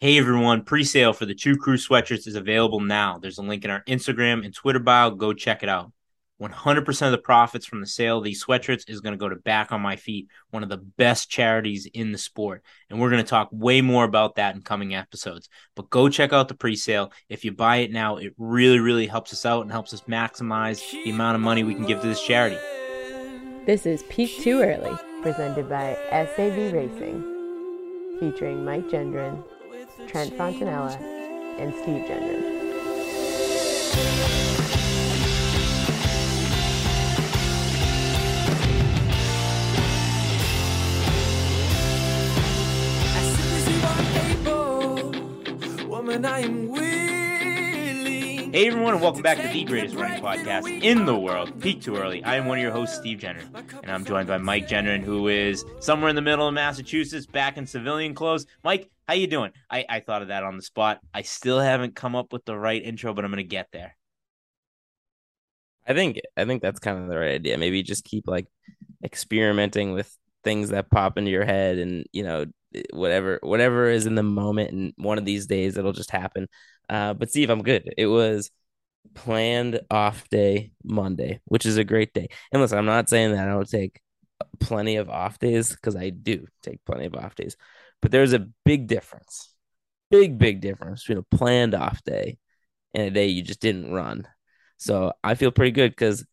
Hey 0.00 0.16
everyone, 0.16 0.62
pre-sale 0.62 1.12
for 1.12 1.26
the 1.26 1.34
True 1.34 1.56
Crew 1.56 1.76
sweatshirts 1.76 2.28
is 2.28 2.36
available 2.36 2.78
now. 2.78 3.18
There's 3.18 3.38
a 3.38 3.42
link 3.42 3.64
in 3.64 3.70
our 3.72 3.82
Instagram 3.88 4.44
and 4.44 4.54
Twitter 4.54 4.78
bio. 4.78 5.10
Go 5.10 5.32
check 5.32 5.64
it 5.64 5.68
out. 5.68 5.90
100% 6.40 7.06
of 7.06 7.10
the 7.10 7.18
profits 7.18 7.66
from 7.66 7.80
the 7.80 7.86
sale 7.88 8.18
of 8.18 8.22
these 8.22 8.44
sweatshirts 8.44 8.88
is 8.88 9.00
going 9.00 9.14
to 9.14 9.18
go 9.18 9.28
to 9.28 9.34
Back 9.34 9.72
on 9.72 9.80
My 9.80 9.96
Feet, 9.96 10.28
one 10.50 10.62
of 10.62 10.68
the 10.68 10.76
best 10.76 11.28
charities 11.28 11.88
in 11.92 12.12
the 12.12 12.18
sport. 12.18 12.62
And 12.88 13.00
we're 13.00 13.10
going 13.10 13.24
to 13.24 13.28
talk 13.28 13.48
way 13.50 13.80
more 13.80 14.04
about 14.04 14.36
that 14.36 14.54
in 14.54 14.62
coming 14.62 14.94
episodes. 14.94 15.48
But 15.74 15.90
go 15.90 16.08
check 16.08 16.32
out 16.32 16.46
the 16.46 16.54
pre-sale. 16.54 17.10
If 17.28 17.44
you 17.44 17.50
buy 17.50 17.78
it 17.78 17.90
now, 17.90 18.18
it 18.18 18.34
really, 18.38 18.78
really 18.78 19.08
helps 19.08 19.32
us 19.32 19.44
out 19.44 19.62
and 19.62 19.72
helps 19.72 19.92
us 19.92 20.02
maximize 20.02 20.80
the 20.92 21.10
amount 21.10 21.34
of 21.34 21.40
money 21.40 21.64
we 21.64 21.74
can 21.74 21.86
give 21.86 22.00
to 22.02 22.06
this 22.06 22.22
charity. 22.22 22.58
This 23.66 23.84
is 23.84 24.04
Peak 24.04 24.30
Too 24.42 24.62
Early, 24.62 24.96
presented 25.22 25.68
by 25.68 25.98
SAV 26.12 26.72
Racing, 26.72 28.16
featuring 28.20 28.64
Mike 28.64 28.86
Gendron, 28.86 29.42
Trent 30.08 30.32
Fontanella, 30.38 30.98
and 31.58 31.74
Steve 31.74 32.04
Gendron. 32.06 32.54
Hey 48.50 48.66
everyone, 48.66 48.94
and 48.94 49.02
welcome 49.02 49.20
back 49.20 49.36
to 49.36 49.46
the 49.46 49.62
greatest 49.64 49.94
running 49.94 50.22
podcast 50.22 50.82
in 50.82 51.04
the 51.04 51.16
world, 51.16 51.60
Peak 51.60 51.82
Too 51.82 51.96
Early. 51.96 52.24
I 52.24 52.36
am 52.36 52.46
one 52.46 52.56
of 52.56 52.62
your 52.62 52.72
hosts, 52.72 52.96
Steve 52.96 53.18
Gendron, 53.18 53.54
and 53.82 53.92
I'm 53.92 54.06
joined 54.06 54.26
by 54.26 54.38
Mike 54.38 54.66
Gendron, 54.66 55.02
who 55.02 55.28
is 55.28 55.66
somewhere 55.80 56.08
in 56.08 56.16
the 56.16 56.22
middle 56.22 56.48
of 56.48 56.54
Massachusetts, 56.54 57.26
back 57.26 57.58
in 57.58 57.66
civilian 57.66 58.14
clothes. 58.14 58.46
Mike, 58.64 58.90
how 59.08 59.14
you 59.14 59.26
doing? 59.26 59.52
I, 59.70 59.86
I 59.88 60.00
thought 60.00 60.20
of 60.20 60.28
that 60.28 60.44
on 60.44 60.56
the 60.56 60.62
spot. 60.62 61.00
I 61.14 61.22
still 61.22 61.58
haven't 61.58 61.96
come 61.96 62.14
up 62.14 62.32
with 62.32 62.44
the 62.44 62.56
right 62.56 62.82
intro, 62.82 63.14
but 63.14 63.24
I'm 63.24 63.30
gonna 63.30 63.42
get 63.42 63.68
there. 63.72 63.96
I 65.86 65.94
think 65.94 66.20
I 66.36 66.44
think 66.44 66.60
that's 66.60 66.78
kind 66.78 67.02
of 67.02 67.08
the 67.08 67.18
right 67.18 67.32
idea. 67.32 67.56
Maybe 67.56 67.82
just 67.82 68.04
keep 68.04 68.28
like 68.28 68.46
experimenting 69.02 69.92
with 69.92 70.14
things 70.44 70.68
that 70.70 70.90
pop 70.90 71.16
into 71.16 71.30
your 71.30 71.46
head, 71.46 71.78
and 71.78 72.04
you 72.12 72.22
know 72.22 72.44
whatever 72.92 73.38
whatever 73.42 73.88
is 73.88 74.04
in 74.04 74.14
the 74.14 74.22
moment, 74.22 74.72
and 74.72 74.92
one 74.96 75.16
of 75.16 75.24
these 75.24 75.46
days 75.46 75.78
it'll 75.78 75.92
just 75.92 76.10
happen. 76.10 76.46
Uh, 76.90 77.14
but 77.14 77.30
Steve, 77.30 77.48
I'm 77.48 77.62
good. 77.62 77.90
It 77.96 78.06
was 78.06 78.50
planned 79.14 79.80
off 79.90 80.28
day 80.28 80.72
Monday, 80.84 81.40
which 81.46 81.64
is 81.64 81.78
a 81.78 81.84
great 81.84 82.12
day. 82.12 82.28
And 82.52 82.60
listen, 82.60 82.76
I'm 82.76 82.84
not 82.84 83.08
saying 83.08 83.32
that 83.32 83.48
I 83.48 83.50
don't 83.52 83.68
take 83.68 84.02
plenty 84.60 84.96
of 84.96 85.08
off 85.08 85.38
days 85.38 85.70
because 85.70 85.96
I 85.96 86.10
do 86.10 86.46
take 86.62 86.84
plenty 86.84 87.06
of 87.06 87.14
off 87.14 87.34
days, 87.34 87.56
but 88.02 88.10
there's 88.10 88.32
a 88.32 88.46
big 88.64 88.86
difference, 88.86 89.54
big 90.10 90.38
big 90.38 90.60
difference 90.60 91.02
between 91.02 91.18
a 91.18 91.36
planned 91.36 91.74
off 91.74 92.02
day 92.04 92.38
and 92.94 93.04
a 93.04 93.10
day 93.10 93.26
you 93.26 93.42
just 93.42 93.60
didn't 93.60 93.92
run. 93.92 94.26
So 94.76 95.12
I 95.24 95.34
feel 95.34 95.50
pretty 95.50 95.72
good 95.72 95.90
because 95.92 96.24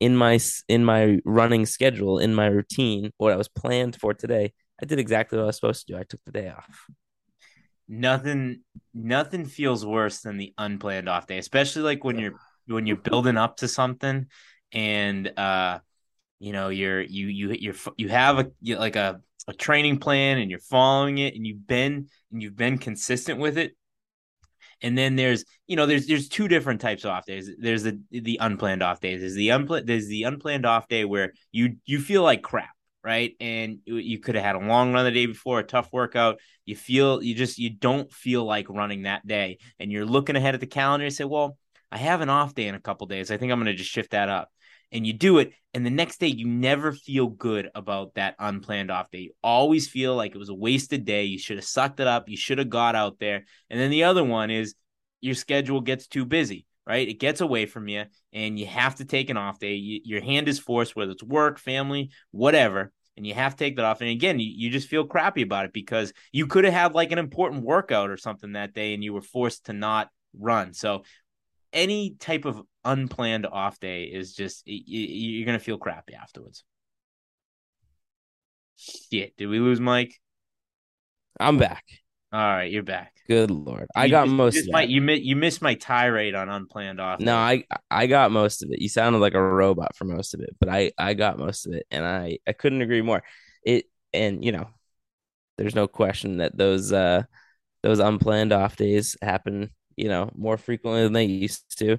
in 0.00 0.16
my 0.16 0.38
in 0.68 0.84
my 0.84 1.18
running 1.24 1.66
schedule, 1.66 2.18
in 2.18 2.34
my 2.34 2.46
routine, 2.46 3.12
what 3.16 3.32
I 3.32 3.36
was 3.36 3.48
planned 3.48 3.96
for 3.96 4.14
today, 4.14 4.52
I 4.82 4.86
did 4.86 4.98
exactly 4.98 5.38
what 5.38 5.44
I 5.44 5.46
was 5.46 5.56
supposed 5.56 5.86
to 5.86 5.92
do. 5.92 5.98
I 5.98 6.04
took 6.04 6.20
the 6.24 6.32
day 6.32 6.48
off 6.48 6.86
nothing 7.88 8.60
nothing 8.94 9.44
feels 9.44 9.84
worse 9.84 10.20
than 10.20 10.36
the 10.36 10.52
unplanned 10.58 11.08
off 11.08 11.26
day, 11.26 11.38
especially 11.38 11.82
like 11.82 12.04
when 12.04 12.18
you're 12.18 12.34
when 12.66 12.86
you're 12.86 12.96
building 12.96 13.36
up 13.36 13.58
to 13.58 13.68
something 13.68 14.26
and 14.72 15.38
uh 15.38 15.78
you 16.40 16.52
know 16.52 16.68
you're 16.68 17.00
you 17.00 17.28
you 17.28 17.52
you're 17.52 17.74
you 17.96 18.08
have 18.08 18.38
a 18.38 18.50
you, 18.60 18.76
like 18.76 18.96
a 18.96 19.20
a 19.48 19.52
training 19.52 19.98
plan 19.98 20.38
and 20.38 20.50
you're 20.50 20.60
following 20.60 21.18
it 21.18 21.34
and 21.34 21.46
you've 21.46 21.66
been 21.66 22.08
and 22.32 22.42
you've 22.42 22.56
been 22.56 22.78
consistent 22.78 23.38
with 23.38 23.58
it 23.58 23.76
and 24.82 24.96
then 24.96 25.16
there's 25.16 25.44
you 25.66 25.76
know 25.76 25.86
there's 25.86 26.06
there's 26.06 26.28
two 26.28 26.48
different 26.48 26.80
types 26.80 27.04
of 27.04 27.10
off 27.10 27.24
days 27.24 27.50
there's 27.58 27.82
the 27.82 28.00
the 28.10 28.38
unplanned 28.40 28.82
off 28.82 29.00
days 29.00 29.20
there's 29.20 29.34
the 29.34 29.50
unplanned 29.50 29.86
there's 29.86 30.08
the 30.08 30.24
unplanned 30.24 30.66
off 30.66 30.88
day 30.88 31.04
where 31.04 31.32
you 31.52 31.76
you 31.84 32.00
feel 32.00 32.22
like 32.22 32.42
crap 32.42 32.70
right? 33.06 33.36
And 33.38 33.78
you 33.86 34.18
could 34.18 34.34
have 34.34 34.42
had 34.42 34.56
a 34.56 34.66
long 34.66 34.92
run 34.92 35.04
the 35.04 35.12
day 35.12 35.26
before, 35.26 35.60
a 35.60 35.64
tough 35.64 35.92
workout. 35.92 36.40
You 36.64 36.74
feel 36.74 37.22
you 37.22 37.36
just 37.36 37.56
you 37.56 37.70
don't 37.70 38.12
feel 38.12 38.44
like 38.44 38.68
running 38.68 39.02
that 39.02 39.24
day, 39.24 39.58
and 39.78 39.92
you're 39.92 40.04
looking 40.04 40.34
ahead 40.34 40.54
at 40.54 40.60
the 40.60 40.66
calendar 40.66 41.06
and 41.06 41.14
say, 41.14 41.22
"Well, 41.22 41.56
I 41.92 41.98
have 41.98 42.20
an 42.20 42.28
off 42.30 42.54
day 42.54 42.66
in 42.66 42.74
a 42.74 42.80
couple 42.80 43.06
days. 43.06 43.30
I 43.30 43.36
think 43.36 43.52
I'm 43.52 43.60
going 43.60 43.66
to 43.66 43.74
just 43.74 43.90
shift 43.90 44.10
that 44.10 44.28
up." 44.28 44.50
And 44.92 45.06
you 45.06 45.12
do 45.12 45.38
it, 45.38 45.52
and 45.74 45.84
the 45.84 45.90
next 45.90 46.20
day 46.20 46.28
you 46.28 46.46
never 46.46 46.92
feel 46.92 47.26
good 47.26 47.70
about 47.74 48.14
that 48.14 48.36
unplanned 48.38 48.90
off 48.90 49.10
day. 49.10 49.18
You 49.18 49.32
always 49.42 49.88
feel 49.88 50.14
like 50.14 50.34
it 50.34 50.38
was 50.38 50.48
a 50.48 50.54
wasted 50.54 51.04
day. 51.04 51.24
You 51.24 51.38
should 51.38 51.56
have 51.56 51.66
sucked 51.66 52.00
it 52.00 52.06
up. 52.06 52.28
You 52.28 52.36
should 52.36 52.58
have 52.58 52.70
got 52.70 52.94
out 52.94 53.18
there. 53.18 53.44
And 53.68 53.80
then 53.80 53.90
the 53.90 54.04
other 54.04 54.24
one 54.24 54.50
is 54.50 54.74
your 55.20 55.34
schedule 55.34 55.80
gets 55.80 56.06
too 56.06 56.24
busy 56.24 56.66
right? 56.88 57.08
It 57.08 57.18
gets 57.18 57.40
away 57.40 57.66
from 57.66 57.88
you 57.88 58.04
and 58.32 58.56
you 58.56 58.64
have 58.64 58.94
to 58.94 59.04
take 59.04 59.28
an 59.28 59.36
off 59.36 59.58
day. 59.58 59.74
You, 59.74 60.02
your 60.04 60.20
hand 60.20 60.46
is 60.46 60.60
forced, 60.60 60.94
whether 60.94 61.10
it's 61.10 61.22
work, 61.24 61.58
family, 61.58 62.10
whatever 62.30 62.92
and 63.16 63.26
you 63.26 63.34
have 63.34 63.56
to 63.56 63.64
take 63.64 63.76
that 63.76 63.84
off. 63.84 64.00
And 64.00 64.10
again, 64.10 64.38
you, 64.38 64.52
you 64.54 64.70
just 64.70 64.88
feel 64.88 65.04
crappy 65.04 65.42
about 65.42 65.64
it 65.64 65.72
because 65.72 66.12
you 66.32 66.46
could 66.46 66.64
have 66.64 66.74
had 66.74 66.94
like 66.94 67.12
an 67.12 67.18
important 67.18 67.64
workout 67.64 68.10
or 68.10 68.16
something 68.16 68.52
that 68.52 68.74
day 68.74 68.94
and 68.94 69.02
you 69.02 69.12
were 69.12 69.22
forced 69.22 69.66
to 69.66 69.72
not 69.72 70.10
run. 70.38 70.74
So 70.74 71.04
any 71.72 72.16
type 72.18 72.44
of 72.44 72.62
unplanned 72.86 73.46
off 73.46 73.78
day 73.80 74.04
is 74.04 74.34
just 74.34 74.62
you, 74.66 75.42
are 75.42 75.46
gonna 75.46 75.58
feel 75.58 75.78
crappy 75.78 76.14
afterwards. 76.14 76.64
Shit, 78.76 79.36
did 79.36 79.46
we 79.46 79.58
lose 79.58 79.80
Mike? 79.80 80.14
I'm 81.38 81.58
back. 81.58 81.84
All 82.32 82.40
right, 82.40 82.70
you're 82.70 82.82
back. 82.82 83.12
Good 83.28 83.50
lord, 83.50 83.86
I 83.94 84.08
got 84.08 84.28
missed, 84.28 84.36
most. 84.36 84.66
You, 84.66 84.72
my, 84.72 84.82
you 84.82 85.02
you 85.02 85.36
missed 85.36 85.60
my 85.60 85.74
tirade 85.74 86.34
on 86.34 86.48
unplanned 86.48 87.00
off. 87.00 87.20
No, 87.20 87.36
I 87.36 87.64
I 87.90 88.06
got 88.06 88.30
most 88.30 88.62
of 88.62 88.70
it. 88.70 88.80
You 88.80 88.88
sounded 88.88 89.18
like 89.18 89.34
a 89.34 89.42
robot 89.42 89.96
for 89.96 90.04
most 90.04 90.32
of 90.32 90.40
it, 90.40 90.54
but 90.60 90.68
I 90.68 90.92
I 90.96 91.14
got 91.14 91.38
most 91.38 91.66
of 91.66 91.72
it, 91.72 91.86
and 91.90 92.04
I 92.04 92.38
I 92.46 92.52
couldn't 92.52 92.82
agree 92.82 93.02
more. 93.02 93.22
It 93.64 93.86
and 94.14 94.44
you 94.44 94.52
know, 94.52 94.68
there's 95.58 95.74
no 95.74 95.88
question 95.88 96.38
that 96.38 96.56
those 96.56 96.92
uh 96.92 97.24
those 97.82 97.98
unplanned 97.98 98.52
off 98.52 98.76
days 98.76 99.16
happen, 99.22 99.70
you 99.96 100.08
know, 100.08 100.30
more 100.34 100.56
frequently 100.56 101.02
than 101.02 101.12
they 101.12 101.24
used 101.24 101.78
to, 101.78 101.98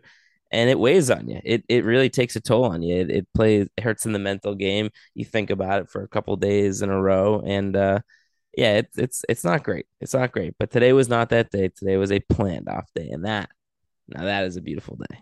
and 0.52 0.70
it 0.70 0.80
weighs 0.80 1.10
on 1.10 1.28
you. 1.30 1.42
It 1.44 1.64
it 1.68 1.86
really 1.86 2.10
takes 2.10 2.36
a 2.36 2.42
toll 2.42 2.66
on 2.66 2.82
you. 2.82 2.98
It, 2.98 3.12
it 3.12 3.28
plays 3.34 3.68
it 3.78 3.84
hurts 3.84 4.06
in 4.06 4.14
the 4.14 4.20
mental 4.20 4.56
game. 4.56 4.90
You 5.14 5.26
think 5.26 5.50
about 5.50 5.82
it 5.82 5.90
for 5.90 6.04
a 6.04 6.08
couple 6.08 6.36
days 6.38 6.82
in 6.82 6.90
a 6.90 7.02
row, 7.02 7.42
and 7.46 7.76
uh 7.76 8.00
yeah, 8.58 8.78
it's 8.78 8.98
it's 8.98 9.26
it's 9.30 9.44
not 9.44 9.64
great. 9.64 9.86
It's 10.02 10.14
not 10.14 10.32
great. 10.32 10.56
But 10.58 10.72
today 10.72 10.92
was 10.94 11.10
not 11.10 11.30
that 11.30 11.52
day. 11.52 11.70
Today 11.70 11.98
was 11.98 12.12
a 12.12 12.20
planned 12.20 12.68
off 12.68 12.90
day, 12.96 13.10
and 13.10 13.26
that 13.26 13.50
now 14.08 14.24
that 14.24 14.46
is 14.46 14.58
a 14.58 14.62
beautiful 14.62 14.98
day. 14.98 15.20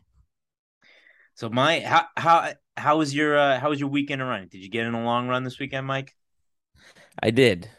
So 1.35 1.49
my 1.49 1.81
how 1.81 2.05
how 2.15 2.53
how 2.77 2.97
was 2.97 3.13
your 3.13 3.37
uh, 3.37 3.59
how 3.59 3.69
was 3.69 3.79
your 3.79 3.89
weekend 3.89 4.21
of 4.21 4.29
running? 4.29 4.47
Did 4.47 4.59
you 4.59 4.69
get 4.69 4.85
in 4.85 4.93
a 4.93 5.03
long 5.03 5.27
run 5.27 5.43
this 5.43 5.59
weekend, 5.59 5.85
Mike? 5.85 6.13
I 7.21 7.31
did. 7.31 7.69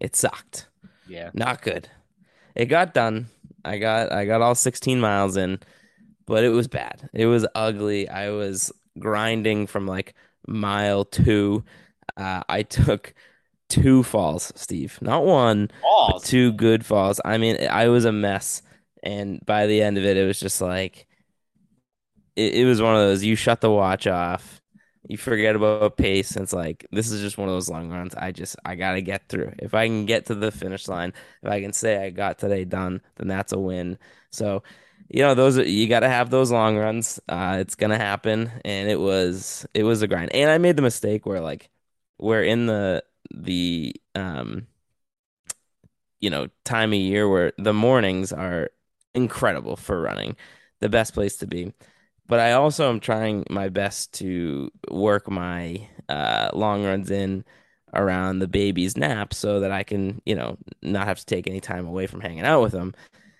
It 0.00 0.16
sucked. 0.16 0.68
Yeah, 1.06 1.30
not 1.34 1.60
good. 1.60 1.88
It 2.54 2.66
got 2.66 2.94
done. 2.94 3.28
I 3.64 3.78
got 3.78 4.12
I 4.12 4.24
got 4.24 4.40
all 4.40 4.54
16 4.54 4.98
miles 4.98 5.36
in, 5.36 5.60
but 6.32 6.44
it 6.44 6.48
was 6.48 6.66
bad. 6.66 7.10
It 7.12 7.26
was 7.26 7.46
ugly. 7.54 8.08
I 8.08 8.30
was 8.30 8.72
grinding 8.98 9.66
from 9.66 9.86
like 9.86 10.14
mile 10.48 11.04
two. 11.04 11.62
Uh, 12.16 12.42
I 12.48 12.62
took 12.78 13.12
two 13.68 14.02
falls, 14.02 14.50
Steve. 14.56 14.98
Not 15.02 15.26
one, 15.26 15.70
falls. 15.82 16.24
two 16.24 16.54
good 16.54 16.86
falls. 16.86 17.20
I 17.22 17.36
mean, 17.36 17.58
I 17.68 17.88
was 17.88 18.06
a 18.06 18.12
mess. 18.12 18.62
And 19.02 19.44
by 19.44 19.66
the 19.66 19.82
end 19.82 19.98
of 19.98 20.06
it, 20.06 20.16
it 20.16 20.26
was 20.26 20.40
just 20.40 20.62
like, 20.62 21.06
it, 22.34 22.54
it 22.54 22.64
was 22.64 22.80
one 22.80 22.94
of 22.94 23.02
those 23.02 23.22
you 23.22 23.36
shut 23.36 23.60
the 23.60 23.70
watch 23.70 24.06
off, 24.06 24.62
you 25.06 25.18
forget 25.18 25.54
about 25.54 25.98
pace. 25.98 26.34
And 26.34 26.44
it's 26.44 26.54
like, 26.54 26.86
this 26.92 27.10
is 27.10 27.20
just 27.20 27.36
one 27.36 27.50
of 27.50 27.54
those 27.54 27.68
long 27.68 27.90
runs. 27.90 28.14
I 28.14 28.32
just, 28.32 28.56
I 28.64 28.74
got 28.76 28.92
to 28.92 29.02
get 29.02 29.28
through. 29.28 29.52
If 29.58 29.74
I 29.74 29.86
can 29.86 30.06
get 30.06 30.24
to 30.26 30.34
the 30.34 30.50
finish 30.50 30.88
line, 30.88 31.12
if 31.42 31.50
I 31.50 31.60
can 31.60 31.74
say 31.74 32.02
I 32.02 32.08
got 32.08 32.38
today 32.38 32.64
done, 32.64 33.02
then 33.16 33.28
that's 33.28 33.52
a 33.52 33.58
win. 33.58 33.98
So, 34.30 34.62
you 35.12 35.22
know, 35.22 35.34
those 35.34 35.58
you 35.58 35.88
got 35.88 36.00
to 36.00 36.08
have 36.08 36.30
those 36.30 36.50
long 36.50 36.76
runs. 36.78 37.20
Uh, 37.28 37.58
it's 37.60 37.74
gonna 37.74 37.98
happen, 37.98 38.50
and 38.64 38.88
it 38.90 38.98
was 38.98 39.66
it 39.74 39.84
was 39.84 40.02
a 40.02 40.08
grind. 40.08 40.34
And 40.34 40.50
I 40.50 40.58
made 40.58 40.76
the 40.76 40.82
mistake 40.82 41.26
where 41.26 41.40
like 41.40 41.70
we're 42.18 42.42
in 42.42 42.66
the 42.66 43.04
the 43.34 43.94
um 44.14 44.66
you 46.20 46.30
know 46.30 46.48
time 46.64 46.92
of 46.92 46.98
year 46.98 47.28
where 47.28 47.52
the 47.58 47.74
mornings 47.74 48.32
are 48.32 48.70
incredible 49.14 49.76
for 49.76 50.00
running 50.00 50.36
the 50.80 50.88
best 50.88 51.12
place 51.12 51.36
to 51.36 51.46
be 51.46 51.72
but 52.26 52.40
i 52.40 52.52
also 52.52 52.88
am 52.88 53.00
trying 53.00 53.44
my 53.50 53.68
best 53.68 54.12
to 54.14 54.70
work 54.90 55.30
my 55.30 55.86
uh, 56.08 56.50
long 56.54 56.84
runs 56.84 57.10
in 57.10 57.44
around 57.94 58.38
the 58.38 58.48
baby's 58.48 58.96
nap 58.96 59.34
so 59.34 59.60
that 59.60 59.70
i 59.72 59.82
can 59.82 60.22
you 60.24 60.34
know 60.34 60.56
not 60.82 61.06
have 61.06 61.18
to 61.18 61.26
take 61.26 61.46
any 61.46 61.60
time 61.60 61.86
away 61.86 62.06
from 62.06 62.20
hanging 62.20 62.44
out 62.44 62.62
with 62.62 62.72
them 62.72 62.94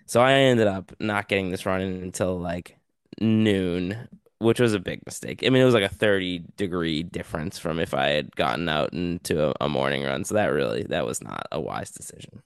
so 0.05 0.21
i 0.21 0.33
ended 0.33 0.67
up 0.67 0.91
not 0.99 1.27
getting 1.27 1.49
this 1.49 1.65
run 1.65 1.81
in 1.81 2.03
until 2.03 2.39
like 2.39 2.77
noon 3.19 4.07
which 4.43 4.59
was 4.59 4.73
a 4.73 4.79
big 4.79 4.99
mistake. 5.05 5.41
I 5.45 5.49
mean, 5.49 5.61
it 5.61 5.65
was 5.65 5.73
like 5.73 5.89
a 5.89 5.95
30 5.95 6.43
degree 6.57 7.01
difference 7.01 7.57
from 7.57 7.79
if 7.79 7.93
I 7.93 8.07
had 8.09 8.35
gotten 8.35 8.67
out 8.67 8.93
into 8.93 9.49
a, 9.49 9.53
a 9.61 9.69
morning 9.69 10.03
run. 10.03 10.25
So 10.25 10.35
that 10.35 10.47
really, 10.47 10.83
that 10.89 11.05
was 11.05 11.23
not 11.23 11.47
a 11.51 11.59
wise 11.59 11.91
decision. 11.91 12.43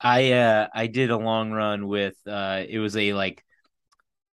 I 0.00 0.32
uh 0.32 0.68
I 0.72 0.86
did 0.86 1.10
a 1.10 1.16
long 1.16 1.50
run 1.50 1.88
with 1.88 2.16
uh 2.26 2.62
it 2.68 2.78
was 2.78 2.96
a 2.96 3.14
like 3.14 3.44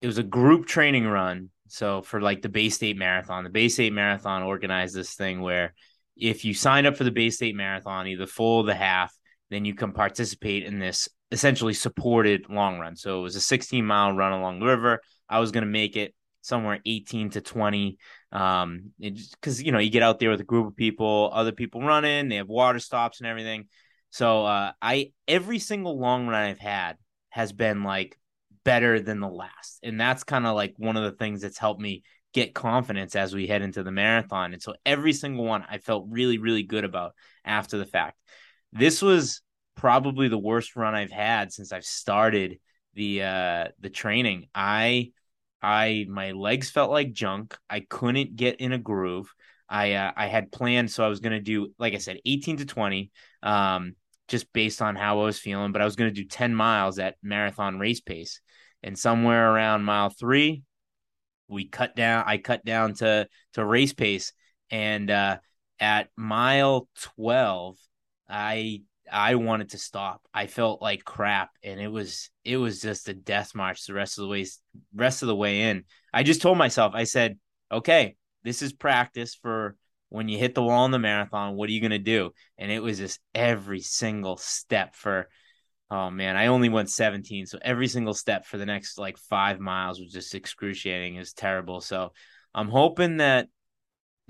it 0.00 0.06
was 0.06 0.16
a 0.16 0.22
group 0.22 0.66
training 0.66 1.06
run. 1.06 1.50
So 1.68 2.00
for 2.00 2.20
like 2.20 2.40
the 2.42 2.48
Bay 2.48 2.70
State 2.70 2.96
Marathon, 2.96 3.44
the 3.44 3.50
Bay 3.50 3.68
State 3.68 3.92
Marathon 3.92 4.42
organized 4.42 4.94
this 4.94 5.14
thing 5.14 5.40
where 5.42 5.74
if 6.16 6.44
you 6.44 6.54
signed 6.54 6.86
up 6.86 6.96
for 6.96 7.04
the 7.04 7.10
Bay 7.10 7.30
State 7.30 7.54
Marathon, 7.54 8.06
either 8.06 8.26
full 8.26 8.58
or 8.58 8.64
the 8.64 8.74
half, 8.74 9.14
then 9.50 9.64
you 9.64 9.74
can 9.74 9.92
participate 9.92 10.64
in 10.64 10.78
this 10.78 11.08
essentially 11.32 11.74
supported 11.74 12.48
long 12.48 12.78
run. 12.78 12.96
So 12.96 13.20
it 13.20 13.22
was 13.22 13.36
a 13.36 13.40
16 13.40 13.84
mile 13.84 14.12
run 14.12 14.32
along 14.32 14.60
the 14.60 14.66
river. 14.66 15.00
I 15.28 15.38
was 15.38 15.52
going 15.52 15.64
to 15.64 15.70
make 15.70 15.96
it 15.96 16.14
somewhere 16.42 16.80
18 16.84 17.30
to 17.30 17.40
20 17.40 17.98
um 18.32 18.92
because 18.98 19.62
you 19.62 19.72
know 19.72 19.78
you 19.78 19.90
get 19.90 20.02
out 20.02 20.18
there 20.18 20.30
with 20.30 20.40
a 20.40 20.44
group 20.44 20.66
of 20.66 20.76
people 20.76 21.30
other 21.32 21.52
people 21.52 21.82
running 21.82 22.28
they 22.28 22.36
have 22.36 22.48
water 22.48 22.78
stops 22.78 23.20
and 23.20 23.26
everything 23.26 23.66
so 24.10 24.46
uh 24.46 24.72
i 24.80 25.12
every 25.28 25.58
single 25.58 25.98
long 25.98 26.26
run 26.26 26.44
i've 26.44 26.58
had 26.58 26.96
has 27.28 27.52
been 27.52 27.82
like 27.82 28.18
better 28.64 29.00
than 29.00 29.20
the 29.20 29.28
last 29.28 29.80
and 29.82 30.00
that's 30.00 30.24
kind 30.24 30.46
of 30.46 30.54
like 30.54 30.74
one 30.78 30.96
of 30.96 31.02
the 31.02 31.16
things 31.18 31.42
that's 31.42 31.58
helped 31.58 31.80
me 31.80 32.02
get 32.32 32.54
confidence 32.54 33.16
as 33.16 33.34
we 33.34 33.46
head 33.46 33.62
into 33.62 33.82
the 33.82 33.92
marathon 33.92 34.52
and 34.52 34.62
so 34.62 34.74
every 34.86 35.12
single 35.12 35.44
one 35.44 35.64
i 35.68 35.78
felt 35.78 36.06
really 36.08 36.38
really 36.38 36.62
good 36.62 36.84
about 36.84 37.12
after 37.44 37.76
the 37.76 37.86
fact 37.86 38.16
this 38.72 39.02
was 39.02 39.42
probably 39.80 40.28
the 40.28 40.38
worst 40.38 40.76
run 40.76 40.94
i've 40.94 41.10
had 41.10 41.52
since 41.52 41.72
i've 41.72 41.84
started 41.84 42.58
the 42.94 43.22
uh 43.22 43.64
the 43.80 43.90
training 43.90 44.46
i 44.54 45.10
I 45.62 46.06
my 46.08 46.32
legs 46.32 46.70
felt 46.70 46.90
like 46.90 47.12
junk. 47.12 47.56
I 47.68 47.80
couldn't 47.80 48.36
get 48.36 48.60
in 48.60 48.72
a 48.72 48.78
groove. 48.78 49.32
I 49.68 49.92
uh, 49.94 50.12
I 50.16 50.26
had 50.26 50.50
planned 50.50 50.90
so 50.90 51.04
I 51.04 51.08
was 51.08 51.20
going 51.20 51.32
to 51.32 51.40
do 51.40 51.72
like 51.78 51.94
I 51.94 51.98
said 51.98 52.18
18 52.24 52.58
to 52.58 52.66
20 52.66 53.10
um 53.42 53.94
just 54.28 54.52
based 54.52 54.80
on 54.80 54.94
how 54.94 55.20
I 55.20 55.24
was 55.24 55.40
feeling, 55.40 55.72
but 55.72 55.82
I 55.82 55.84
was 55.84 55.96
going 55.96 56.12
to 56.12 56.22
do 56.22 56.26
10 56.26 56.54
miles 56.54 57.00
at 57.00 57.16
marathon 57.20 57.80
race 57.80 58.00
pace. 58.00 58.40
And 58.82 58.98
somewhere 58.98 59.52
around 59.52 59.84
mile 59.84 60.10
3 60.10 60.62
we 61.48 61.68
cut 61.68 61.94
down 61.94 62.24
I 62.26 62.38
cut 62.38 62.64
down 62.64 62.94
to 62.94 63.28
to 63.54 63.64
race 63.64 63.92
pace 63.92 64.32
and 64.70 65.10
uh 65.10 65.38
at 65.78 66.08
mile 66.16 66.88
12 67.16 67.76
I 68.28 68.82
I 69.12 69.34
wanted 69.34 69.70
to 69.70 69.78
stop. 69.78 70.22
I 70.32 70.46
felt 70.46 70.82
like 70.82 71.04
crap, 71.04 71.50
and 71.62 71.80
it 71.80 71.88
was 71.88 72.30
it 72.44 72.56
was 72.56 72.80
just 72.80 73.08
a 73.08 73.14
death 73.14 73.54
march 73.54 73.86
the 73.86 73.94
rest 73.94 74.18
of 74.18 74.22
the 74.22 74.28
way 74.28 74.46
rest 74.94 75.22
of 75.22 75.28
the 75.28 75.36
way 75.36 75.62
in. 75.62 75.84
I 76.12 76.22
just 76.22 76.42
told 76.42 76.58
myself, 76.58 76.94
I 76.94 77.04
said, 77.04 77.38
okay, 77.70 78.16
this 78.44 78.62
is 78.62 78.72
practice 78.72 79.34
for 79.34 79.76
when 80.08 80.28
you 80.28 80.38
hit 80.38 80.54
the 80.54 80.62
wall 80.62 80.84
in 80.84 80.90
the 80.90 80.98
marathon. 80.98 81.56
What 81.56 81.68
are 81.68 81.72
you 81.72 81.80
gonna 81.80 81.98
do? 81.98 82.32
And 82.58 82.70
it 82.70 82.82
was 82.82 82.98
just 82.98 83.20
every 83.34 83.80
single 83.80 84.36
step 84.36 84.94
for. 84.94 85.28
Oh 85.92 86.08
man, 86.08 86.36
I 86.36 86.46
only 86.46 86.68
went 86.68 86.88
17, 86.88 87.46
so 87.46 87.58
every 87.60 87.88
single 87.88 88.14
step 88.14 88.46
for 88.46 88.58
the 88.58 88.66
next 88.66 88.96
like 88.96 89.18
five 89.18 89.58
miles 89.58 89.98
was 89.98 90.12
just 90.12 90.36
excruciating. 90.36 91.16
It 91.16 91.18
was 91.18 91.32
terrible. 91.32 91.80
So 91.80 92.12
I'm 92.54 92.68
hoping 92.68 93.16
that 93.16 93.48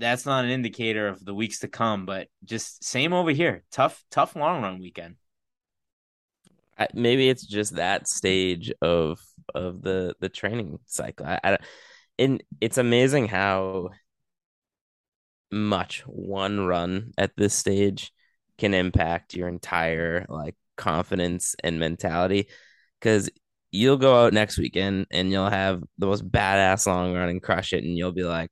that's 0.01 0.25
not 0.25 0.43
an 0.43 0.51
indicator 0.51 1.07
of 1.07 1.23
the 1.23 1.33
weeks 1.33 1.59
to 1.59 1.67
come, 1.67 2.05
but 2.05 2.27
just 2.43 2.83
same 2.83 3.13
over 3.13 3.31
here. 3.31 3.63
Tough, 3.71 4.03
tough 4.09 4.35
long 4.35 4.61
run 4.61 4.79
weekend. 4.79 5.15
maybe 6.93 7.29
it's 7.29 7.45
just 7.45 7.75
that 7.75 8.07
stage 8.07 8.71
of 8.81 9.19
of 9.53 9.81
the 9.81 10.15
the 10.19 10.29
training 10.29 10.79
cycle. 10.85 11.25
I, 11.25 11.39
I, 11.43 11.57
and 12.17 12.43
it's 12.59 12.77
amazing 12.77 13.27
how 13.27 13.89
much 15.51 16.01
one 16.01 16.65
run 16.65 17.11
at 17.17 17.31
this 17.35 17.53
stage 17.53 18.11
can 18.57 18.73
impact 18.73 19.35
your 19.35 19.47
entire 19.47 20.25
like 20.29 20.55
confidence 20.77 21.55
and 21.63 21.79
mentality 21.79 22.47
because 22.99 23.29
you'll 23.71 23.97
go 23.97 24.25
out 24.25 24.33
next 24.33 24.57
weekend 24.57 25.07
and 25.11 25.31
you'll 25.31 25.49
have 25.49 25.83
the 25.97 26.05
most 26.05 26.29
badass 26.29 26.87
long 26.87 27.13
run 27.13 27.29
and 27.29 27.41
crush 27.41 27.73
it 27.73 27.83
and 27.83 27.97
you'll 27.97 28.11
be 28.11 28.23
like 28.23 28.51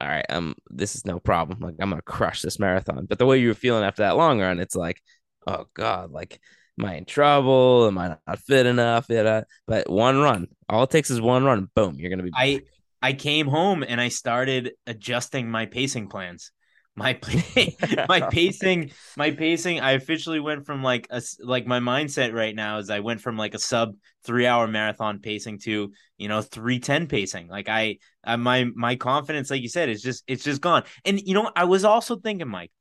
all 0.00 0.08
right, 0.08 0.26
um, 0.28 0.54
this 0.70 0.94
is 0.94 1.04
no 1.04 1.18
problem. 1.18 1.60
Like 1.60 1.76
I'm 1.80 1.90
gonna 1.90 2.02
crush 2.02 2.42
this 2.42 2.58
marathon. 2.58 3.06
But 3.06 3.18
the 3.18 3.26
way 3.26 3.38
you 3.38 3.48
were 3.48 3.54
feeling 3.54 3.84
after 3.84 4.02
that 4.02 4.16
long 4.16 4.40
run, 4.40 4.60
it's 4.60 4.76
like, 4.76 5.00
oh 5.46 5.66
god, 5.74 6.10
like 6.10 6.38
am 6.78 6.86
I 6.86 6.96
in 6.96 7.04
trouble? 7.04 7.86
Am 7.86 7.98
I 7.98 8.16
not 8.26 8.38
fit 8.40 8.66
enough? 8.66 9.06
But 9.08 9.90
one 9.90 10.18
run, 10.18 10.48
all 10.68 10.84
it 10.84 10.90
takes 10.90 11.10
is 11.10 11.20
one 11.20 11.44
run. 11.44 11.68
Boom, 11.74 11.96
you're 11.98 12.10
gonna 12.10 12.22
be. 12.22 12.30
I 12.34 12.62
I 13.02 13.12
came 13.12 13.46
home 13.46 13.84
and 13.86 14.00
I 14.00 14.08
started 14.08 14.72
adjusting 14.86 15.50
my 15.50 15.66
pacing 15.66 16.08
plans 16.08 16.50
my 16.96 17.18
my 18.08 18.20
pacing 18.22 18.90
my 19.16 19.30
pacing 19.30 19.80
i 19.80 19.92
officially 19.92 20.40
went 20.40 20.64
from 20.64 20.82
like 20.82 21.06
a 21.10 21.22
like 21.42 21.66
my 21.66 21.78
mindset 21.78 22.32
right 22.32 22.54
now 22.54 22.78
is 22.78 22.88
i 22.88 23.00
went 23.00 23.20
from 23.20 23.36
like 23.36 23.54
a 23.54 23.58
sub 23.58 23.94
three 24.24 24.46
hour 24.46 24.66
marathon 24.66 25.20
pacing 25.20 25.58
to 25.58 25.92
you 26.18 26.28
know 26.28 26.42
310 26.42 27.06
pacing. 27.06 27.48
Like 27.48 27.68
I, 27.68 27.98
I 28.24 28.36
my 28.36 28.64
my 28.74 28.96
confidence 28.96 29.50
like 29.50 29.62
you 29.62 29.68
said 29.68 29.88
is 29.88 30.02
just 30.02 30.24
it's 30.26 30.44
just 30.44 30.60
gone. 30.60 30.82
And 31.04 31.20
you 31.20 31.34
know 31.34 31.50
i 31.54 31.64
was 31.64 31.84
also 31.84 32.16
thinking 32.16 32.48
mike 32.48 32.72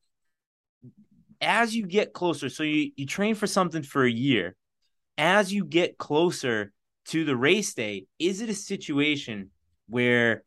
as 1.41 1.75
you 1.75 1.85
get 1.85 2.13
closer 2.13 2.49
so 2.49 2.63
you 2.63 2.91
you 2.95 3.05
train 3.05 3.35
for 3.35 3.47
something 3.47 3.83
for 3.83 4.03
a 4.03 4.11
year. 4.11 4.55
As 5.17 5.53
you 5.53 5.63
get 5.63 5.97
closer 5.97 6.73
to 7.05 7.23
the 7.23 7.37
race 7.37 7.73
day 7.73 8.07
is 8.19 8.41
it 8.41 8.49
a 8.49 8.53
situation 8.53 9.51
where 9.87 10.43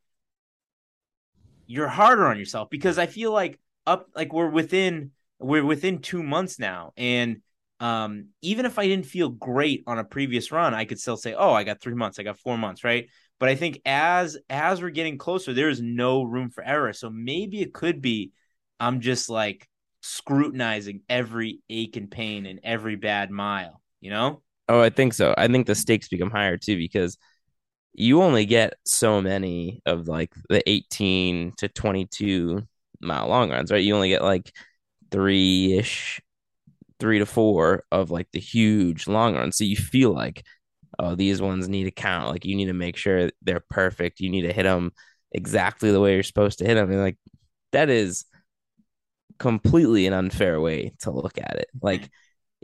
you're 1.69 1.87
harder 1.87 2.27
on 2.27 2.39
yourself 2.39 2.69
because 2.71 2.99
I 2.99 3.07
feel 3.07 3.31
like 3.31 3.61
up 3.87 4.09
like 4.17 4.33
we're 4.33 4.51
within 4.51 5.13
we're 5.39 5.65
within 5.65 6.01
two 6.01 6.23
months 6.25 6.59
now, 6.59 6.93
and 6.97 7.43
um, 7.79 8.31
even 8.43 8.67
if 8.67 8.79
I 8.79 8.89
didn't 8.89 9.07
feel 9.07 9.29
great 9.29 9.85
on 9.87 9.99
a 9.99 10.05
previous 10.05 10.51
run, 10.51 10.75
I 10.75 10.85
could 10.85 10.99
still 10.99 11.17
say, 11.17 11.35
"Oh, 11.35 11.53
I 11.53 11.63
got 11.63 11.81
three 11.81 11.95
months, 11.95 12.19
I 12.19 12.25
got 12.25 12.39
four 12.41 12.59
months," 12.59 12.83
right? 12.83 13.09
But 13.39 13.51
I 13.51 13.55
think 13.55 13.81
as 13.85 14.37
as 14.51 14.83
we're 14.83 14.91
getting 14.91 15.19
closer, 15.19 15.53
there 15.53 15.69
is 15.69 15.81
no 15.81 16.25
room 16.25 16.51
for 16.51 16.65
error. 16.65 16.93
So 16.93 17.11
maybe 17.11 17.61
it 17.61 17.73
could 17.73 18.03
be 18.03 18.33
I'm 18.81 19.01
just 19.01 19.29
like 19.29 19.69
scrutinizing 20.01 21.03
every 21.09 21.61
ache 21.69 21.97
and 21.97 22.11
pain 22.11 22.47
and 22.47 22.61
every 22.63 22.97
bad 22.97 23.31
mile, 23.31 23.83
you 24.01 24.11
know? 24.11 24.43
Oh, 24.69 24.81
I 24.81 24.91
think 24.91 25.15
so. 25.15 25.35
I 25.37 25.49
think 25.49 25.67
the 25.67 25.75
stakes 25.75 26.09
become 26.09 26.31
higher 26.31 26.57
too 26.57 26.77
because 26.77 27.19
you 27.95 28.23
only 28.23 28.47
get 28.47 28.75
so 28.85 29.21
many 29.21 29.83
of 29.87 30.09
like 30.09 30.33
the 30.49 30.69
18 30.69 31.53
to 31.59 31.69
22 31.69 32.63
mile 33.01 33.29
long 33.29 33.51
runs, 33.51 33.71
right? 33.71 33.83
You 33.83 33.95
only 33.95 34.11
get 34.11 34.23
like 34.23 34.53
three 35.11 35.75
ish, 35.75 36.21
three 37.01 37.19
to 37.19 37.27
four 37.27 37.85
of 37.91 38.11
like 38.11 38.29
the 38.33 38.41
huge 38.41 39.07
long 39.07 39.35
runs. 39.35 39.57
So 39.57 39.65
you 39.65 39.77
feel 39.77 40.13
like, 40.13 40.45
oh, 40.99 41.15
these 41.15 41.41
ones 41.41 41.69
need 41.69 41.85
to 41.85 41.91
count. 41.91 42.29
Like 42.29 42.45
you 42.45 42.57
need 42.57 42.67
to 42.67 42.73
make 42.73 42.97
sure 42.97 43.31
they're 43.43 43.65
perfect. 43.71 44.21
You 44.21 44.31
need 44.31 44.43
to 44.43 44.53
hit 44.53 44.65
them 44.65 44.93
exactly 45.33 45.91
the 45.91 46.01
way 46.01 46.15
you're 46.15 46.23
supposed 46.23 46.59
to 46.59 46.67
hit 46.67 46.75
them. 46.75 46.91
And 46.91 47.01
like 47.01 47.19
that 47.73 47.91
is 47.91 48.25
completely 49.39 50.07
an 50.07 50.13
unfair 50.13 50.61
way 50.61 50.95
to 51.01 51.11
look 51.11 51.39
at 51.39 51.57
it. 51.57 51.69
Like 51.81 52.09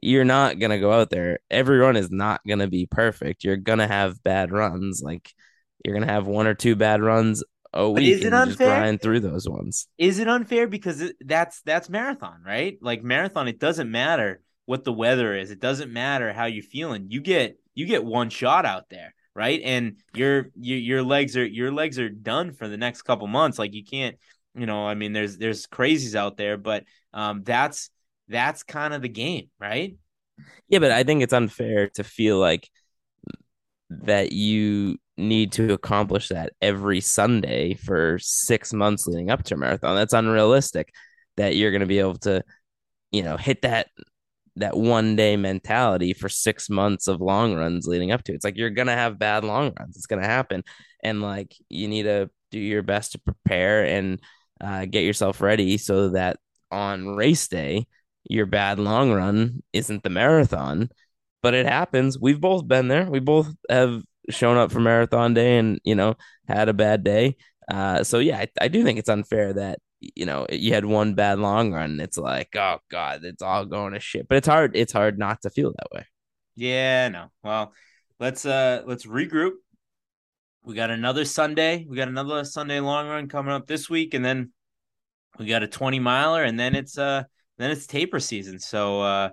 you're 0.02 0.24
not 0.24 0.58
gonna 0.58 0.80
go 0.80 0.92
out 0.92 1.10
there. 1.10 1.38
Every 1.50 1.78
run 1.78 1.96
is 1.96 2.10
not 2.10 2.40
gonna 2.46 2.68
be 2.68 2.86
perfect. 2.86 3.44
You're 3.44 3.56
gonna 3.56 3.88
have 3.88 4.22
bad 4.22 4.52
runs. 4.52 5.02
Like 5.02 5.32
you're 5.84 5.94
gonna 5.94 6.12
have 6.12 6.26
one 6.26 6.46
or 6.46 6.54
two 6.54 6.76
bad 6.76 7.02
runs 7.02 7.42
a 7.72 7.90
week. 7.90 8.14
Is 8.14 8.20
it 8.20 8.26
and 8.26 8.34
unfair? 8.34 8.48
Just 8.50 8.58
grind 8.58 9.02
through 9.02 9.20
those 9.20 9.48
ones. 9.48 9.88
Is 9.98 10.18
it 10.18 10.28
unfair 10.28 10.66
because 10.66 11.00
it, 11.00 11.16
that's 11.20 11.60
that's 11.62 11.88
marathon, 11.88 12.42
right? 12.44 12.78
Like 12.80 13.02
marathon, 13.02 13.48
it 13.48 13.58
doesn't 13.58 13.90
matter 13.90 14.40
what 14.66 14.84
the 14.84 14.92
weather 14.92 15.34
is. 15.34 15.50
It 15.50 15.60
doesn't 15.60 15.92
matter 15.92 16.32
how 16.32 16.46
you're 16.46 16.62
feeling. 16.62 17.06
You 17.10 17.20
get 17.20 17.58
you 17.74 17.86
get 17.86 18.04
one 18.04 18.30
shot 18.30 18.64
out 18.64 18.88
there, 18.88 19.14
right? 19.34 19.60
And 19.62 19.96
your 20.14 20.50
your 20.58 20.78
your 20.78 21.02
legs 21.02 21.36
are 21.36 21.46
your 21.46 21.72
legs 21.72 21.98
are 21.98 22.08
done 22.08 22.52
for 22.52 22.68
the 22.68 22.76
next 22.76 23.02
couple 23.02 23.26
months. 23.26 23.58
Like 23.58 23.74
you 23.74 23.84
can't, 23.84 24.16
you 24.54 24.66
know, 24.66 24.86
I 24.86 24.94
mean, 24.94 25.12
there's 25.12 25.36
there's 25.36 25.66
crazies 25.66 26.14
out 26.14 26.36
there, 26.36 26.56
but 26.56 26.84
um, 27.12 27.42
that's 27.44 27.90
that's 28.28 28.62
kind 28.62 28.94
of 28.94 29.02
the 29.02 29.08
game, 29.08 29.50
right? 29.60 29.96
Yeah, 30.68 30.78
but 30.78 30.90
I 30.90 31.04
think 31.04 31.22
it's 31.22 31.32
unfair 31.32 31.88
to 31.94 32.04
feel 32.04 32.38
like 32.38 32.68
that 33.90 34.32
you 34.32 34.98
need 35.16 35.52
to 35.52 35.72
accomplish 35.72 36.28
that 36.28 36.52
every 36.60 37.00
Sunday 37.00 37.74
for 37.74 38.18
six 38.20 38.72
months 38.72 39.06
leading 39.06 39.30
up 39.30 39.44
to 39.44 39.54
a 39.54 39.56
marathon. 39.56 39.94
That's 39.94 40.12
unrealistic. 40.12 40.92
That 41.36 41.56
you're 41.56 41.70
going 41.70 41.80
to 41.80 41.86
be 41.86 41.98
able 41.98 42.16
to, 42.18 42.42
you 43.10 43.22
know, 43.22 43.36
hit 43.36 43.62
that 43.62 43.88
that 44.56 44.76
one 44.76 45.16
day 45.16 45.36
mentality 45.36 46.12
for 46.12 46.28
six 46.28 46.70
months 46.70 47.08
of 47.08 47.20
long 47.20 47.54
runs 47.54 47.86
leading 47.86 48.12
up 48.12 48.22
to 48.24 48.32
it. 48.32 48.36
It's 48.36 48.44
like 48.44 48.56
you're 48.56 48.70
gonna 48.70 48.94
have 48.94 49.18
bad 49.18 49.44
long 49.44 49.72
runs. 49.78 49.96
It's 49.96 50.06
gonna 50.06 50.26
happen, 50.26 50.62
and 51.02 51.20
like 51.22 51.54
you 51.68 51.88
need 51.88 52.04
to 52.04 52.30
do 52.50 52.58
your 52.58 52.82
best 52.82 53.12
to 53.12 53.18
prepare 53.18 53.84
and 53.84 54.20
uh, 54.60 54.84
get 54.84 55.04
yourself 55.04 55.40
ready 55.40 55.76
so 55.76 56.10
that 56.10 56.38
on 56.70 57.16
race 57.16 57.48
day 57.48 57.86
your 58.24 58.46
bad 58.46 58.78
long 58.78 59.12
run 59.12 59.62
isn't 59.72 60.02
the 60.02 60.10
marathon, 60.10 60.90
but 61.42 61.54
it 61.54 61.66
happens. 61.66 62.18
We've 62.18 62.40
both 62.40 62.66
been 62.66 62.88
there. 62.88 63.08
We 63.10 63.20
both 63.20 63.54
have 63.68 64.02
shown 64.30 64.56
up 64.56 64.72
for 64.72 64.80
marathon 64.80 65.34
day 65.34 65.58
and, 65.58 65.80
you 65.84 65.94
know, 65.94 66.14
had 66.48 66.68
a 66.68 66.74
bad 66.74 67.04
day. 67.04 67.36
Uh, 67.68 68.04
so 68.04 68.18
yeah, 68.18 68.38
I, 68.38 68.48
I 68.62 68.68
do 68.68 68.82
think 68.82 68.98
it's 68.98 69.08
unfair 69.08 69.52
that 69.54 69.78
you 70.14 70.26
know, 70.26 70.46
you 70.50 70.74
had 70.74 70.84
one 70.84 71.14
bad 71.14 71.38
long 71.38 71.72
run, 71.72 72.00
it's 72.00 72.18
like, 72.18 72.54
oh 72.56 72.78
god, 72.90 73.24
it's 73.24 73.42
all 73.42 73.64
going 73.64 73.92
to 73.92 74.00
shit. 74.00 74.28
But 74.28 74.38
it's 74.38 74.48
hard. 74.48 74.76
It's 74.76 74.92
hard 74.92 75.18
not 75.18 75.42
to 75.42 75.50
feel 75.50 75.72
that 75.72 75.88
way. 75.92 76.06
Yeah, 76.56 77.08
no. 77.08 77.30
Well, 77.42 77.72
let's 78.20 78.44
uh 78.44 78.82
let's 78.86 79.06
regroup. 79.06 79.52
We 80.64 80.74
got 80.74 80.90
another 80.90 81.24
Sunday. 81.24 81.86
We 81.88 81.96
got 81.96 82.08
another 82.08 82.44
Sunday 82.44 82.80
long 82.80 83.08
run 83.08 83.28
coming 83.28 83.52
up 83.52 83.66
this 83.66 83.88
week, 83.88 84.14
and 84.14 84.24
then 84.24 84.52
we 85.38 85.46
got 85.46 85.62
a 85.62 85.68
20 85.68 85.98
miler, 85.98 86.42
and 86.42 86.58
then 86.58 86.74
it's 86.74 86.98
uh 86.98 87.24
then 87.58 87.70
it's 87.70 87.86
taper 87.86 88.20
season. 88.20 88.58
So 88.58 89.00
uh 89.02 89.30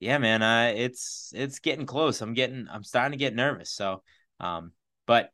yeah, 0.00 0.18
man, 0.18 0.42
uh 0.42 0.72
it's 0.74 1.32
it's 1.34 1.58
getting 1.60 1.86
close. 1.86 2.20
I'm 2.20 2.34
getting 2.34 2.66
I'm 2.70 2.84
starting 2.84 3.12
to 3.12 3.22
get 3.22 3.34
nervous. 3.34 3.70
So 3.70 4.02
um, 4.40 4.72
but 5.06 5.30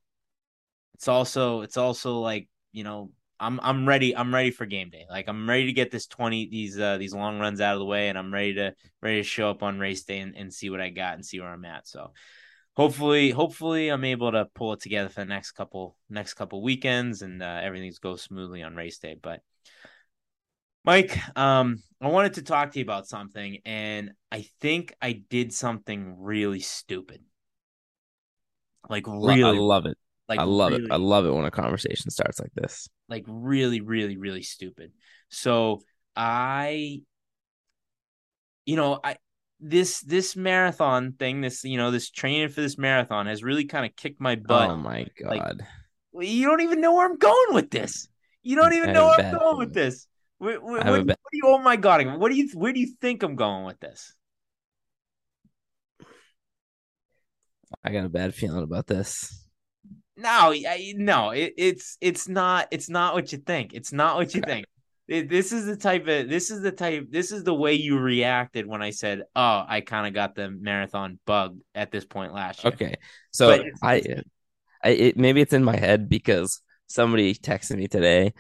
it's 0.95 1.09
also 1.09 1.63
it's 1.63 1.77
also 1.77 2.21
like, 2.21 2.49
you 2.73 2.85
know, 2.85 3.11
I'm 3.41 3.61
I'm 3.63 3.87
ready. 3.89 4.17
I'm 4.17 4.35
ready 4.35 4.51
for 4.51 4.67
game 4.67 4.91
day. 4.91 5.07
Like 5.09 5.29
I'm 5.29 5.49
ready 5.49 5.67
to 5.67 5.73
get 5.73 5.91
this 5.91 6.07
20 6.07 6.49
these 6.49 6.79
uh 6.79 6.99
these 6.99 7.15
long 7.15 7.39
runs 7.39 7.61
out 7.61 7.75
of 7.75 7.79
the 7.79 7.85
way 7.85 8.09
and 8.09 8.19
I'm 8.19 8.33
ready 8.33 8.55
to 8.55 8.75
ready 9.01 9.19
to 9.19 9.23
show 9.23 9.51
up 9.51 9.63
on 9.63 9.79
race 9.79 10.05
day 10.05 10.19
and, 10.19 10.37
and 10.37 10.53
see 10.53 10.71
what 10.71 10.81
I 10.81 10.91
got 10.91 11.15
and 11.15 11.25
see 11.25 11.41
where 11.41 11.49
I'm 11.49 11.65
at. 11.65 11.87
So 11.87 12.13
hopefully 12.77 13.31
hopefully 13.31 13.89
I'm 13.89 14.05
able 14.05 14.33
to 14.33 14.49
pull 14.55 14.73
it 14.73 14.81
together 14.81 15.09
for 15.09 15.21
the 15.21 15.27
next 15.27 15.53
couple 15.53 15.97
next 16.11 16.35
couple 16.35 16.63
weekends 16.63 17.23
and 17.23 17.43
uh, 17.43 17.61
everything's 17.63 18.01
go 18.01 18.17
smoothly 18.17 18.63
on 18.63 18.75
race 18.75 18.99
day. 18.99 19.17
But 19.21 19.41
Mike, 20.85 21.19
um, 21.37 21.83
I 22.01 22.09
wanted 22.09 22.35
to 22.35 22.43
talk 22.43 22.73
to 22.73 22.79
you 22.79 22.85
about 22.85 23.07
something, 23.07 23.59
and 23.65 24.13
I 24.33 24.47
think 24.61 24.95
I 25.03 25.25
did 25.29 25.53
something 25.53 26.17
really 26.19 26.61
stupid. 26.61 27.21
Like 28.89 29.07
really, 29.07 29.43
I 29.43 29.51
love 29.51 29.87
it. 29.87 29.99
Like 30.29 30.41
I 30.41 30.45
love 30.45 30.73
really, 30.73 30.85
it. 30.85 30.93
I 30.93 30.97
love 30.97 31.27
it 31.27 31.33
when 31.33 31.45
a 31.45 31.51
conversation 31.51 32.11
starts 32.11 32.41
like 32.41 32.53
this. 32.55 32.89
Like 33.09 33.25
really, 33.27 33.81
really, 33.81 34.17
really 34.17 34.43
stupid. 34.43 34.93
So 35.29 35.83
I, 36.17 37.03
you 38.65 38.77
know, 38.77 38.99
I 39.03 39.17
this 39.61 40.01
this 40.01 40.37
marathon 40.37 41.13
thing, 41.13 41.41
this 41.41 41.65
you 41.65 41.77
know, 41.77 41.91
this 41.91 42.11
training 42.11 42.49
for 42.49 42.61
this 42.61 42.79
marathon 42.79 43.27
has 43.27 43.43
really 43.43 43.65
kind 43.65 43.85
of 43.85 43.97
kicked 43.97 44.21
my 44.21 44.37
butt. 44.37 44.71
Oh 44.71 44.77
my 44.77 45.07
god! 45.21 45.67
Like, 46.13 46.29
you 46.29 46.47
don't 46.47 46.63
even 46.63 46.81
know 46.81 46.95
where 46.95 47.07
I'm 47.07 47.19
going 47.19 47.55
with 47.55 47.71
this. 47.71 48.09
You 48.43 48.57
don't 48.57 48.73
even 48.73 48.93
know 48.93 49.07
where 49.07 49.21
I'm 49.21 49.39
going 49.39 49.59
with 49.59 49.75
this. 49.75 50.08
What, 50.39 50.63
what, 50.63 50.87
what, 50.87 51.07
what 51.07 51.19
you, 51.33 51.43
oh 51.45 51.59
my 51.59 51.77
god! 51.77 52.07
What 52.19 52.31
do 52.31 52.37
you? 52.37 52.49
Where 52.55 52.73
do 52.73 52.81
you 52.81 52.95
think 53.01 53.23
I'm 53.23 53.35
going 53.35 53.65
with 53.65 53.81
this? 53.81 54.15
I 57.85 57.93
got 57.93 58.05
a 58.05 58.09
bad 58.09 58.35
feeling 58.35 58.63
about 58.63 58.87
this. 58.87 59.45
No, 60.17 60.53
I, 60.53 60.95
no, 60.97 61.31
it, 61.31 61.55
it's 61.57 61.97
it's 62.01 62.29
not 62.29 62.69
it's 62.71 62.89
not 62.89 63.15
what 63.15 63.33
you 63.33 63.39
think. 63.39 63.73
It's 63.75 63.93
not 63.93 64.17
what 64.17 64.35
you 64.35 64.41
think. 64.41 64.67
It, 65.09 65.29
this 65.29 65.53
is 65.53 65.65
the 65.65 65.77
type 65.77 66.03
of 66.07 66.29
this 66.29 66.51
is 66.51 66.61
the 66.61 66.71
type 66.71 67.07
this 67.11 67.33
is 67.33 67.43
the 67.43 67.55
way 67.55 67.75
you 67.75 67.99
reacted 67.99 68.67
when 68.67 68.83
I 68.83 68.91
said, 68.91 69.23
"Oh, 69.35 69.65
I 69.67 69.81
kind 69.81 70.07
of 70.07 70.15
got 70.15 70.35
the 70.35 70.51
marathon 70.51 71.19
bug 71.25 71.59
at 71.75 71.91
this 71.91 72.05
point 72.05 72.35
last 72.35 72.63
year." 72.63 72.73
Okay, 72.75 72.95
so 73.31 73.65
I, 73.83 74.03
I 74.83 74.89
it, 74.89 75.17
maybe 75.17 75.41
it's 75.41 75.53
in 75.53 75.65
my 75.65 75.77
head 75.77 76.09
because 76.09 76.63
somebody 76.89 77.35
texted 77.35 77.77
me 77.77 77.89
today 77.89 78.35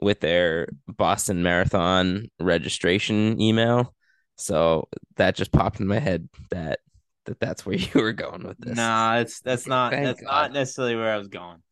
with 0.00 0.20
their 0.20 0.68
Boston 0.86 1.42
Marathon 1.42 2.28
registration 2.38 3.40
email. 3.40 3.94
So 4.36 4.88
that 5.16 5.34
just 5.34 5.52
popped 5.52 5.80
in 5.80 5.86
my 5.86 5.98
head 5.98 6.28
that 6.50 6.80
that 7.24 7.40
that's 7.40 7.64
where 7.64 7.76
you 7.76 8.00
were 8.00 8.12
going 8.12 8.46
with 8.46 8.58
this. 8.58 8.76
Nah, 8.76 9.18
it's 9.18 9.40
that's 9.40 9.66
not 9.66 9.92
Thank 9.92 10.06
that's 10.06 10.20
God. 10.20 10.30
not 10.30 10.52
necessarily 10.52 10.96
where 10.96 11.12
I 11.12 11.18
was 11.18 11.28
going. 11.28 11.62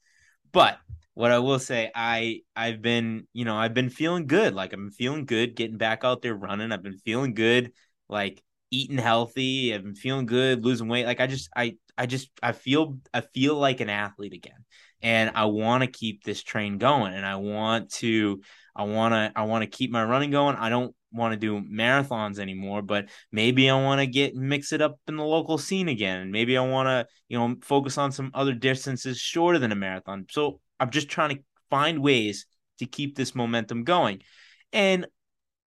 But 0.52 0.78
what 1.14 1.30
I 1.30 1.38
will 1.38 1.58
say, 1.58 1.90
I 1.94 2.40
I've 2.56 2.82
been, 2.82 3.26
you 3.32 3.44
know, 3.44 3.56
I've 3.56 3.74
been 3.74 3.90
feeling 3.90 4.26
good. 4.26 4.54
Like 4.54 4.72
I'm 4.72 4.90
feeling 4.90 5.26
good 5.26 5.56
getting 5.56 5.78
back 5.78 6.04
out 6.04 6.22
there 6.22 6.34
running. 6.34 6.72
I've 6.72 6.82
been 6.82 6.98
feeling 6.98 7.34
good, 7.34 7.72
like 8.08 8.42
eating 8.70 8.98
healthy. 8.98 9.74
I've 9.74 9.84
been 9.84 9.94
feeling 9.94 10.26
good, 10.26 10.64
losing 10.64 10.88
weight. 10.88 11.06
Like 11.06 11.20
I 11.20 11.26
just 11.26 11.48
I 11.56 11.76
I 11.96 12.06
just 12.06 12.30
I 12.42 12.52
feel 12.52 12.98
I 13.12 13.20
feel 13.20 13.56
like 13.56 13.80
an 13.80 13.90
athlete 13.90 14.32
again 14.32 14.64
and 15.04 15.32
I 15.34 15.44
want 15.44 15.84
to 15.84 15.86
keep 15.86 16.24
this 16.24 16.42
train 16.42 16.78
going 16.78 17.12
and 17.12 17.26
I 17.26 17.36
want 17.36 17.90
to 17.96 18.40
I 18.74 18.84
want 18.84 19.12
to 19.12 19.32
I 19.38 19.44
want 19.44 19.62
to 19.62 19.76
keep 19.76 19.92
my 19.92 20.02
running 20.02 20.30
going. 20.30 20.56
I 20.56 20.70
don't 20.70 20.96
want 21.12 21.32
to 21.32 21.38
do 21.38 21.60
marathons 21.60 22.38
anymore, 22.38 22.80
but 22.80 23.10
maybe 23.30 23.68
I 23.68 23.80
want 23.80 24.00
to 24.00 24.06
get 24.06 24.34
mix 24.34 24.72
it 24.72 24.80
up 24.80 24.98
in 25.06 25.16
the 25.16 25.24
local 25.24 25.58
scene 25.58 25.88
again. 25.88 26.32
Maybe 26.32 26.56
I 26.56 26.66
want 26.66 26.86
to, 26.88 27.06
you 27.28 27.38
know, 27.38 27.54
focus 27.60 27.98
on 27.98 28.12
some 28.12 28.30
other 28.32 28.54
distances 28.54 29.18
shorter 29.18 29.58
than 29.58 29.72
a 29.72 29.76
marathon. 29.76 30.24
So 30.30 30.60
I'm 30.80 30.90
just 30.90 31.10
trying 31.10 31.36
to 31.36 31.42
find 31.68 32.02
ways 32.02 32.46
to 32.78 32.86
keep 32.86 33.14
this 33.14 33.34
momentum 33.34 33.84
going. 33.84 34.22
And 34.72 35.06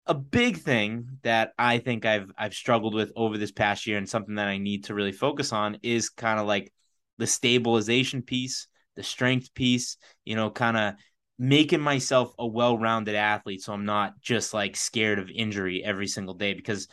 a 0.06 0.14
big 0.14 0.58
thing 0.58 1.18
that 1.22 1.52
I 1.58 1.78
think 1.78 2.06
I've 2.06 2.30
I've 2.38 2.54
struggled 2.54 2.94
with 2.94 3.10
over 3.16 3.38
this 3.38 3.50
past 3.50 3.88
year 3.88 3.98
and 3.98 4.08
something 4.08 4.36
that 4.36 4.46
I 4.46 4.58
need 4.58 4.84
to 4.84 4.94
really 4.94 5.10
focus 5.10 5.52
on 5.52 5.78
is 5.82 6.10
kind 6.10 6.38
of 6.38 6.46
like 6.46 6.72
the 7.18 7.26
stabilization 7.26 8.22
piece 8.22 8.68
the 8.96 9.02
strength 9.02 9.54
piece, 9.54 9.96
you 10.24 10.34
know, 10.36 10.50
kind 10.50 10.76
of 10.76 10.94
making 11.38 11.80
myself 11.80 12.32
a 12.38 12.46
well-rounded 12.46 13.14
athlete 13.14 13.62
so 13.62 13.72
I'm 13.72 13.84
not 13.84 14.20
just 14.20 14.54
like 14.54 14.74
scared 14.74 15.18
of 15.18 15.30
injury 15.30 15.84
every 15.84 16.06
single 16.06 16.32
day 16.32 16.54
because 16.54 16.88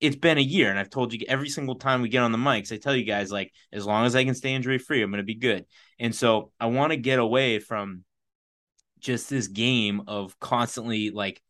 it's 0.00 0.16
been 0.16 0.38
a 0.38 0.42
year 0.42 0.70
and 0.70 0.78
I've 0.78 0.90
told 0.90 1.12
you 1.12 1.24
every 1.28 1.48
single 1.48 1.76
time 1.76 2.02
we 2.02 2.08
get 2.08 2.22
on 2.22 2.32
the 2.32 2.38
mics, 2.38 2.72
I 2.72 2.76
tell 2.76 2.94
you 2.94 3.04
guys 3.04 3.32
like 3.32 3.52
as 3.72 3.86
long 3.86 4.04
as 4.04 4.14
I 4.14 4.24
can 4.24 4.34
stay 4.34 4.54
injury 4.54 4.78
free, 4.78 5.02
I'm 5.02 5.10
going 5.10 5.18
to 5.18 5.24
be 5.24 5.34
good. 5.34 5.64
And 5.98 6.14
so 6.14 6.52
I 6.60 6.66
want 6.66 6.92
to 6.92 6.96
get 6.96 7.18
away 7.18 7.58
from 7.58 8.04
just 9.00 9.30
this 9.30 9.48
game 9.48 10.02
of 10.06 10.38
constantly 10.38 11.10
like 11.10 11.42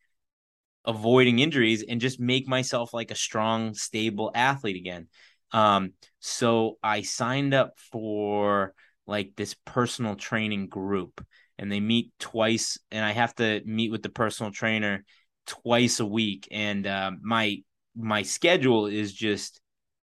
avoiding 0.84 1.38
injuries 1.38 1.84
and 1.86 2.00
just 2.00 2.20
make 2.20 2.48
myself 2.48 2.94
like 2.94 3.10
a 3.10 3.14
strong, 3.16 3.74
stable 3.74 4.30
athlete 4.34 4.76
again. 4.76 5.08
Um, 5.52 5.92
so 6.20 6.78
I 6.82 7.02
signed 7.02 7.54
up 7.54 7.74
for 7.90 8.74
like 9.08 9.32
this 9.36 9.56
personal 9.64 10.14
training 10.14 10.68
group 10.68 11.24
and 11.58 11.72
they 11.72 11.80
meet 11.80 12.12
twice 12.20 12.78
and 12.92 13.04
I 13.04 13.12
have 13.12 13.34
to 13.36 13.62
meet 13.64 13.90
with 13.90 14.02
the 14.02 14.10
personal 14.10 14.52
trainer 14.52 15.04
twice 15.46 15.98
a 15.98 16.06
week 16.06 16.46
and 16.50 16.86
uh, 16.86 17.10
my 17.22 17.62
my 17.96 18.22
schedule 18.22 18.86
is 18.86 19.12
just 19.12 19.60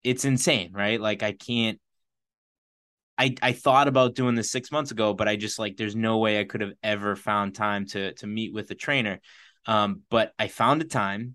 it's 0.02 0.24
insane 0.24 0.72
right 0.72 1.00
like 1.00 1.22
I 1.22 1.32
can't 1.32 1.78
I, 3.18 3.34
I 3.40 3.52
thought 3.52 3.88
about 3.88 4.14
doing 4.14 4.34
this 4.34 4.50
six 4.50 4.70
months 4.70 4.90
ago, 4.90 5.14
but 5.14 5.26
I 5.26 5.36
just 5.36 5.58
like 5.58 5.78
there's 5.78 5.96
no 5.96 6.18
way 6.18 6.38
I 6.38 6.44
could 6.44 6.60
have 6.60 6.74
ever 6.82 7.16
found 7.16 7.54
time 7.54 7.86
to 7.86 8.12
to 8.14 8.26
meet 8.26 8.52
with 8.52 8.70
a 8.70 8.74
trainer. 8.74 9.20
Um, 9.64 10.02
but 10.10 10.32
I 10.38 10.48
found 10.48 10.82
a 10.82 10.84
time, 10.84 11.34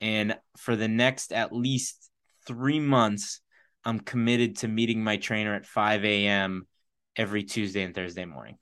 and 0.00 0.38
for 0.56 0.76
the 0.76 0.86
next 0.86 1.32
at 1.32 1.52
least 1.52 2.10
three 2.46 2.78
months, 2.78 3.40
I'm 3.84 3.98
committed 3.98 4.58
to 4.58 4.68
meeting 4.68 5.02
my 5.02 5.16
trainer 5.16 5.56
at 5.56 5.66
5 5.66 6.04
a.m 6.04 6.68
every 7.16 7.44
Tuesday 7.44 7.82
and 7.82 7.94
Thursday 7.94 8.24
morning. 8.24 8.58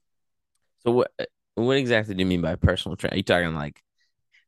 So 0.83 0.91
what 0.91 1.11
what 1.55 1.77
exactly 1.77 2.15
do 2.15 2.19
you 2.19 2.25
mean 2.25 2.41
by 2.41 2.55
personal 2.55 2.95
training? 2.95 3.15
Are 3.15 3.17
you 3.17 3.23
talking 3.23 3.55
like 3.55 3.81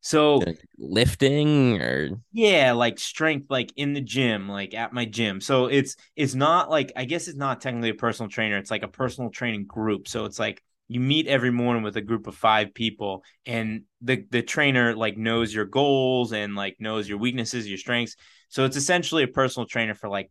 so 0.02 0.42
lifting 0.78 1.82
or 1.82 2.10
yeah, 2.32 2.74
like 2.74 3.00
strength, 3.00 3.50
like 3.50 3.72
in 3.78 3.94
the 3.94 4.02
gym, 4.02 4.48
like 4.48 4.74
at 4.74 4.94
my 4.94 5.06
gym. 5.06 5.42
So 5.42 5.68
it's 5.68 5.96
it's 6.16 6.36
not 6.36 6.70
like 6.70 6.92
I 6.96 7.06
guess 7.06 7.28
it's 7.28 7.38
not 7.38 7.62
technically 7.62 7.90
a 7.90 7.96
personal 7.96 8.30
trainer. 8.30 8.58
It's 8.58 8.72
like 8.72 8.84
a 8.84 8.88
personal 8.88 9.32
training 9.32 9.66
group. 9.66 10.08
So 10.08 10.26
it's 10.26 10.38
like 10.38 10.62
you 10.88 11.00
meet 11.00 11.28
every 11.28 11.52
morning 11.52 11.84
with 11.84 11.98
a 11.98 12.02
group 12.02 12.28
of 12.28 12.36
five 12.36 12.74
people, 12.74 13.24
and 13.46 13.84
the 14.02 14.26
the 14.30 14.42
trainer 14.42 14.96
like 14.96 15.18
knows 15.18 15.54
your 15.54 15.66
goals 15.66 16.32
and 16.32 16.56
like 16.56 16.76
knows 16.80 17.10
your 17.10 17.18
weaknesses, 17.18 17.68
your 17.68 17.78
strengths. 17.78 18.16
So 18.50 18.66
it's 18.66 18.78
essentially 18.78 19.24
a 19.24 19.28
personal 19.28 19.66
trainer 19.66 19.96
for 19.96 20.10
like 20.10 20.30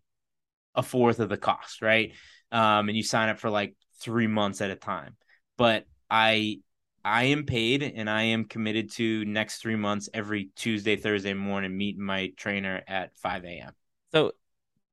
a 0.75 0.83
fourth 0.83 1.21
of 1.21 1.28
the 1.28 1.37
cost, 1.37 1.83
right? 1.83 2.12
Um, 2.52 2.88
and 2.88 2.96
you 2.96 3.02
sign 3.02 3.28
up 3.28 3.38
for 3.38 3.50
like 3.50 3.74
three 4.00 4.26
months 4.26 4.60
at 4.60 4.70
a 4.70 4.76
time. 4.76 5.16
But 5.56 5.84
I 6.10 6.60
I 7.04 7.24
am 7.24 7.44
paid 7.44 7.82
and 7.82 8.10
I 8.10 8.22
am 8.22 8.44
committed 8.44 8.90
to 8.94 9.24
next 9.24 9.58
three 9.58 9.76
months 9.76 10.08
every 10.12 10.50
Tuesday, 10.56 10.96
Thursday 10.96 11.34
morning 11.34 11.76
meeting 11.76 12.02
my 12.02 12.32
trainer 12.36 12.82
at 12.88 13.16
5 13.18 13.44
a.m. 13.44 13.72
So 14.12 14.32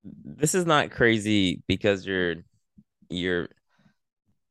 this 0.03 0.53
is 0.53 0.65
not 0.65 0.91
crazy 0.91 1.63
because 1.67 2.05
you're 2.05 2.35
you're 3.09 3.49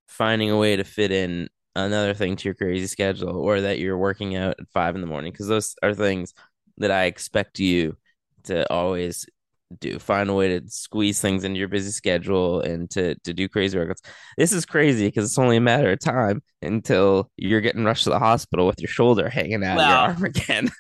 finding 0.09 0.51
a 0.51 0.59
way 0.59 0.77
to 0.77 0.85
fit 0.85 1.13
in 1.13 1.49
another 1.75 2.15
thing 2.15 2.37
to 2.37 2.45
your 2.45 2.55
crazy 2.55 2.87
schedule 2.87 3.37
or 3.37 3.61
that 3.61 3.79
you're 3.79 3.97
working 3.97 4.37
out 4.37 4.57
at 4.59 4.69
five 4.75 4.95
in 4.95 5.01
the 5.01 5.07
morning 5.07 5.33
because 5.33 5.49
those 5.49 5.75
are 5.83 5.95
things 5.95 6.35
that 6.79 6.91
I 6.91 7.05
expect 7.05 7.59
you 7.59 7.97
to 8.45 8.71
always 8.73 9.27
do 9.81 9.99
find 9.99 10.31
a 10.31 10.35
way 10.35 10.59
to 10.59 10.69
squeeze 10.69 11.21
things 11.21 11.45
into 11.45 11.59
your 11.59 11.69
busy 11.69 11.91
schedule 11.91 12.61
and 12.61 12.91
to 12.91 13.15
to 13.21 13.33
do 13.33 13.49
crazy 13.49 13.79
workouts. 13.79 14.05
This 14.37 14.53
is 14.53 14.65
crazy 14.65 15.07
because 15.07 15.25
it's 15.25 15.39
only 15.39 15.57
a 15.57 15.61
matter 15.61 15.91
of 15.93 16.01
time 16.01 16.43
until 16.61 17.31
you're 17.37 17.61
getting 17.61 17.85
rushed 17.85 18.05
to 18.05 18.11
the 18.11 18.19
hospital 18.19 18.67
with 18.67 18.81
your 18.81 18.89
shoulder 18.89 19.29
hanging 19.29 19.65
out 19.65 19.77
well, 19.77 19.89
your 19.89 19.99
arm 19.99 20.25
again. 20.25 20.71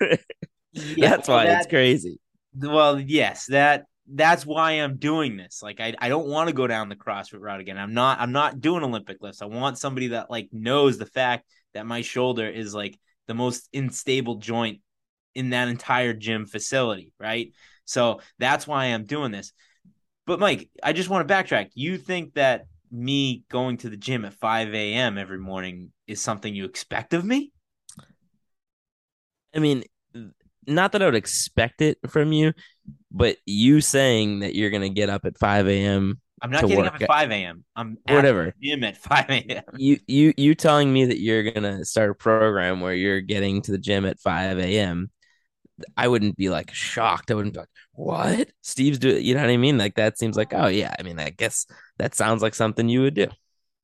yeah, 0.73 1.11
that's 1.11 1.29
why 1.29 1.47
that, 1.47 1.59
it's 1.59 1.67
crazy. 1.69 2.19
Well, 2.55 3.01
yes, 3.01 3.47
that 3.47 3.85
that's 4.07 4.45
why 4.45 4.73
I'm 4.73 4.97
doing 4.97 5.37
this. 5.37 5.63
Like 5.63 5.81
I, 5.81 5.95
I 5.99 6.09
don't 6.09 6.29
want 6.29 6.49
to 6.49 6.55
go 6.55 6.67
down 6.67 6.89
the 6.89 6.97
CrossFit 6.97 7.41
route 7.41 7.61
again. 7.61 7.79
I'm 7.79 7.95
not 7.95 8.21
I'm 8.21 8.33
not 8.33 8.61
doing 8.61 8.83
Olympic 8.83 9.19
lifts. 9.21 9.43
I 9.43 9.47
want 9.47 9.79
somebody 9.79 10.09
that 10.09 10.31
like 10.31 10.49
knows 10.53 10.99
the 10.99 11.07
fact 11.07 11.47
that 11.75 11.87
my 11.87 12.03
shoulder 12.03 12.49
is 12.49 12.75
like 12.75 12.99
the 13.27 13.35
most 13.35 13.69
unstable 13.73 14.37
joint 14.37 14.81
in 15.35 15.51
that 15.51 15.69
entire 15.69 16.13
gym 16.13 16.47
facility, 16.47 17.13
right? 17.19 17.53
So 17.93 18.21
that's 18.39 18.67
why 18.67 18.87
I'm 18.87 19.05
doing 19.05 19.33
this. 19.33 19.53
But 20.27 20.41
Mike, 20.41 20.71
I 20.83 20.93
just 20.93 21.11
want 21.11 21.27
to 21.27 21.35
backtrack. 21.35 21.71
You 21.75 21.99
think 21.99 22.35
that 22.35 22.65
me 22.91 23.45
going 23.51 23.77
to 23.79 23.91
the 23.91 23.97
gym 23.97 24.25
at 24.25 24.35
5 24.35 24.75
a.m. 24.75 25.19
every 25.19 25.39
morning 25.39 25.93
is 26.07 26.21
something 26.21 26.55
you 26.55 26.65
expect 26.65 27.13
of 27.13 27.25
me? 27.25 27.53
I 29.55 29.59
mean, 29.59 29.85
not 30.67 30.93
that 30.93 31.03
I 31.03 31.07
would 31.07 31.15
expect 31.15 31.83
it 31.83 31.99
from 32.09 32.33
you, 32.33 32.55
but 33.11 33.37
you 33.45 33.81
saying 33.83 34.41
that 34.41 34.55
you're 34.55 34.71
gonna 34.71 34.89
get 34.89 35.11
up 35.11 35.27
at 35.27 35.39
5 35.39 35.69
a.m. 35.69 36.21
I'm 36.41 36.51
not 36.51 36.63
getting 36.63 36.79
work 36.79 36.95
up 36.95 37.03
at 37.03 37.09
5 37.09 37.31
a.m. 37.31 37.65
I'm 37.77 37.99
at 38.07 38.15
Whatever. 38.15 38.55
the 38.59 38.71
gym 38.71 38.85
at 38.85 38.97
5 38.97 39.27
a.m. 39.29 39.63
You 39.77 39.99
you 40.07 40.33
you 40.37 40.55
telling 40.55 40.91
me 40.93 41.05
that 41.07 41.21
you're 41.21 41.51
gonna 41.51 41.85
start 41.85 42.11
a 42.11 42.15
program 42.15 42.81
where 42.81 42.95
you're 42.95 43.21
getting 43.21 43.61
to 43.63 43.73
the 43.73 43.79
gym 43.79 44.07
at 44.07 44.19
5 44.19 44.59
a.m. 44.59 45.11
I 45.97 46.09
wouldn't 46.09 46.37
be 46.37 46.49
like 46.49 46.73
shocked. 46.75 47.31
I 47.31 47.35
wouldn't 47.35 47.55
be 47.55 47.61
like, 47.61 47.69
what? 47.93 48.51
Steve's 48.63 48.99
doing 48.99 49.25
you 49.25 49.35
know 49.35 49.41
what 49.41 49.51
I 49.51 49.57
mean? 49.57 49.79
Like 49.79 49.95
that 49.97 50.19
seems 50.19 50.37
like, 50.37 50.53
oh 50.55 50.69
yeah. 50.69 50.95
I 50.99 51.03
mean, 51.03 51.19
I 51.19 51.31
guess 51.31 51.67
that 51.99 52.15
sounds 52.15 52.43
like 52.43 52.55
something 52.55 52.89
you 52.89 53.03
would 53.03 53.15
do. 53.15 53.29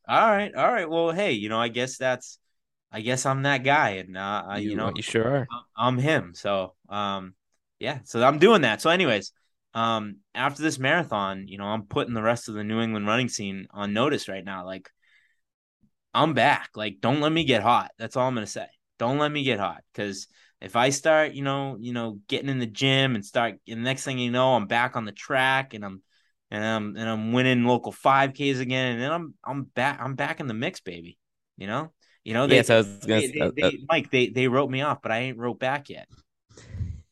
All 0.09 0.31
right, 0.31 0.55
all 0.55 0.73
right. 0.73 0.88
Well, 0.88 1.11
hey, 1.11 1.33
you 1.33 1.50
know, 1.50 1.61
I 1.61 1.69
guess 1.69 1.99
that's, 1.99 2.38
I 2.90 3.02
guess 3.02 3.26
I'm 3.26 3.43
that 3.43 3.62
guy, 3.62 3.90
and 3.90 4.17
uh, 4.17 4.45
I- 4.49 4.59
you, 4.59 4.75
know, 4.75 4.90
you 4.95 5.02
sure 5.02 5.26
are. 5.26 5.49
I'm 5.76 5.99
him. 5.99 6.33
So, 6.35 6.75
um, 6.88 7.35
yeah. 7.78 7.99
So 8.05 8.23
I'm 8.25 8.38
doing 8.38 8.62
that. 8.62 8.81
So, 8.81 8.88
anyways, 8.88 9.33
um, 9.75 10.17
after 10.35 10.62
this 10.62 10.78
marathon, 10.78 11.47
you 11.47 11.59
know, 11.59 11.67
I'm 11.67 11.83
putting 11.83 12.14
the 12.14 12.23
rest 12.23 12.49
of 12.49 12.55
the 12.55 12.64
New 12.64 12.81
England 12.81 13.07
running 13.07 13.28
scene 13.28 13.67
on 13.71 13.93
notice 13.93 14.28
right 14.28 14.43
now. 14.45 14.64
Like, 14.64 14.88
I'm 16.14 16.33
back. 16.33 16.71
Like, 16.75 16.97
don't 17.00 17.21
let 17.21 17.31
me 17.31 17.45
get 17.45 17.62
hot. 17.62 17.90
That's 17.99 18.17
all 18.17 18.26
I'm 18.26 18.35
gonna 18.35 18.47
say. 18.47 18.67
Don't 18.99 19.19
let 19.19 19.31
me 19.31 19.45
get 19.45 19.61
hot, 19.61 19.85
because 19.93 20.26
if 20.61 20.77
I 20.77 20.91
start, 20.91 21.33
you 21.33 21.43
know, 21.43 21.77
you 21.81 21.93
know, 21.93 22.19
getting 22.29 22.49
in 22.49 22.59
the 22.59 22.67
gym 22.67 23.15
and 23.15 23.25
start, 23.25 23.57
and 23.69 23.85
next 23.85 24.05
thing 24.05 24.19
you 24.19 24.31
know, 24.31 24.55
I'm 24.55 24.67
back 24.67 24.97
on 24.97 25.05
the 25.05 25.12
track 25.12 25.75
and 25.75 25.85
I'm, 25.85 26.03
and 26.50 26.65
I'm, 26.65 26.97
and 26.97 27.09
I'm 27.09 27.33
winning 27.33 27.65
local 27.65 27.93
5Ks 27.93 28.59
again, 28.61 28.93
and 28.93 29.03
then 29.03 29.12
I'm, 29.12 29.35
I'm 29.45 29.65
back, 29.65 30.00
I'm 30.00 30.15
back 30.15 30.41
in 30.41 30.47
the 30.47 30.55
mix, 30.55 30.81
baby. 30.81 31.19
You 31.57 31.67
know, 31.67 31.93
you 32.25 32.35
know, 32.35 32.47
they, 32.47 32.57
Yes, 32.57 32.71
I 32.71 32.77
was 32.79 32.87
gonna 33.07 33.21
they, 33.21 33.27
say- 33.29 33.33
they, 33.33 33.41
uh, 33.41 33.71
they- 33.71 33.79
Mike, 33.88 34.11
they, 34.11 34.29
they 34.29 34.49
wrote 34.49 34.71
me 34.71 34.83
off, 34.83 35.03
but 35.03 35.12
I 35.12 35.19
ain't 35.19 35.38
wrote 35.38 35.59
back 35.59 35.88
yet. 35.91 36.09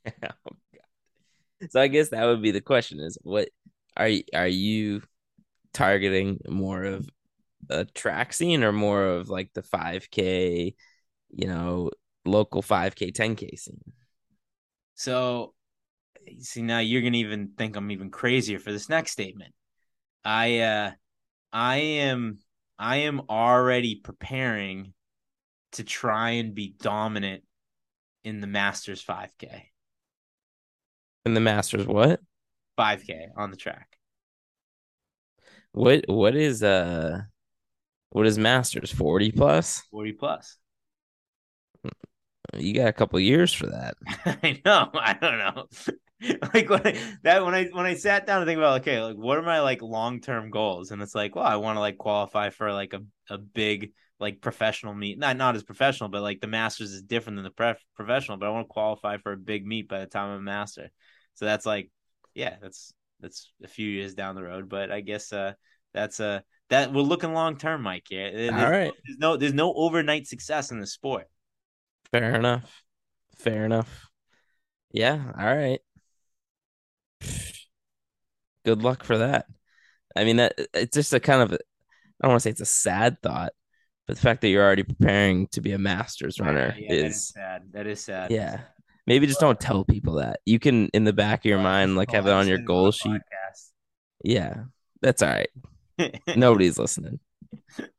Oh, 0.07 0.51
God. 0.73 1.71
So 1.71 1.81
I 1.81 1.89
guess 1.89 2.11
that 2.11 2.25
would 2.25 2.43
be 2.43 2.51
the 2.51 2.61
question: 2.61 3.01
is 3.01 3.19
what 3.23 3.49
are 3.97 4.11
are 4.35 4.47
you 4.47 5.03
targeting 5.73 6.41
more 6.49 6.85
of 6.85 7.09
a 7.71 7.85
track 7.85 8.33
scene 8.33 8.65
or 8.65 8.73
more 8.73 9.05
of 9.05 9.29
like 9.29 9.53
the 9.55 9.63
5K, 9.63 10.75
you 11.31 11.47
know, 11.49 11.91
local 12.27 12.63
5K, 12.63 13.13
10K 13.13 13.57
scene? 13.59 13.93
So, 14.95 15.55
see, 16.41 16.63
now 16.63 16.79
you're 16.79 17.03
gonna 17.03 17.19
even 17.19 17.53
think 17.57 17.77
I'm 17.77 17.91
even 17.91 18.11
crazier 18.11 18.59
for 18.59 18.73
this 18.73 18.89
next 18.89 19.13
statement. 19.13 19.55
I, 20.25 20.59
uh, 20.61 20.91
I 21.53 21.77
am, 21.77 22.39
I 22.79 22.97
am 22.99 23.23
already 23.29 23.97
preparing 23.97 24.93
to 25.73 25.85
try 25.85 26.31
and 26.31 26.55
be 26.55 26.75
dominant 26.81 27.45
in 28.25 28.41
the 28.41 28.47
Masters 28.47 29.03
5K, 29.03 29.71
In 31.25 31.35
the 31.35 31.41
Masters, 31.41 31.87
what? 31.87 32.21
5K 32.77 33.29
on 33.37 33.51
the 33.51 33.57
track. 33.57 33.99
What 35.73 36.05
what 36.09 36.35
is 36.35 36.63
uh 36.63 37.23
what 38.11 38.27
is 38.27 38.39
Masters 38.39 38.91
40 38.91 39.33
plus? 39.33 39.83
40 39.91 40.13
plus. 40.13 40.57
You 42.59 42.75
got 42.75 42.89
a 42.89 42.93
couple 42.93 43.19
years 43.21 43.53
for 43.53 43.67
that. 43.67 43.97
I 44.43 44.61
know. 44.65 44.91
I 44.95 45.13
don't 45.15 45.39
know. 45.39 45.67
like 46.55 46.69
when 46.71 46.87
I, 46.87 46.99
that 47.23 47.45
when 47.45 47.55
I 47.55 47.65
when 47.67 47.87
I 47.87 47.95
sat 47.95 48.27
down 48.27 48.41
to 48.41 48.47
think 48.47 48.59
about 48.59 48.81
okay, 48.81 49.01
like 49.03 49.17
what 49.17 49.39
are 49.39 49.43
my 49.43 49.61
like 49.61 49.83
long 49.83 50.21
term 50.21 50.51
goals? 50.51 50.91
And 50.91 51.03
it's 51.03 51.15
like, 51.15 51.35
well, 51.37 51.45
I 51.45 51.57
want 51.57 51.77
to 51.77 51.81
like 51.81 51.99
qualify 51.99 52.51
for 52.51 52.73
like 52.73 52.95
a, 52.95 53.01
a 53.33 53.39
big 53.39 53.93
like 54.19 54.41
professional 54.41 54.95
meet. 54.95 55.19
Not 55.19 55.37
not 55.37 55.57
as 55.57 55.63
professional, 55.63 56.09
but 56.09 56.23
like 56.23 56.41
the 56.41 56.47
Masters 56.47 56.93
is 56.93 57.03
different 57.03 57.37
than 57.37 57.45
the 57.45 57.51
pref- 57.51 57.85
professional. 57.95 58.39
But 58.39 58.47
I 58.47 58.51
want 58.51 58.67
to 58.69 58.73
qualify 58.73 59.19
for 59.19 59.33
a 59.33 59.37
big 59.37 59.67
meet 59.67 59.89
by 59.89 60.01
the 60.01 60.07
time 60.07 60.31
I'm 60.31 60.39
a 60.39 60.43
master. 60.43 60.91
So 61.35 61.45
that's 61.45 61.67
like, 61.67 61.91
yeah, 62.35 62.57
that's 62.63 62.93
that's 63.21 63.53
a 63.63 63.69
few 63.69 63.89
years 63.89 64.15
down 64.15 64.35
the 64.37 64.43
road. 64.43 64.69
But 64.69 64.91
I 64.91 65.01
guess 65.03 65.33
uh 65.33 65.53
that's 65.93 66.19
uh 66.19 66.41
that 66.71 66.93
we're 66.93 67.03
looking 67.03 67.33
long 67.35 67.59
term, 67.59 67.83
Mike. 67.83 68.07
Yeah, 68.11 68.31
There's- 68.31 68.53
All 68.55 68.71
right. 68.71 68.93
There's 69.07 69.19
no 69.19 69.37
there's 69.37 69.55
no 69.55 69.73
overnight 69.75 70.27
success 70.27 70.71
in 70.71 70.81
the 70.81 70.87
sport. 70.87 71.27
Fair 72.13 72.35
enough. 72.35 72.83
Fair 73.37 73.65
enough. 73.65 74.07
Yeah, 74.93 75.33
all 75.39 75.57
right. 75.57 75.81
Good 78.65 78.83
luck 78.83 79.05
for 79.05 79.19
that. 79.19 79.47
I 80.17 80.25
mean 80.25 80.37
that 80.37 80.55
it's 80.75 80.95
just 80.95 81.13
a 81.13 81.21
kind 81.21 81.43
of 81.43 81.53
I 81.53 81.59
don't 82.23 82.31
want 82.33 82.41
to 82.41 82.41
say 82.41 82.51
it's 82.51 82.61
a 82.61 82.67
sad 82.67 83.21
thought, 83.23 83.53
but 84.07 84.17
the 84.17 84.23
fact 84.23 84.41
that 84.41 84.49
you're 84.49 84.65
already 84.65 84.83
preparing 84.83 85.47
to 85.49 85.61
be 85.61 85.73
a 85.73 85.79
masters 85.79 86.41
runner 86.41 86.75
Yeah, 86.79 86.89
that 86.89 87.07
is 87.07 87.29
sad. 87.29 87.63
That 87.73 87.87
is 87.87 88.03
sad. 88.03 88.31
yeah. 88.31 88.61
Maybe 89.07 89.27
just 89.29 89.39
don't 89.41 89.61
tell 89.61 89.85
people 89.85 90.15
that. 90.15 90.41
You 90.45 90.59
can 90.59 90.89
in 90.89 91.05
the 91.05 91.13
back 91.13 91.41
of 91.41 91.45
your 91.45 91.61
mind 91.61 91.95
like 91.97 92.11
have 92.11 92.27
it 92.27 92.33
on 92.33 92.49
your 92.49 92.59
goal 92.59 92.91
sheet. 92.91 93.21
Yeah. 94.25 94.65
That's 95.01 95.23
all 95.23 95.29
right. 95.29 95.49
Nobody's 96.37 96.79
listening. 96.79 97.21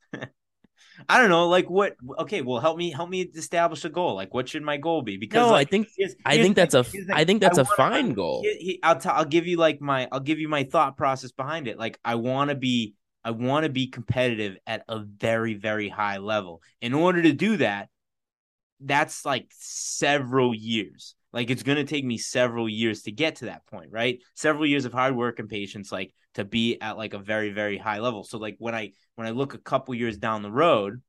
I 1.09 1.19
don't 1.19 1.29
know, 1.29 1.47
like 1.47 1.69
what? 1.69 1.95
Okay, 2.19 2.41
well, 2.41 2.59
help 2.59 2.77
me, 2.77 2.91
help 2.91 3.09
me 3.09 3.21
establish 3.21 3.85
a 3.85 3.89
goal. 3.89 4.15
Like, 4.15 4.33
what 4.33 4.49
should 4.49 4.63
my 4.63 4.75
goal 4.77 5.01
be? 5.01 5.15
Because 5.15 5.49
No, 5.49 5.55
I 5.55 5.63
think 5.63 5.87
here's- 5.97 6.15
I 6.25 6.37
think 6.37 6.55
that's 6.57 6.73
a 6.73 6.83
here's 6.83 7.07
the 7.07 7.15
I 7.15 7.23
think 7.23 7.39
that's 7.41 7.57
a 7.57 7.63
wanna- 7.63 7.75
fine 7.77 8.13
goal. 8.13 8.41
here- 8.43 8.57
here- 8.59 8.77
I'll 8.83 8.99
t- 8.99 9.07
I'll 9.09 9.23
give 9.25 9.47
you 9.47 9.55
like 9.57 9.79
my 9.79 10.09
I'll 10.11 10.19
give 10.19 10.39
you 10.39 10.49
my 10.49 10.63
thought 10.63 10.97
process 10.97 11.31
behind 11.31 11.67
it. 11.69 11.77
Like, 11.77 11.97
I 12.03 12.15
want 12.15 12.49
to 12.49 12.55
be 12.55 12.93
I 13.23 13.31
want 13.31 13.63
to 13.65 13.69
be 13.69 13.87
competitive 13.87 14.57
at 14.67 14.83
a 14.87 14.99
very 14.99 15.53
very 15.53 15.89
high 15.89 16.17
level. 16.17 16.61
In 16.81 16.93
order 16.93 17.21
to 17.21 17.31
do 17.33 17.57
that, 17.57 17.89
that's 18.81 19.25
like 19.25 19.47
several 19.51 20.53
years. 20.53 21.15
Like 21.33 21.49
it's 21.49 21.63
going 21.63 21.77
to 21.77 21.83
take 21.83 22.05
me 22.05 22.17
several 22.17 22.69
years 22.69 23.03
to 23.03 23.11
get 23.11 23.37
to 23.37 23.45
that 23.45 23.65
point, 23.67 23.91
right? 23.91 24.19
Several 24.33 24.65
years 24.65 24.85
of 24.85 24.93
hard 24.93 25.15
work 25.15 25.39
and 25.39 25.49
patience 25.49 25.91
like 25.91 26.13
to 26.35 26.45
be 26.45 26.79
at 26.79 26.97
like 26.97 27.13
a 27.13 27.19
very 27.19 27.51
very 27.51 27.77
high 27.77 27.99
level. 27.99 28.23
So 28.23 28.37
like 28.37 28.55
when 28.59 28.73
I 28.73 28.93
when 29.15 29.27
I 29.27 29.31
look 29.31 29.53
a 29.53 29.59
couple 29.59 29.93
years 29.93 30.17
down 30.17 30.41
the 30.41 30.51
road, 30.51 31.01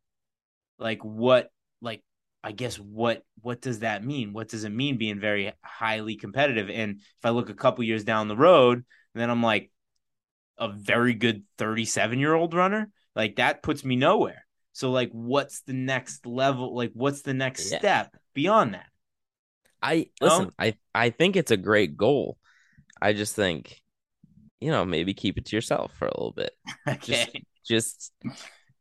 like 0.78 1.04
what 1.04 1.50
like 1.80 2.02
I 2.42 2.52
guess 2.52 2.76
what 2.76 3.22
what 3.42 3.60
does 3.60 3.80
that 3.80 4.04
mean? 4.04 4.32
What 4.32 4.48
does 4.48 4.64
it 4.64 4.70
mean 4.70 4.98
being 4.98 5.20
very 5.20 5.52
highly 5.62 6.16
competitive? 6.16 6.68
And 6.68 6.96
if 6.98 7.24
I 7.24 7.30
look 7.30 7.48
a 7.48 7.54
couple 7.54 7.84
years 7.84 8.04
down 8.04 8.28
the 8.28 8.36
road, 8.36 8.84
then 9.14 9.30
I'm 9.30 9.42
like 9.42 9.70
a 10.58 10.68
very 10.68 11.14
good 11.14 11.44
37 11.58 12.18
year 12.18 12.34
old 12.34 12.54
runner, 12.54 12.90
like 13.14 13.36
that 13.36 13.62
puts 13.62 13.84
me 13.84 13.96
nowhere. 13.96 14.44
So 14.72 14.90
like 14.90 15.10
what's 15.12 15.62
the 15.62 15.72
next 15.72 16.26
level? 16.26 16.74
Like 16.74 16.90
what's 16.94 17.22
the 17.22 17.34
next 17.34 17.70
Yeah. 17.70 17.78
step 17.78 18.16
beyond 18.34 18.74
that? 18.74 18.86
I 19.82 20.08
listen, 20.20 20.50
I 20.58 20.76
I 20.94 21.10
think 21.10 21.36
it's 21.36 21.50
a 21.50 21.56
great 21.56 21.96
goal. 21.96 22.38
I 23.00 23.12
just 23.12 23.36
think, 23.36 23.80
you 24.60 24.70
know, 24.70 24.84
maybe 24.84 25.14
keep 25.14 25.38
it 25.38 25.46
to 25.46 25.56
yourself 25.56 25.92
for 25.98 26.06
a 26.06 26.16
little 26.16 26.32
bit. 26.32 26.52
Okay. 26.88 27.44
Just 27.66 28.12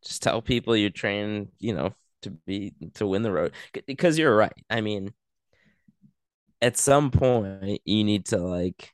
just 0.02 0.22
tell 0.22 0.40
people 0.40 0.76
you're 0.76 0.90
training, 0.90 1.48
you 1.58 1.74
know, 1.74 1.92
to 2.22 2.30
be 2.30 2.74
to 2.94 3.06
win 3.06 3.22
the 3.22 3.32
road. 3.32 3.52
Because 3.86 4.18
you're 4.18 4.34
right. 4.34 4.52
I 4.70 4.80
mean, 4.80 5.12
at 6.60 6.76
some 6.76 7.10
point 7.10 7.80
you 7.84 8.04
need 8.04 8.26
to 8.26 8.38
like 8.38 8.92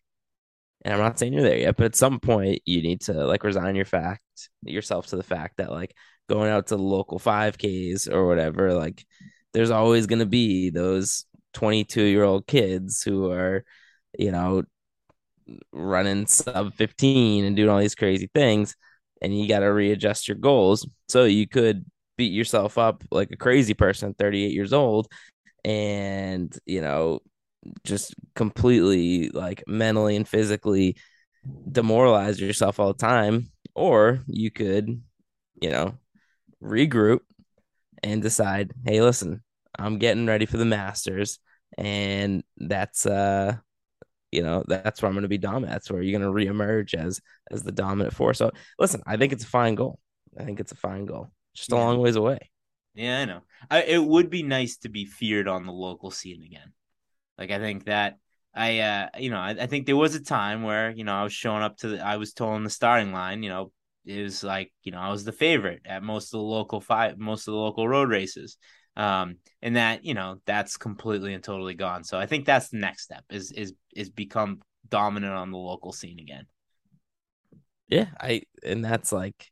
and 0.85 0.93
I'm 0.93 1.01
not 1.01 1.19
saying 1.19 1.33
you're 1.33 1.43
there 1.43 1.57
yet, 1.57 1.77
but 1.77 1.87
at 1.87 1.97
some 1.97 2.21
point 2.21 2.61
you 2.67 2.83
need 2.83 3.01
to 3.03 3.12
like 3.12 3.43
resign 3.43 3.75
your 3.75 3.87
fact 3.87 4.21
yourself 4.62 5.07
to 5.09 5.17
the 5.17 5.23
fact 5.23 5.57
that 5.57 5.71
like 5.71 5.95
going 6.29 6.51
out 6.51 6.67
to 6.69 6.77
the 6.77 6.83
local 6.83 7.19
5Ks 7.19 8.11
or 8.12 8.27
whatever, 8.27 8.75
like 8.75 9.05
there's 9.55 9.71
always 9.71 10.07
going 10.07 10.19
to 10.19 10.27
be 10.27 10.71
those 10.71 11.25
22 11.55 12.03
year 12.03 12.25
old 12.25 12.47
kids 12.47 13.03
who 13.03 13.31
are, 13.31 13.64
you 14.19 14.31
know, 14.31 14.62
running 15.73 16.27
sub 16.27 16.75
15 16.75 17.45
and 17.45 17.57
doing 17.57 17.69
all 17.69 17.79
these 17.79 17.95
crazy 17.95 18.29
things. 18.35 18.77
And 19.23 19.38
you 19.38 19.49
got 19.49 19.61
to 19.61 19.67
readjust 19.67 20.29
your 20.29 20.37
goals. 20.37 20.87
So 21.09 21.25
you 21.25 21.49
could 21.49 21.85
beat 22.17 22.33
yourself 22.33 22.79
up 22.79 23.03
like 23.11 23.31
a 23.31 23.37
crazy 23.37 23.75
person 23.75 24.14
38 24.14 24.53
years 24.53 24.73
old 24.73 25.09
and, 25.64 26.57
you 26.67 26.81
know, 26.81 27.21
just 27.85 28.14
completely 28.35 29.31
like 29.31 29.64
mentally 29.67 30.17
and 30.17 30.29
physically 30.29 30.97
demoralize 31.71 32.40
yourself 32.40 32.79
all 32.79 32.88
the 32.88 32.99
time. 32.99 33.51
Or 33.75 34.21
you 34.27 34.51
could, 34.51 35.03
you 35.61 35.71
know, 35.71 35.95
regroup 36.62 37.21
and 38.03 38.23
decide, 38.23 38.73
hey, 38.85 39.01
listen, 39.01 39.43
I'm 39.78 39.98
getting 39.98 40.26
ready 40.26 40.46
for 40.46 40.56
the 40.56 40.64
Masters, 40.64 41.38
and 41.78 42.44
that's 42.56 43.06
uh, 43.06 43.56
you 44.32 44.42
know, 44.42 44.64
that's 44.68 45.02
where 45.02 45.08
I'm 45.08 45.14
going 45.14 45.22
to 45.22 45.28
be 45.28 45.38
dominant. 45.38 45.72
That's 45.72 45.90
where 45.90 46.02
you're 46.02 46.18
going 46.18 46.30
to 46.34 46.52
reemerge 46.52 46.94
as 46.94 47.20
as 47.50 47.62
the 47.62 47.72
dominant 47.72 48.14
force. 48.14 48.38
So, 48.38 48.50
listen, 48.78 49.02
I 49.06 49.16
think 49.16 49.32
it's 49.32 49.44
a 49.44 49.48
fine 49.48 49.74
goal. 49.76 50.00
I 50.38 50.44
think 50.44 50.60
it's 50.60 50.72
a 50.72 50.76
fine 50.76 51.06
goal. 51.06 51.30
Just 51.54 51.72
a 51.72 51.76
Yeah. 51.76 51.76
long 51.76 52.00
ways 52.00 52.16
away. 52.16 52.38
Yeah, 52.94 53.20
I 53.20 53.24
know. 53.24 53.40
I, 53.70 53.82
it 53.82 54.04
would 54.04 54.30
be 54.30 54.42
nice 54.42 54.76
to 54.78 54.88
be 54.88 55.04
feared 55.04 55.48
on 55.48 55.66
the 55.66 55.72
local 55.72 56.10
scene 56.10 56.42
again. 56.42 56.72
Like 57.38 57.50
I 57.50 57.58
think 57.58 57.87
that 57.87 58.18
I, 58.54 58.80
uh, 58.80 59.08
you 59.18 59.30
know, 59.30 59.38
I, 59.38 59.50
I 59.52 59.66
think 59.66 59.87
there 59.87 59.96
was 59.96 60.14
a 60.14 60.22
time 60.24 60.62
where 60.64 60.90
you 60.92 61.04
know 61.04 61.14
I 61.14 61.24
was 61.24 61.32
showing 61.32 61.62
up 61.62 61.78
to 61.78 61.88
the, 61.90 62.06
I 62.06 62.16
was 62.18 62.34
told 62.34 62.56
in 62.58 62.64
the 62.64 62.70
starting 62.70 63.12
line, 63.12 63.42
you 63.42 63.50
know, 63.50 63.72
it 64.06 64.22
was 64.22 64.44
like 64.44 64.72
you 64.84 64.92
know 64.92 65.00
I 65.00 65.10
was 65.10 65.24
the 65.24 65.32
favorite 65.32 65.82
at 65.87 66.02
most 66.02 66.26
of 66.34 66.40
the 66.40 66.44
local 66.46 66.80
five, 66.80 67.18
most 67.18 67.48
of 67.48 67.52
the 67.54 67.58
local 67.60 67.88
road 67.88 68.10
races, 68.10 68.58
um, 68.96 69.37
and 69.62 69.76
that 69.76 70.04
you 70.04 70.14
know 70.14 70.40
that's 70.46 70.76
completely 70.76 71.35
and 71.35 71.42
totally 71.42 71.74
gone. 71.74 72.04
So 72.04 72.18
I 72.18 72.26
think 72.26 72.44
that's 72.44 72.68
the 72.68 72.78
next 72.78 73.02
step 73.02 73.24
is 73.30 73.52
is 73.52 73.74
is 73.94 74.11
become 74.11 74.61
dominant 74.88 75.33
on 75.33 75.50
the 75.50 75.59
local 75.59 75.92
scene 75.92 76.18
again. 76.18 76.46
Yeah, 77.88 78.09
I 78.20 78.42
and 78.62 78.85
that's 78.85 79.12
like 79.12 79.50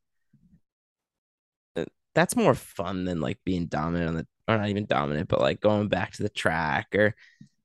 uh, 1.76 1.84
that's 2.14 2.36
more 2.36 2.54
fun 2.54 3.04
than 3.04 3.20
like 3.20 3.38
being 3.44 3.66
dominant 3.66 4.08
on 4.08 4.14
the 4.16 4.26
or 4.48 4.58
not 4.58 4.68
even 4.68 4.86
dominant, 4.86 5.28
but 5.28 5.40
like 5.40 5.60
going 5.60 5.88
back 5.88 6.12
to 6.12 6.22
the 6.22 6.28
track 6.28 6.94
or 6.94 7.14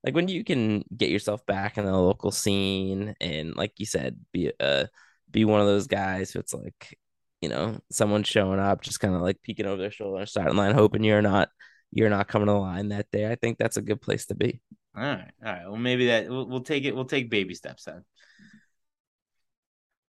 like 0.04 0.16
when 0.16 0.28
you 0.28 0.44
can 0.44 0.84
get 0.96 1.10
yourself 1.10 1.46
back 1.46 1.78
in 1.78 1.86
the 1.86 1.92
local 1.92 2.32
scene 2.32 3.16
and 3.20 3.56
like 3.56 3.74
you 3.78 3.86
said, 3.86 4.20
be 4.32 4.52
uh 4.60 4.86
be 5.32 5.46
one 5.46 5.62
of 5.62 5.68
those 5.68 5.88
guys 5.88 6.32
who 6.32 6.40
it's 6.40 6.54
like, 6.54 6.98
you 7.42 7.50
know, 7.50 7.80
someone 7.92 8.24
showing 8.24 8.60
up 8.60 8.82
just 8.82 9.00
kind 9.00 9.16
of 9.16 9.22
like 9.22 9.42
peeking 9.42 9.66
over 9.66 9.82
their 9.82 9.92
shoulder 9.92 10.26
starting 10.26 10.58
line, 10.58 10.74
hoping 10.74 11.04
you're 11.04 11.22
not 11.22 11.50
you're 11.92 12.10
not 12.10 12.28
coming 12.28 12.48
to 12.48 12.54
the 12.54 12.60
line 12.60 12.90
that 12.90 13.10
day. 13.12 13.30
I 13.30 13.36
think 13.36 13.58
that's 13.58 13.78
a 13.78 13.82
good 13.82 14.02
place 14.02 14.26
to 14.28 14.36
be. 14.36 14.62
All 14.96 15.04
right, 15.04 15.32
all 15.46 15.52
right. 15.52 15.66
Well, 15.66 15.78
maybe 15.78 16.08
that 16.08 16.30
we'll, 16.30 16.48
we'll 16.48 16.62
take 16.62 16.86
it. 16.86 16.96
We'll 16.96 17.06
take 17.06 17.30
baby 17.30 17.54
steps 17.54 17.84
then. 17.84 18.04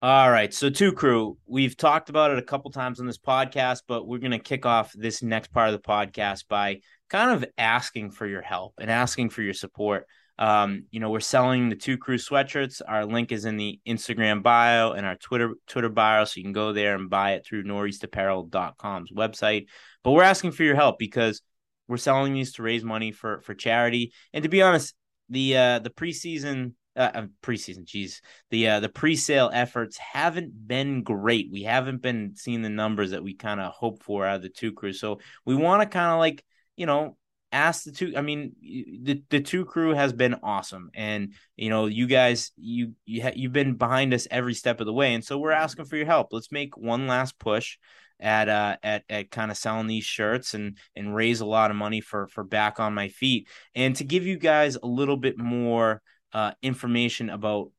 All 0.01 0.31
right. 0.31 0.53
So, 0.53 0.69
two 0.69 0.93
crew, 0.93 1.37
we've 1.45 1.75
talked 1.75 2.09
about 2.09 2.31
it 2.31 2.39
a 2.39 2.43
couple 2.43 2.71
times 2.71 3.01
on 3.01 3.05
this 3.05 3.17
podcast, 3.17 3.81
but 3.85 4.07
we're 4.07 4.19
going 4.19 4.31
to 4.31 4.39
kick 4.39 4.65
off 4.65 4.93
this 4.93 5.21
next 5.21 5.51
part 5.51 5.67
of 5.67 5.73
the 5.73 5.85
podcast 5.85 6.45
by 6.47 6.79
kind 7.09 7.31
of 7.31 7.49
asking 7.57 8.11
for 8.11 8.25
your 8.25 8.41
help 8.41 8.75
and 8.79 8.89
asking 8.89 9.31
for 9.31 9.41
your 9.41 9.53
support. 9.53 10.05
Um, 10.39 10.85
you 10.89 11.01
know, 11.01 11.09
we're 11.09 11.19
selling 11.19 11.67
the 11.67 11.75
two 11.75 11.97
crew 11.97 12.17
sweatshirts. 12.17 12.81
Our 12.87 13.05
link 13.05 13.33
is 13.33 13.43
in 13.43 13.57
the 13.57 13.79
Instagram 13.85 14.41
bio 14.41 14.93
and 14.93 15.05
our 15.05 15.15
Twitter 15.15 15.53
Twitter 15.67 15.89
bio, 15.89 16.23
so 16.23 16.37
you 16.37 16.43
can 16.43 16.53
go 16.53 16.71
there 16.71 16.95
and 16.95 17.09
buy 17.09 17.33
it 17.33 17.45
through 17.45 17.65
northeastapparel.com's 17.65 19.11
website. 19.11 19.67
But 20.01 20.11
we're 20.11 20.23
asking 20.23 20.53
for 20.53 20.63
your 20.63 20.75
help 20.75 20.97
because 20.97 21.41
we're 21.89 21.97
selling 21.97 22.33
these 22.33 22.53
to 22.53 22.63
raise 22.63 22.85
money 22.85 23.11
for 23.11 23.41
for 23.41 23.53
charity. 23.53 24.13
And 24.33 24.43
to 24.43 24.49
be 24.49 24.61
honest, 24.61 24.95
the 25.27 25.57
uh 25.57 25.79
the 25.79 25.89
preseason 25.89 26.73
uh, 26.95 27.11
uh, 27.13 27.25
preseason, 27.43 27.83
geez, 27.83 28.21
the 28.49 28.67
uh, 28.67 28.79
the 28.79 28.89
pre-sale 28.89 29.49
efforts 29.53 29.97
haven't 29.97 30.67
been 30.67 31.03
great. 31.03 31.49
We 31.51 31.63
haven't 31.63 32.01
been 32.01 32.33
seeing 32.35 32.61
the 32.61 32.69
numbers 32.69 33.11
that 33.11 33.23
we 33.23 33.35
kind 33.35 33.59
of 33.59 33.71
hope 33.73 34.03
for 34.03 34.25
out 34.25 34.37
of 34.37 34.41
the 34.41 34.49
two 34.49 34.73
crews. 34.73 34.99
So 34.99 35.19
we 35.45 35.55
want 35.55 35.81
to 35.81 35.87
kind 35.87 36.11
of 36.11 36.19
like 36.19 36.43
you 36.75 36.85
know 36.85 37.17
ask 37.51 37.83
the 37.83 37.91
two. 37.91 38.13
I 38.15 38.21
mean, 38.21 38.53
the 38.61 39.23
the 39.29 39.41
two 39.41 39.65
crew 39.65 39.93
has 39.93 40.13
been 40.13 40.35
awesome, 40.43 40.89
and 40.93 41.33
you 41.55 41.69
know 41.69 41.85
you 41.87 42.07
guys 42.07 42.51
you 42.57 42.93
you 43.05 43.23
ha- 43.23 43.33
you've 43.35 43.53
been 43.53 43.75
behind 43.75 44.13
us 44.13 44.27
every 44.29 44.53
step 44.53 44.79
of 44.79 44.85
the 44.85 44.93
way, 44.93 45.13
and 45.13 45.23
so 45.23 45.37
we're 45.37 45.51
asking 45.51 45.85
for 45.85 45.95
your 45.97 46.05
help. 46.05 46.27
Let's 46.31 46.51
make 46.51 46.77
one 46.77 47.07
last 47.07 47.39
push 47.39 47.77
at 48.19 48.49
uh 48.49 48.75
at 48.83 49.03
at 49.09 49.31
kind 49.31 49.49
of 49.49 49.57
selling 49.57 49.87
these 49.87 50.03
shirts 50.03 50.53
and 50.53 50.77
and 50.95 51.15
raise 51.15 51.39
a 51.39 51.45
lot 51.45 51.71
of 51.71 51.77
money 51.77 52.01
for 52.01 52.27
for 52.27 52.43
back 52.43 52.79
on 52.79 52.93
my 52.93 53.07
feet 53.07 53.47
and 53.75 53.95
to 53.95 54.03
give 54.03 54.25
you 54.25 54.37
guys 54.37 54.75
a 54.75 54.85
little 54.85 55.15
bit 55.15 55.37
more 55.37 56.01
uh, 56.33 56.51
information 56.61 57.29
about 57.29 57.71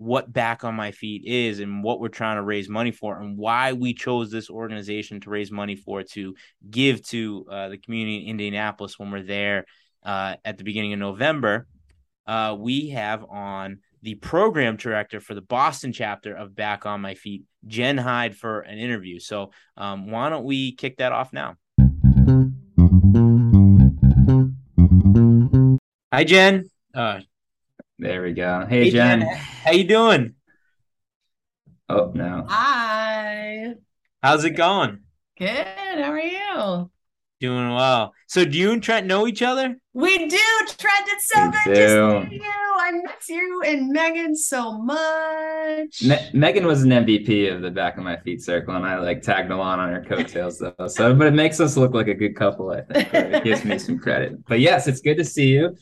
what 0.00 0.32
back 0.32 0.64
on 0.64 0.74
my 0.74 0.92
feet 0.92 1.22
is 1.26 1.60
and 1.60 1.84
what 1.84 2.00
we're 2.00 2.08
trying 2.08 2.36
to 2.36 2.42
raise 2.42 2.70
money 2.70 2.90
for 2.90 3.20
and 3.20 3.36
why 3.36 3.74
we 3.74 3.92
chose 3.92 4.30
this 4.30 4.48
organization 4.48 5.20
to 5.20 5.28
raise 5.28 5.52
money 5.52 5.76
for 5.76 6.02
to 6.02 6.34
give 6.70 7.06
to 7.06 7.44
uh, 7.50 7.68
the 7.68 7.76
community 7.76 8.24
in 8.24 8.30
Indianapolis 8.30 8.98
when 8.98 9.10
we're 9.10 9.22
there 9.22 9.66
uh, 10.02 10.36
at 10.42 10.56
the 10.56 10.64
beginning 10.64 10.94
of 10.94 10.98
November. 10.98 11.66
Uh, 12.26 12.56
we 12.58 12.88
have 12.88 13.26
on 13.28 13.80
the 14.02 14.14
program 14.14 14.76
director 14.76 15.20
for 15.20 15.34
the 15.34 15.42
Boston 15.42 15.92
chapter 15.92 16.34
of 16.34 16.54
Back 16.54 16.86
on 16.86 17.02
My 17.02 17.12
Feet, 17.12 17.42
Jen 17.66 17.98
Hyde, 17.98 18.34
for 18.34 18.60
an 18.60 18.78
interview. 18.78 19.18
So 19.18 19.50
um, 19.76 20.10
why 20.10 20.30
don't 20.30 20.44
we 20.44 20.72
kick 20.72 20.96
that 20.96 21.12
off 21.12 21.34
now? 21.34 21.56
Hi, 26.10 26.24
Jen. 26.24 26.70
There 28.00 28.22
we 28.22 28.32
go. 28.32 28.64
Hey, 28.66 28.84
hey 28.84 28.90
Jen. 28.92 29.20
Jen. 29.20 29.28
How 29.62 29.72
you 29.72 29.84
doing? 29.84 30.34
Oh 31.86 32.10
no. 32.14 32.46
Hi. 32.48 33.74
How's 34.22 34.42
it 34.46 34.52
going? 34.52 35.00
Good. 35.38 35.50
How 35.50 36.10
are 36.10 36.18
you? 36.18 36.90
Doing 37.40 37.74
well. 37.74 38.14
So 38.26 38.46
do 38.46 38.56
you 38.56 38.72
and 38.72 38.82
Trent 38.82 39.06
know 39.06 39.26
each 39.26 39.42
other? 39.42 39.76
We 39.92 40.16
do, 40.16 40.38
Trent. 40.78 41.08
It's 41.08 41.28
so 41.28 41.44
we 41.44 41.50
good 41.50 41.74
do. 41.74 42.20
to 42.22 42.26
see 42.30 42.36
you. 42.36 42.42
I 42.42 42.92
miss 42.92 43.28
you 43.28 43.62
and 43.66 43.88
Megan 43.90 44.34
so 44.34 44.78
much. 44.78 46.02
Me- 46.02 46.30
Megan 46.32 46.66
was 46.66 46.82
an 46.82 46.90
MVP 46.90 47.54
of 47.54 47.60
the 47.60 47.70
back 47.70 47.98
of 47.98 48.04
my 48.04 48.16
feet 48.16 48.42
circle, 48.42 48.76
and 48.76 48.86
I 48.86 48.98
like 48.98 49.20
tagged 49.20 49.50
along 49.50 49.78
on 49.78 49.92
her 49.92 50.02
coattails 50.02 50.58
though. 50.58 50.86
So, 50.86 51.14
but 51.14 51.26
it 51.26 51.34
makes 51.34 51.60
us 51.60 51.76
look 51.76 51.92
like 51.92 52.08
a 52.08 52.14
good 52.14 52.34
couple. 52.34 52.70
I 52.70 52.80
think. 52.80 53.12
It 53.12 53.44
gives 53.44 53.62
me 53.62 53.78
some 53.78 53.98
credit. 53.98 54.42
But 54.46 54.60
yes, 54.60 54.88
it's 54.88 55.02
good 55.02 55.18
to 55.18 55.24
see 55.24 55.48
you. 55.48 55.76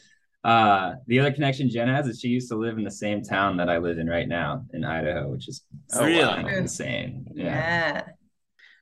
Uh, 0.44 0.94
the 1.06 1.18
other 1.18 1.32
connection 1.32 1.68
Jen 1.68 1.88
has 1.88 2.06
is 2.06 2.20
she 2.20 2.28
used 2.28 2.48
to 2.50 2.56
live 2.56 2.78
in 2.78 2.84
the 2.84 2.90
same 2.90 3.22
town 3.22 3.56
that 3.56 3.68
I 3.68 3.78
live 3.78 3.98
in 3.98 4.06
right 4.06 4.28
now 4.28 4.64
in 4.72 4.84
Idaho, 4.84 5.28
which 5.28 5.48
is 5.48 5.62
oh, 5.94 6.04
really 6.04 6.54
insane. 6.54 7.26
Yeah. 7.34 8.04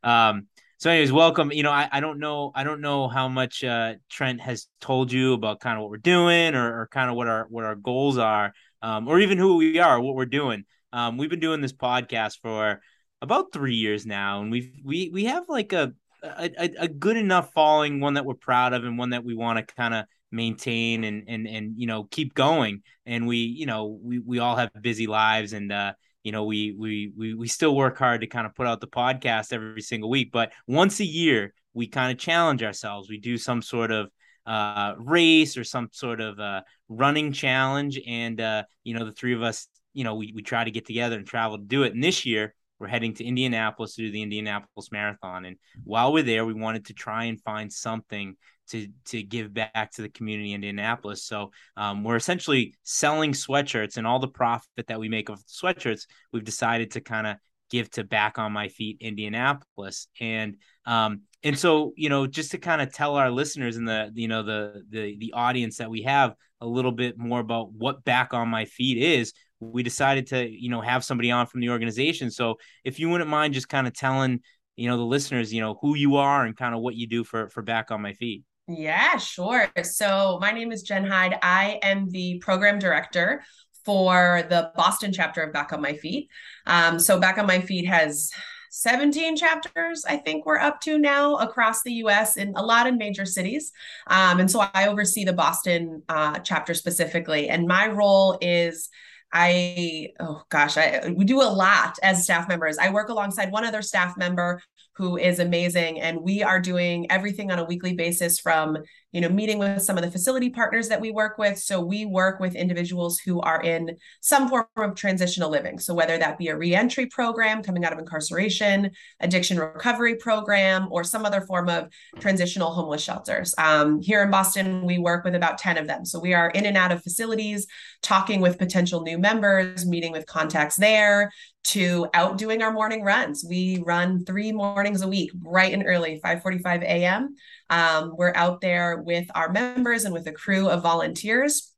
yeah. 0.05 0.29
Um. 0.29 0.49
So, 0.79 0.91
anyways, 0.91 1.11
welcome. 1.11 1.51
You 1.53 1.63
know, 1.63 1.71
I, 1.71 1.89
I 1.91 2.01
don't 2.01 2.19
know 2.19 2.53
I 2.55 2.63
don't 2.63 2.83
know 2.83 3.09
how 3.09 3.29
much 3.29 3.65
uh, 3.65 3.95
Trent 4.11 4.43
has 4.43 4.69
told 4.83 5.11
you 5.11 5.33
about 5.33 5.61
kind 5.61 5.79
of 5.79 5.83
what 5.83 5.91
we're 5.91 5.97
doing 5.97 6.55
or, 6.55 6.83
or 6.83 6.89
kind 6.89 7.09
of 7.09 7.17
what 7.17 7.27
our 7.27 7.47
what 7.49 7.65
our 7.65 7.75
goals 7.75 8.19
are, 8.19 8.53
um, 8.83 9.09
or 9.09 9.19
even 9.21 9.39
who 9.39 9.57
we 9.57 9.79
are, 9.79 9.99
what 9.99 10.15
we're 10.15 10.27
doing. 10.27 10.65
Um, 10.93 11.17
we've 11.17 11.31
been 11.31 11.41
doing 11.41 11.63
this 11.63 11.73
podcast 11.73 12.41
for 12.43 12.83
about 13.23 13.53
three 13.55 13.77
years 13.77 14.05
now, 14.05 14.43
and 14.43 14.51
we've 14.51 14.71
we 14.85 15.09
we 15.11 15.25
have 15.25 15.49
like 15.49 15.73
a 15.73 15.95
a, 16.23 16.71
a 16.81 16.89
good 16.89 17.17
enough 17.17 17.53
following, 17.55 18.01
one 18.01 18.15
that 18.15 18.27
we're 18.27 18.35
proud 18.35 18.75
of, 18.75 18.85
and 18.85 18.99
one 18.99 19.11
that 19.11 19.25
we 19.25 19.35
want 19.35 19.59
to 19.59 19.75
kind 19.75 19.95
of 19.95 20.05
maintain 20.31 21.05
and 21.05 21.25
and 21.29 21.47
and 21.47 21.75
you 21.77 21.87
know 21.87 22.05
keep 22.05 22.35
going. 22.35 22.83
And 23.05 23.27
we 23.27 23.39
you 23.39 23.67
know 23.67 23.99
we 24.03 24.19
we 24.19 24.39
all 24.39 24.57
have 24.57 24.71
busy 24.81 25.07
lives 25.07 25.53
and 25.53 25.73
uh 25.73 25.93
you 26.25 26.33
know 26.33 26.45
we 26.45 26.75
we 26.77 27.13
we 27.17 27.35
we 27.35 27.49
still 27.49 27.75
work 27.75 27.99
hard 27.99 28.23
to 28.23 28.27
kind 28.27 28.47
of 28.47 28.55
put 28.55 28.67
out 28.67 28.81
the 28.81 28.89
podcast 28.89 29.53
every 29.53 29.83
single 29.83 30.11
week. 30.11 30.31
But 30.33 30.53
once 30.67 31.01
a 31.01 31.07
year 31.07 31.55
we 31.75 31.87
kind 31.87 32.11
of 32.11 32.19
challenge 32.19 32.63
ourselves. 32.63 33.09
We 33.09 33.19
do 33.19 33.39
some 33.39 33.63
sort 33.63 33.93
of 33.93 34.11
uh 34.47 34.95
race 34.99 35.57
or 35.57 35.65
some 35.65 35.89
sort 35.93 36.21
of 36.21 36.39
uh 36.41 36.63
running 36.89 37.33
challenge. 37.33 38.01
And 38.07 38.41
uh 38.41 38.65
you 38.83 38.95
know 38.95 39.05
the 39.05 39.13
three 39.13 39.35
of 39.35 39.43
us 39.43 39.69
you 39.95 40.03
know 40.03 40.17
we 40.17 40.33
we 40.35 40.43
try 40.43 40.65
to 40.65 40.71
get 40.73 40.87
together 40.87 41.17
and 41.17 41.27
travel 41.27 41.59
to 41.59 41.65
do 41.65 41.85
it. 41.85 41.95
And 41.95 42.03
this 42.03 42.27
year 42.27 42.55
we're 42.79 42.89
heading 42.89 43.15
to 43.15 43.25
Indianapolis 43.25 43.95
to 43.95 44.03
do 44.03 44.11
the 44.11 44.23
Indianapolis 44.23 44.93
Marathon. 44.93 45.45
And 45.45 45.57
while 45.85 46.13
we're 46.13 46.23
there, 46.23 46.45
we 46.45 46.55
wanted 46.55 46.87
to 46.87 46.95
try 46.95 47.25
and 47.25 47.41
find 47.41 47.73
something 47.73 48.37
to 48.71 48.89
to 49.07 49.23
give 49.23 49.55
back 49.55 49.93
to 49.93 50.03
the 50.03 50.09
community 50.09 50.51
in 50.53 50.57
Indianapolis. 50.57 51.25
So 51.25 51.53
um, 51.77 52.05
we're 52.05 52.17
essentially 52.17 52.75
selling 52.83 53.33
sweatshirts, 53.33 53.97
and 53.97 54.07
all 54.07 54.19
the 54.19 54.29
profit 54.29 54.87
that 54.89 55.01
we 55.01 55.09
make 55.09 55.29
of 55.29 55.41
sweatshirts, 55.47 56.07
we've 56.33 56.45
decided 56.45 56.93
to 56.93 57.01
kind 57.01 57.27
of 57.27 57.37
give 57.71 57.91
to 57.93 58.05
Back 58.05 58.39
on 58.39 58.53
My 58.53 58.69
Feet 58.69 58.99
Indianapolis, 59.01 60.09
and 60.21 60.57
um, 60.85 61.23
and 61.43 61.59
so 61.59 61.93
you 61.97 62.09
know 62.09 62.27
just 62.27 62.51
to 62.53 62.59
kind 62.59 62.83
of 62.83 62.93
tell 62.93 63.17
our 63.17 63.31
listeners 63.31 63.77
and 63.77 63.89
the 63.89 64.11
you 64.15 64.29
know 64.29 64.43
the 64.43 64.83
the 64.91 65.17
the 65.19 65.33
audience 65.33 65.79
that 65.79 65.91
we 65.91 66.03
have 66.03 66.35
a 66.61 66.67
little 66.67 66.93
bit 66.93 67.19
more 67.19 67.41
about 67.41 67.73
what 67.73 68.05
Back 68.05 68.35
on 68.35 68.49
My 68.49 68.65
Feet 68.65 68.99
is. 68.99 69.33
We 69.61 69.83
decided 69.83 70.29
to 70.29 70.49
you 70.49 70.69
know 70.69 70.81
have 70.81 71.05
somebody 71.05 71.31
on 71.31 71.47
from 71.47 71.61
the 71.61 71.71
organization. 71.71 72.31
So 72.31 72.57
if 72.85 72.99
you 72.99 73.09
wouldn't 73.09 73.31
mind 73.31 73.55
just 73.55 73.69
kind 73.69 73.87
of 73.87 73.95
telling 73.95 74.41
you 74.77 74.89
know 74.89 74.97
the 74.97 75.05
listeners 75.05 75.53
you 75.53 75.61
know 75.61 75.79
who 75.81 75.97
you 75.97 76.17
are 76.17 76.45
and 76.45 76.57
kind 76.57 76.75
of 76.75 76.81
what 76.81 76.95
you 76.95 77.07
do 77.07 77.25
for 77.25 77.49
for 77.49 77.63
Back 77.63 77.91
on 77.91 78.03
My 78.03 78.13
Feet. 78.13 78.43
Yeah, 78.69 79.17
sure. 79.17 79.71
So 79.85 80.39
my 80.41 80.51
name 80.51 80.73
is 80.73 80.83
Jen 80.83 81.07
Hyde. 81.07 81.39
I 81.43 81.79
am 81.83 82.11
the 82.11 82.39
program 82.39 82.79
director 82.79 83.45
for 83.85 84.43
the 84.51 84.73
Boston 84.75 85.13
chapter 85.13 85.43
of 85.43 85.53
Back 85.53 85.73
on 85.73 85.81
My 85.81 85.93
Feet. 85.95 86.29
Um, 86.67 86.99
so 86.99 87.21
Back 87.21 87.39
on 87.39 87.47
My 87.47 87.61
Feet 87.61 87.87
has 87.87 88.33
17 88.77 89.37
chapters, 89.37 90.05
I 90.07 90.19
think 90.19 90.45
we're 90.45 90.59
up 90.59 90.83
to 90.83 90.99
now 90.99 91.37
across 91.37 91.83
the 91.83 91.93
US 91.95 92.37
in 92.37 92.53
a 92.57 92.63
lot 92.63 92.87
of 92.87 92.95
major 92.95 93.25
cities. 93.25 93.73
Um, 94.07 94.39
and 94.39 94.51
so 94.51 94.67
I 94.75 94.89
oversee 94.89 95.25
the 95.25 95.33
Boston 95.33 96.03
uh, 96.11 96.41
chapter 96.41 96.75
specifically. 96.75 97.49
And 97.49 97.67
my 97.67 97.89
role 97.89 98.37
is 98.43 98.91
I, 99.39 100.09
oh 100.19 100.43
gosh, 100.49 100.79
I, 100.79 101.13
we 101.15 101.27
do 101.27 101.43
a 101.43 101.45
lot 101.45 101.99
as 102.03 102.25
staff 102.25 102.49
members. 102.49 102.79
I 102.79 102.89
work 102.89 103.11
alongside 103.11 103.53
one 103.53 103.67
other 103.67 103.83
staff 103.83 104.17
member 104.17 104.63
who 104.95 105.19
is 105.19 105.41
amazing. 105.41 106.01
And 106.01 106.23
we 106.23 106.43
are 106.43 106.59
doing 106.59 107.11
everything 107.11 107.51
on 107.51 107.59
a 107.59 107.65
weekly 107.65 107.93
basis 107.93 108.41
from 108.41 108.79
you 109.13 109.21
know, 109.21 109.29
meeting 109.29 109.59
with 109.59 109.83
some 109.83 109.97
of 109.97 110.05
the 110.05 110.11
facility 110.11 110.51
partners 110.51 110.89
that 110.89 111.01
we 111.01 111.11
work 111.11 111.39
with. 111.39 111.59
So 111.59 111.81
we 111.81 112.05
work 112.05 112.41
with 112.41 112.55
individuals 112.55 113.19
who 113.19 113.41
are 113.41 113.63
in 113.63 113.97
some 114.21 114.49
form 114.49 114.67
of 114.77 114.95
transitional 114.95 115.49
living. 115.49 115.79
So 115.79 115.95
whether 115.95 116.19
that 116.19 116.39
be 116.39 116.49
a 116.49 116.57
reentry 116.57 117.07
program 117.07 117.63
coming 117.63 117.85
out 117.85 117.93
of 117.93 117.99
incarceration, 117.99 118.91
addiction 119.21 119.59
recovery 119.59 120.17
program, 120.17 120.89
or 120.91 121.05
some 121.05 121.25
other 121.25 121.41
form 121.41 121.69
of 121.69 121.89
transitional 122.21 122.73
homeless 122.73 123.03
shelters. 123.03 123.55
Um, 123.59 124.01
here 124.03 124.23
in 124.23 124.31
Boston, 124.31 124.85
we 124.85 124.99
work 124.99 125.25
with 125.25 125.35
about 125.35 125.59
10 125.59 125.79
of 125.79 125.87
them. 125.87 126.05
So 126.05 126.19
we 126.19 126.35
are 126.35 126.51
in 126.51 126.67
and 126.67 126.77
out 126.77 126.93
of 126.93 127.03
facilities, 127.03 127.67
talking 128.03 128.41
with 128.41 128.59
potential 128.59 129.03
new 129.03 129.19
members, 129.19 129.87
meeting 129.87 130.13
with 130.13 130.27
contacts 130.27 130.77
there, 130.77 131.31
to 131.67 132.07
out 132.15 132.39
doing 132.39 132.63
our 132.63 132.73
morning 132.73 133.03
runs. 133.03 133.45
We 133.47 133.83
run 133.85 134.25
three 134.25 134.53
mornings 134.53 135.03
a 135.03 135.09
week, 135.09 135.33
bright 135.35 135.73
and 135.73 135.85
early, 135.85 136.21
5:45 136.25 136.83
a.m. 136.83 137.35
Um, 137.71 138.15
we're 138.17 138.35
out 138.35 138.61
there 138.61 138.99
with 138.99 139.27
our 139.35 139.51
members 139.51 140.05
and 140.05 140.15
with 140.15 140.27
a 140.27 140.33
crew 140.33 140.69
of 140.69 140.83
volunteers. 140.83 141.73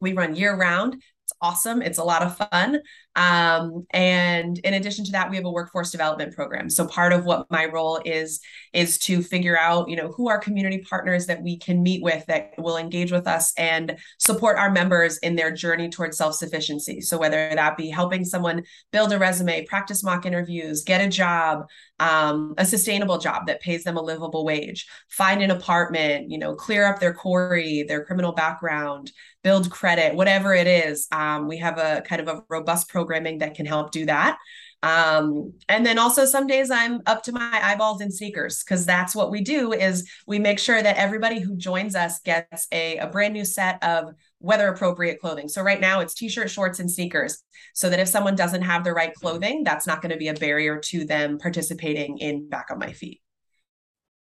We 0.00 0.12
run 0.12 0.36
year 0.36 0.56
round. 0.56 0.94
It's 0.94 1.32
awesome. 1.40 1.82
It's 1.82 1.98
a 1.98 2.04
lot 2.04 2.22
of 2.22 2.36
fun. 2.36 2.80
Um, 3.14 3.86
and 3.90 4.58
in 4.58 4.74
addition 4.74 5.04
to 5.04 5.12
that, 5.12 5.30
we 5.30 5.36
have 5.36 5.44
a 5.44 5.50
workforce 5.50 5.90
development 5.90 6.34
program. 6.34 6.70
So 6.70 6.86
part 6.86 7.12
of 7.12 7.24
what 7.24 7.50
my 7.50 7.66
role 7.66 8.00
is 8.04 8.40
is 8.72 8.96
to 8.98 9.22
figure 9.22 9.58
out, 9.58 9.90
you 9.90 9.96
know, 9.96 10.08
who 10.12 10.28
are 10.28 10.38
community 10.38 10.78
partners 10.78 11.26
that 11.26 11.42
we 11.42 11.58
can 11.58 11.82
meet 11.82 12.02
with 12.02 12.24
that 12.26 12.52
will 12.56 12.78
engage 12.78 13.12
with 13.12 13.26
us 13.26 13.52
and 13.58 13.98
support 14.18 14.56
our 14.56 14.70
members 14.70 15.18
in 15.18 15.36
their 15.36 15.50
journey 15.50 15.90
towards 15.90 16.16
self-sufficiency. 16.16 17.02
So 17.02 17.18
whether 17.18 17.52
that 17.54 17.76
be 17.76 17.90
helping 17.90 18.24
someone 18.24 18.62
build 18.92 19.12
a 19.12 19.18
resume, 19.18 19.66
practice 19.66 20.02
mock 20.02 20.24
interviews, 20.24 20.84
get 20.84 21.02
a 21.02 21.08
job, 21.08 21.66
um, 22.00 22.54
a 22.56 22.64
sustainable 22.64 23.18
job 23.18 23.46
that 23.46 23.60
pays 23.60 23.84
them 23.84 23.98
a 23.98 24.02
livable 24.02 24.44
wage, 24.44 24.88
find 25.08 25.42
an 25.42 25.50
apartment, 25.50 26.30
you 26.30 26.38
know, 26.38 26.54
clear 26.54 26.86
up 26.86 26.98
their 26.98 27.12
CORI, 27.12 27.82
their 27.82 28.04
criminal 28.04 28.32
background, 28.32 29.12
build 29.44 29.70
credit, 29.70 30.14
whatever 30.14 30.54
it 30.54 30.66
is. 30.66 31.08
Um, 31.12 31.46
we 31.46 31.58
have 31.58 31.76
a 31.76 32.02
kind 32.02 32.20
of 32.20 32.28
a 32.28 32.42
robust 32.48 32.88
program 32.88 33.01
programming 33.02 33.38
that 33.38 33.54
can 33.54 33.66
help 33.66 33.90
do 33.90 34.06
that. 34.06 34.38
Um, 34.84 35.52
and 35.68 35.86
then 35.86 35.98
also 35.98 36.24
some 36.24 36.48
days 36.48 36.70
I'm 36.70 37.02
up 37.06 37.22
to 37.24 37.32
my 37.32 37.60
eyeballs 37.62 38.00
in 38.00 38.10
sneakers 38.10 38.64
because 38.64 38.84
that's 38.84 39.14
what 39.14 39.30
we 39.30 39.40
do 39.40 39.72
is 39.72 40.10
we 40.26 40.40
make 40.40 40.58
sure 40.58 40.82
that 40.82 40.96
everybody 40.96 41.38
who 41.38 41.56
joins 41.56 41.94
us 41.94 42.18
gets 42.20 42.66
a, 42.72 42.98
a 42.98 43.06
brand 43.06 43.32
new 43.32 43.44
set 43.44 43.82
of 43.84 44.14
weather 44.40 44.68
appropriate 44.68 45.20
clothing. 45.20 45.48
So 45.48 45.62
right 45.62 45.80
now 45.80 46.00
it's 46.00 46.14
t-shirt, 46.14 46.50
shorts, 46.50 46.80
and 46.80 46.90
sneakers. 46.90 47.44
So 47.74 47.90
that 47.90 48.00
if 48.00 48.08
someone 48.08 48.34
doesn't 48.34 48.62
have 48.62 48.82
the 48.82 48.92
right 48.92 49.14
clothing, 49.14 49.62
that's 49.62 49.86
not 49.86 50.02
going 50.02 50.10
to 50.10 50.18
be 50.18 50.28
a 50.28 50.34
barrier 50.34 50.78
to 50.78 51.04
them 51.04 51.38
participating 51.38 52.18
in 52.18 52.48
back 52.48 52.66
on 52.70 52.80
my 52.80 52.92
feet. 52.92 53.21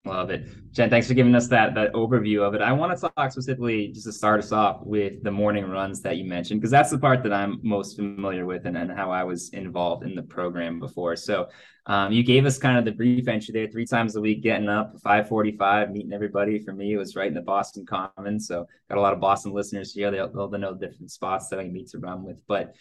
Love 0.05 0.29
it. 0.29 0.47
Jen, 0.71 0.89
thanks 0.89 1.09
for 1.09 1.13
giving 1.13 1.35
us 1.35 1.49
that 1.49 1.75
that 1.75 1.91
overview 1.91 2.41
of 2.41 2.53
it. 2.53 2.61
I 2.61 2.71
want 2.71 2.97
to 2.97 3.11
talk 3.15 3.31
specifically 3.33 3.89
just 3.89 4.05
to 4.05 4.13
start 4.13 4.39
us 4.39 4.53
off 4.53 4.81
with 4.85 5.21
the 5.23 5.31
morning 5.31 5.65
runs 5.65 6.01
that 6.03 6.15
you 6.15 6.23
mentioned, 6.23 6.61
because 6.61 6.71
that's 6.71 6.89
the 6.89 6.97
part 6.97 7.21
that 7.23 7.33
I'm 7.33 7.59
most 7.63 7.97
familiar 7.97 8.45
with 8.45 8.65
and, 8.65 8.77
and 8.77 8.89
how 8.89 9.11
I 9.11 9.25
was 9.25 9.49
involved 9.49 10.05
in 10.05 10.15
the 10.15 10.23
program 10.23 10.79
before. 10.79 11.17
So 11.17 11.49
um, 11.85 12.13
you 12.13 12.23
gave 12.23 12.45
us 12.45 12.57
kind 12.57 12.77
of 12.77 12.85
the 12.85 12.93
brief 12.93 13.27
entry 13.27 13.51
there, 13.51 13.67
three 13.67 13.85
times 13.85 14.15
a 14.15 14.21
week, 14.21 14.41
getting 14.41 14.69
up 14.69 14.93
545, 15.03 15.91
meeting 15.91 16.13
everybody. 16.13 16.59
For 16.59 16.71
me, 16.71 16.93
it 16.93 16.97
was 16.97 17.17
right 17.17 17.27
in 17.27 17.33
the 17.33 17.41
Boston 17.41 17.85
Commons. 17.85 18.47
So 18.47 18.67
got 18.87 18.97
a 18.97 19.01
lot 19.01 19.13
of 19.13 19.19
Boston 19.19 19.51
listeners 19.51 19.93
here. 19.93 20.11
They'll, 20.11 20.31
they'll 20.31 20.49
know 20.59 20.75
different 20.75 21.11
spots 21.11 21.49
that 21.49 21.59
I 21.59 21.65
meet 21.65 21.89
to 21.89 21.99
run 21.99 22.23
with. 22.23 22.37
But 22.47 22.73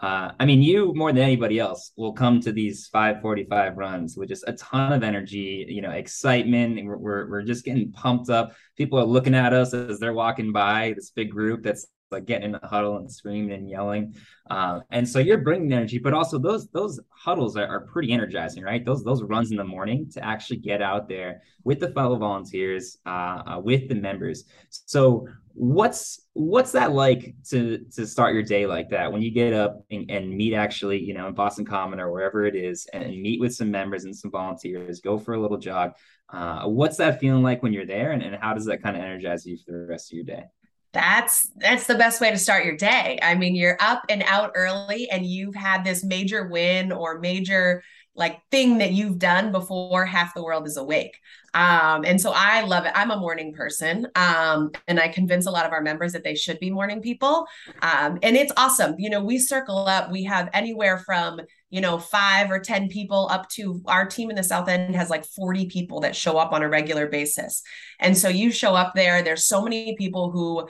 uh, 0.00 0.32
I 0.40 0.46
mean, 0.46 0.62
you 0.62 0.94
more 0.94 1.12
than 1.12 1.22
anybody 1.22 1.58
else 1.58 1.92
will 1.96 2.14
come 2.14 2.40
to 2.40 2.52
these 2.52 2.88
545 2.88 3.76
runs 3.76 4.16
with 4.16 4.30
just 4.30 4.44
a 4.46 4.54
ton 4.54 4.94
of 4.94 5.02
energy, 5.02 5.66
you 5.68 5.82
know, 5.82 5.90
excitement. 5.90 6.82
We're, 6.84 6.96
we're, 6.96 7.30
we're 7.30 7.42
just 7.42 7.66
getting 7.66 7.92
pumped 7.92 8.30
up. 8.30 8.52
People 8.76 8.98
are 8.98 9.04
looking 9.04 9.34
at 9.34 9.52
us 9.52 9.74
as 9.74 9.98
they're 9.98 10.14
walking 10.14 10.52
by 10.52 10.94
this 10.96 11.10
big 11.10 11.30
group 11.30 11.62
that's 11.62 11.86
like 12.10 12.26
getting 12.26 12.46
in 12.46 12.52
the 12.52 12.66
huddle 12.66 12.96
and 12.96 13.10
screaming 13.10 13.52
and 13.52 13.68
yelling. 13.68 14.14
Uh, 14.50 14.80
and 14.90 15.08
so 15.08 15.18
you're 15.18 15.38
bringing 15.38 15.72
energy, 15.72 15.98
but 15.98 16.12
also 16.12 16.38
those 16.38 16.68
those 16.68 17.00
huddles 17.10 17.56
are, 17.56 17.66
are 17.66 17.80
pretty 17.80 18.12
energizing, 18.12 18.62
right? 18.62 18.84
Those 18.84 19.04
those 19.04 19.22
runs 19.22 19.50
in 19.50 19.56
the 19.56 19.64
morning 19.64 20.10
to 20.12 20.24
actually 20.24 20.58
get 20.58 20.82
out 20.82 21.08
there 21.08 21.42
with 21.64 21.80
the 21.80 21.90
fellow 21.90 22.16
volunteers, 22.16 22.98
uh, 23.06 23.42
uh, 23.46 23.60
with 23.62 23.88
the 23.88 23.94
members. 23.94 24.44
So 24.70 25.28
what's 25.54 26.26
what's 26.32 26.72
that 26.72 26.92
like 26.92 27.34
to 27.48 27.78
to 27.94 28.06
start 28.06 28.32
your 28.32 28.42
day 28.42 28.66
like 28.66 28.88
that 28.88 29.12
when 29.12 29.20
you 29.20 29.30
get 29.30 29.52
up 29.52 29.84
and, 29.90 30.10
and 30.10 30.30
meet 30.30 30.54
actually 30.54 30.98
you 30.98 31.12
know 31.12 31.26
in 31.26 31.34
boston 31.34 31.64
common 31.64 31.98
or 31.98 32.10
wherever 32.10 32.46
it 32.46 32.54
is 32.54 32.86
and, 32.92 33.02
and, 33.02 33.20
meet 33.20 33.40
with 33.40 33.54
some 33.54 33.70
members 33.70 34.04
and 34.04 34.16
some 34.16 34.30
volunteers 34.30 35.00
go 35.00 35.18
for 35.18 35.34
a 35.34 35.40
little 35.40 35.58
jog 35.58 35.92
uh, 36.32 36.62
what's 36.66 36.96
that 36.96 37.18
feeling 37.18 37.42
like 37.42 37.62
when 37.62 37.72
you're 37.72 37.84
there 37.84 38.12
and, 38.12 38.22
and 38.22 38.36
how 38.36 38.54
does 38.54 38.64
that 38.64 38.82
kind 38.82 38.96
of 38.96 39.02
energize 39.02 39.44
you 39.44 39.58
for 39.58 39.72
the 39.72 39.86
rest 39.86 40.12
of 40.12 40.16
your 40.16 40.24
day 40.24 40.44
that's 40.92 41.48
that's 41.56 41.86
the 41.86 41.94
best 41.94 42.20
way 42.20 42.30
to 42.30 42.38
start 42.38 42.64
your 42.64 42.76
day. 42.76 43.18
I 43.22 43.34
mean 43.34 43.54
you're 43.54 43.76
up 43.80 44.02
and 44.08 44.22
out 44.26 44.52
early 44.54 45.08
and 45.10 45.24
you've 45.24 45.54
had 45.54 45.84
this 45.84 46.02
major 46.02 46.48
win 46.48 46.92
or 46.92 47.20
major 47.20 47.82
like 48.16 48.40
thing 48.50 48.78
that 48.78 48.92
you've 48.92 49.18
done 49.18 49.52
before 49.52 50.04
half 50.04 50.34
the 50.34 50.42
world 50.42 50.66
is 50.66 50.76
awake. 50.76 51.16
Um, 51.54 52.04
and 52.04 52.20
so 52.20 52.32
i 52.34 52.62
love 52.62 52.86
it. 52.86 52.92
I'm 52.94 53.10
a 53.10 53.16
morning 53.16 53.52
person 53.52 54.06
um, 54.14 54.70
and 54.88 55.00
i 55.00 55.08
convince 55.08 55.46
a 55.46 55.50
lot 55.50 55.66
of 55.66 55.72
our 55.72 55.80
members 55.80 56.12
that 56.12 56.24
they 56.24 56.34
should 56.34 56.58
be 56.58 56.70
morning 56.70 57.00
people. 57.00 57.46
Um, 57.82 58.18
and 58.22 58.36
it's 58.36 58.52
awesome. 58.56 58.96
You 58.98 59.10
know 59.10 59.22
we 59.22 59.38
circle 59.38 59.86
up. 59.86 60.10
We 60.10 60.24
have 60.24 60.50
anywhere 60.52 60.98
from 60.98 61.40
you 61.70 61.80
know 61.80 61.98
five 61.98 62.50
or 62.50 62.58
ten 62.58 62.88
people 62.88 63.28
up 63.30 63.48
to 63.50 63.82
our 63.86 64.04
team 64.06 64.30
in 64.30 64.36
the 64.36 64.42
south 64.42 64.68
end 64.68 64.94
has 64.94 65.08
like 65.10 65.24
40 65.24 65.66
people 65.66 66.00
that 66.00 66.16
show 66.16 66.36
up 66.36 66.52
on 66.52 66.62
a 66.62 66.68
regular 66.68 67.06
basis. 67.06 67.62
And 67.98 68.16
so 68.16 68.28
you 68.28 68.50
show 68.50 68.74
up 68.74 68.92
there 68.94 69.22
there's 69.22 69.46
so 69.46 69.62
many 69.62 69.96
people 69.96 70.30
who 70.30 70.68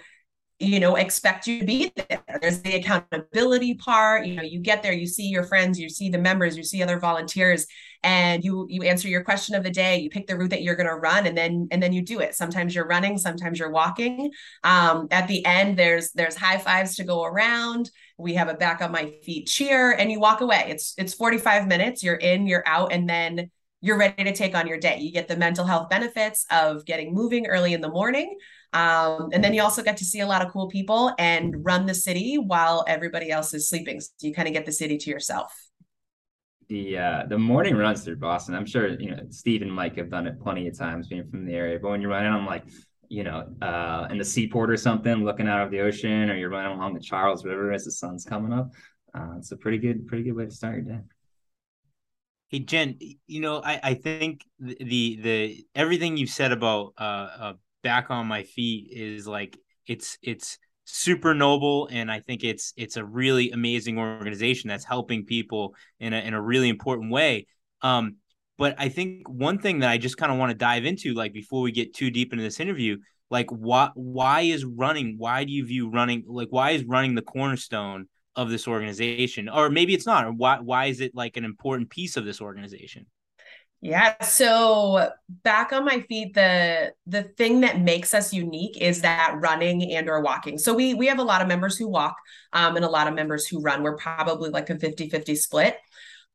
you 0.60 0.78
know 0.78 0.96
expect 0.96 1.46
you 1.46 1.60
to 1.60 1.64
be 1.64 1.92
there. 1.96 2.22
There's 2.40 2.60
the 2.60 2.76
accountability 2.76 3.74
part 3.74 4.26
you 4.26 4.36
know 4.36 4.42
you 4.42 4.60
get 4.60 4.82
there 4.82 4.92
you 4.92 5.06
see 5.06 5.26
your 5.26 5.44
friends 5.44 5.80
you 5.80 5.88
see 5.88 6.10
the 6.10 6.18
members 6.18 6.56
you 6.56 6.62
see 6.62 6.82
other 6.82 6.98
volunteers 6.98 7.66
and 8.02 8.44
you 8.44 8.66
you 8.68 8.82
answer 8.82 9.08
your 9.08 9.24
question 9.24 9.54
of 9.54 9.64
the 9.64 9.70
day 9.70 9.98
you 9.98 10.10
pick 10.10 10.26
the 10.26 10.36
route 10.36 10.50
that 10.50 10.62
you're 10.62 10.76
going 10.76 10.88
to 10.88 10.94
run 10.94 11.26
and 11.26 11.36
then 11.36 11.66
and 11.70 11.82
then 11.82 11.92
you 11.92 12.02
do 12.02 12.20
it. 12.20 12.34
Sometimes 12.34 12.74
you're 12.74 12.86
running 12.86 13.18
sometimes 13.18 13.58
you're 13.58 13.70
walking. 13.70 14.30
Um, 14.62 15.08
at 15.10 15.28
the 15.28 15.44
end 15.44 15.78
there's 15.78 16.12
there's 16.12 16.36
high 16.36 16.58
fives 16.58 16.96
to 16.96 17.04
go 17.04 17.24
around. 17.24 17.90
We 18.18 18.34
have 18.34 18.48
a 18.48 18.54
back 18.54 18.82
on 18.82 18.92
my 18.92 19.12
feet 19.24 19.46
cheer 19.46 19.92
and 19.92 20.10
you 20.10 20.20
walk 20.20 20.42
away. 20.42 20.66
It's 20.68 20.94
it's 20.98 21.14
45 21.14 21.66
minutes 21.68 22.02
you're 22.02 22.16
in 22.16 22.46
you're 22.46 22.66
out 22.66 22.92
and 22.92 23.08
then 23.08 23.50
you're 23.82 23.98
ready 23.98 24.24
to 24.24 24.34
take 24.34 24.54
on 24.54 24.66
your 24.66 24.78
day. 24.78 24.98
You 24.98 25.10
get 25.10 25.26
the 25.26 25.36
mental 25.36 25.64
health 25.64 25.88
benefits 25.88 26.44
of 26.50 26.84
getting 26.84 27.14
moving 27.14 27.46
early 27.46 27.72
in 27.72 27.80
the 27.80 27.88
morning 27.88 28.36
um, 28.72 29.30
and 29.32 29.42
then 29.42 29.52
you 29.52 29.62
also 29.62 29.82
get 29.82 29.96
to 29.96 30.04
see 30.04 30.20
a 30.20 30.26
lot 30.26 30.44
of 30.44 30.52
cool 30.52 30.68
people 30.68 31.12
and 31.18 31.64
run 31.64 31.86
the 31.86 31.94
city 31.94 32.38
while 32.38 32.84
everybody 32.86 33.30
else 33.30 33.52
is 33.52 33.68
sleeping. 33.68 34.00
So 34.00 34.10
you 34.20 34.32
kind 34.32 34.46
of 34.46 34.54
get 34.54 34.64
the 34.64 34.72
city 34.72 34.96
to 34.98 35.10
yourself. 35.10 35.52
The 36.68 36.98
uh, 36.98 37.22
the 37.28 37.38
morning 37.38 37.76
runs 37.76 38.04
through 38.04 38.16
Boston. 38.16 38.54
I'm 38.54 38.66
sure 38.66 38.88
you 39.00 39.10
know 39.10 39.22
Steve 39.30 39.62
and 39.62 39.72
Mike 39.72 39.96
have 39.96 40.08
done 40.08 40.28
it 40.28 40.40
plenty 40.40 40.68
of 40.68 40.78
times 40.78 41.08
being 41.08 41.28
from 41.28 41.44
the 41.44 41.52
area. 41.52 41.80
But 41.82 41.90
when 41.90 42.00
you're 42.00 42.10
running, 42.10 42.32
I'm 42.32 42.46
like, 42.46 42.62
you 43.08 43.24
know, 43.24 43.48
uh, 43.60 44.06
in 44.08 44.18
the 44.18 44.24
seaport 44.24 44.70
or 44.70 44.76
something, 44.76 45.24
looking 45.24 45.48
out 45.48 45.62
of 45.62 45.72
the 45.72 45.80
ocean, 45.80 46.30
or 46.30 46.36
you're 46.36 46.48
running 46.48 46.78
along 46.78 46.94
the 46.94 47.00
Charles 47.00 47.44
River 47.44 47.72
as 47.72 47.86
the 47.86 47.90
sun's 47.90 48.24
coming 48.24 48.52
up. 48.52 48.70
Uh, 49.12 49.34
it's 49.38 49.50
a 49.50 49.56
pretty 49.56 49.78
good, 49.78 50.06
pretty 50.06 50.22
good 50.22 50.36
way 50.36 50.44
to 50.44 50.50
start 50.52 50.76
your 50.76 50.84
day. 50.84 51.00
Hey 52.50 52.60
Jen, 52.60 52.98
you 53.26 53.40
know, 53.40 53.60
I, 53.64 53.80
I 53.82 53.94
think 53.94 54.44
the, 54.60 54.76
the 54.80 55.18
the 55.22 55.66
everything 55.74 56.16
you've 56.16 56.30
said 56.30 56.52
about 56.52 56.94
uh, 56.98 57.28
uh 57.38 57.52
back 57.82 58.10
on 58.10 58.26
my 58.26 58.42
feet 58.42 58.88
is 58.90 59.26
like 59.26 59.58
it's 59.86 60.18
it's 60.22 60.58
super 60.84 61.34
noble 61.34 61.88
and 61.92 62.10
i 62.10 62.18
think 62.18 62.42
it's 62.42 62.72
it's 62.76 62.96
a 62.96 63.04
really 63.04 63.50
amazing 63.52 63.98
organization 63.98 64.68
that's 64.68 64.84
helping 64.84 65.24
people 65.24 65.74
in 66.00 66.12
a, 66.12 66.18
in 66.18 66.34
a 66.34 66.42
really 66.42 66.68
important 66.68 67.12
way. 67.12 67.46
Um 67.82 68.16
but 68.58 68.74
i 68.78 68.88
think 68.88 69.28
one 69.28 69.58
thing 69.58 69.80
that 69.80 69.90
i 69.90 69.98
just 69.98 70.16
kind 70.16 70.32
of 70.32 70.38
want 70.38 70.50
to 70.50 70.56
dive 70.56 70.84
into 70.84 71.14
like 71.14 71.32
before 71.32 71.62
we 71.62 71.72
get 71.72 71.94
too 71.94 72.10
deep 72.10 72.32
into 72.32 72.44
this 72.44 72.60
interview 72.60 72.98
like 73.30 73.48
why 73.50 73.90
why 73.94 74.42
is 74.42 74.64
running 74.64 75.14
why 75.16 75.44
do 75.44 75.52
you 75.52 75.64
view 75.64 75.88
running 75.88 76.24
like 76.26 76.48
why 76.50 76.72
is 76.72 76.84
running 76.84 77.14
the 77.14 77.22
cornerstone 77.22 78.06
of 78.36 78.50
this 78.50 78.68
organization? 78.68 79.48
Or 79.48 79.70
maybe 79.70 79.94
it's 79.94 80.06
not 80.06 80.24
or 80.24 80.32
why 80.32 80.58
why 80.60 80.86
is 80.86 81.00
it 81.00 81.14
like 81.14 81.36
an 81.36 81.44
important 81.44 81.90
piece 81.90 82.16
of 82.16 82.24
this 82.24 82.40
organization 82.40 83.06
yeah. 83.80 84.22
So 84.22 85.10
back 85.42 85.72
on 85.72 85.86
my 85.86 86.00
feet, 86.02 86.34
the 86.34 86.92
the 87.06 87.22
thing 87.22 87.60
that 87.62 87.80
makes 87.80 88.12
us 88.12 88.32
unique 88.32 88.76
is 88.80 89.00
that 89.02 89.36
running 89.40 89.92
and 89.92 90.08
or 90.08 90.20
walking. 90.20 90.58
So 90.58 90.74
we 90.74 90.92
we 90.92 91.06
have 91.06 91.18
a 91.18 91.24
lot 91.24 91.40
of 91.40 91.48
members 91.48 91.78
who 91.78 91.88
walk 91.88 92.16
um, 92.52 92.76
and 92.76 92.84
a 92.84 92.90
lot 92.90 93.08
of 93.08 93.14
members 93.14 93.46
who 93.46 93.62
run. 93.62 93.82
We're 93.82 93.96
probably 93.96 94.50
like 94.50 94.68
a 94.68 94.74
50-50 94.74 95.36
split. 95.36 95.76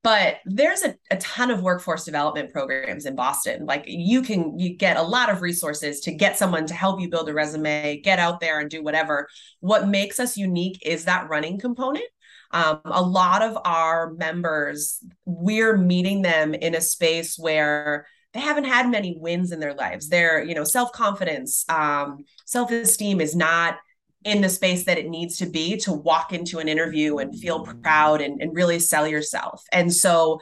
But 0.01 0.37
there's 0.45 0.83
a, 0.83 0.95
a 1.09 1.17
ton 1.17 1.49
of 1.49 1.63
workforce 1.63 2.05
development 2.05 2.51
programs 2.51 3.07
in 3.07 3.15
Boston. 3.15 3.65
Like 3.65 3.85
you 3.87 4.21
can 4.21 4.57
you 4.59 4.75
get 4.75 4.97
a 4.97 5.01
lot 5.01 5.29
of 5.31 5.41
resources 5.41 5.99
to 6.01 6.13
get 6.13 6.37
someone 6.37 6.67
to 6.67 6.75
help 6.75 7.01
you 7.01 7.09
build 7.09 7.27
a 7.27 7.33
resume, 7.33 8.01
get 8.01 8.19
out 8.19 8.39
there 8.39 8.59
and 8.59 8.69
do 8.69 8.83
whatever. 8.83 9.27
What 9.61 9.87
makes 9.87 10.19
us 10.19 10.37
unique 10.37 10.79
is 10.85 11.05
that 11.05 11.27
running 11.27 11.59
component 11.59 12.05
um, 12.51 12.81
a 12.85 13.01
lot 13.01 13.41
of 13.41 13.57
our 13.65 14.13
members, 14.13 14.99
we're 15.25 15.77
meeting 15.77 16.21
them 16.21 16.53
in 16.53 16.75
a 16.75 16.81
space 16.81 17.37
where 17.37 18.07
they 18.33 18.39
haven't 18.39 18.65
had 18.65 18.89
many 18.89 19.17
wins 19.17 19.51
in 19.51 19.59
their 19.59 19.73
lives. 19.73 20.09
Their, 20.09 20.43
you 20.43 20.55
know, 20.55 20.63
self-confidence, 20.63 21.65
um, 21.69 22.25
self-esteem 22.45 23.21
is 23.21 23.35
not 23.35 23.77
in 24.23 24.41
the 24.41 24.49
space 24.49 24.85
that 24.85 24.97
it 24.97 25.07
needs 25.07 25.37
to 25.37 25.45
be 25.45 25.77
to 25.77 25.93
walk 25.93 26.33
into 26.33 26.59
an 26.59 26.67
interview 26.67 27.17
and 27.17 27.39
feel 27.39 27.63
proud 27.63 28.21
and, 28.21 28.41
and 28.41 28.55
really 28.55 28.79
sell 28.79 29.07
yourself. 29.07 29.63
And 29.71 29.93
so 29.93 30.41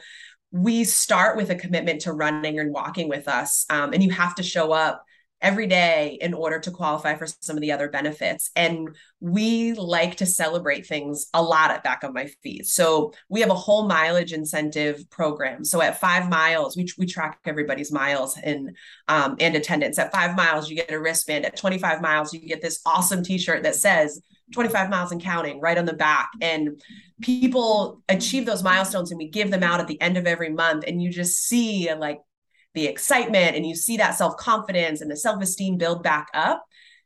we 0.50 0.84
start 0.84 1.36
with 1.36 1.50
a 1.50 1.54
commitment 1.54 2.00
to 2.02 2.12
running 2.12 2.58
and 2.58 2.72
walking 2.72 3.08
with 3.08 3.28
us. 3.28 3.66
Um, 3.68 3.92
and 3.92 4.02
you 4.02 4.10
have 4.10 4.34
to 4.36 4.42
show 4.42 4.72
up 4.72 5.04
every 5.40 5.66
day 5.66 6.18
in 6.22 6.32
order 6.32 6.58
to 6.58 6.70
qualify 6.70 7.14
for 7.14 7.26
some 7.26 7.56
of 7.56 7.60
the 7.60 7.72
other 7.72 7.88
benefits. 7.88 8.50
And 8.56 8.96
we 9.20 9.74
like 9.74 10.16
to 10.16 10.26
celebrate 10.26 10.86
things 10.86 11.26
a 11.34 11.42
lot 11.42 11.70
at 11.70 11.84
Back 11.84 12.02
on 12.02 12.14
My 12.14 12.26
Feet. 12.42 12.66
So 12.66 13.12
we 13.28 13.40
have 13.40 13.50
a 13.50 13.54
whole 13.54 13.86
mileage 13.86 14.32
incentive 14.32 15.08
program. 15.10 15.64
So 15.64 15.82
at 15.82 16.00
five 16.00 16.30
miles, 16.30 16.76
we, 16.76 16.88
we 16.98 17.06
track 17.06 17.40
everybody's 17.44 17.92
miles 17.92 18.38
and 18.42 18.76
um, 19.08 19.36
and 19.38 19.54
attendance. 19.54 19.98
At 19.98 20.12
five 20.12 20.34
miles, 20.34 20.70
you 20.70 20.76
get 20.76 20.90
a 20.90 20.98
wristband. 20.98 21.44
At 21.44 21.56
25 21.56 22.00
miles, 22.00 22.32
you 22.32 22.40
get 22.40 22.62
this 22.62 22.80
awesome 22.86 23.22
T-shirt 23.22 23.62
that 23.64 23.74
says 23.74 24.20
25 24.52 24.90
miles 24.90 25.12
and 25.12 25.22
counting 25.22 25.60
right 25.60 25.78
on 25.78 25.84
the 25.84 25.92
back. 25.92 26.30
And 26.40 26.80
people 27.20 28.02
achieve 28.08 28.46
those 28.46 28.62
milestones 28.62 29.10
and 29.10 29.18
we 29.18 29.28
give 29.28 29.50
them 29.50 29.62
out 29.62 29.80
at 29.80 29.88
the 29.88 30.00
end 30.00 30.16
of 30.16 30.26
every 30.26 30.50
month. 30.50 30.84
And 30.86 31.02
you 31.02 31.10
just 31.10 31.46
see 31.46 31.92
like 31.94 32.20
the 32.74 32.86
excitement 32.86 33.56
and 33.56 33.66
you 33.66 33.74
see 33.74 33.96
that 33.96 34.16
self 34.16 34.36
confidence 34.36 35.00
and 35.00 35.10
the 35.10 35.16
self 35.16 35.42
esteem 35.42 35.78
build 35.78 36.02
back 36.02 36.28
up. 36.34 36.64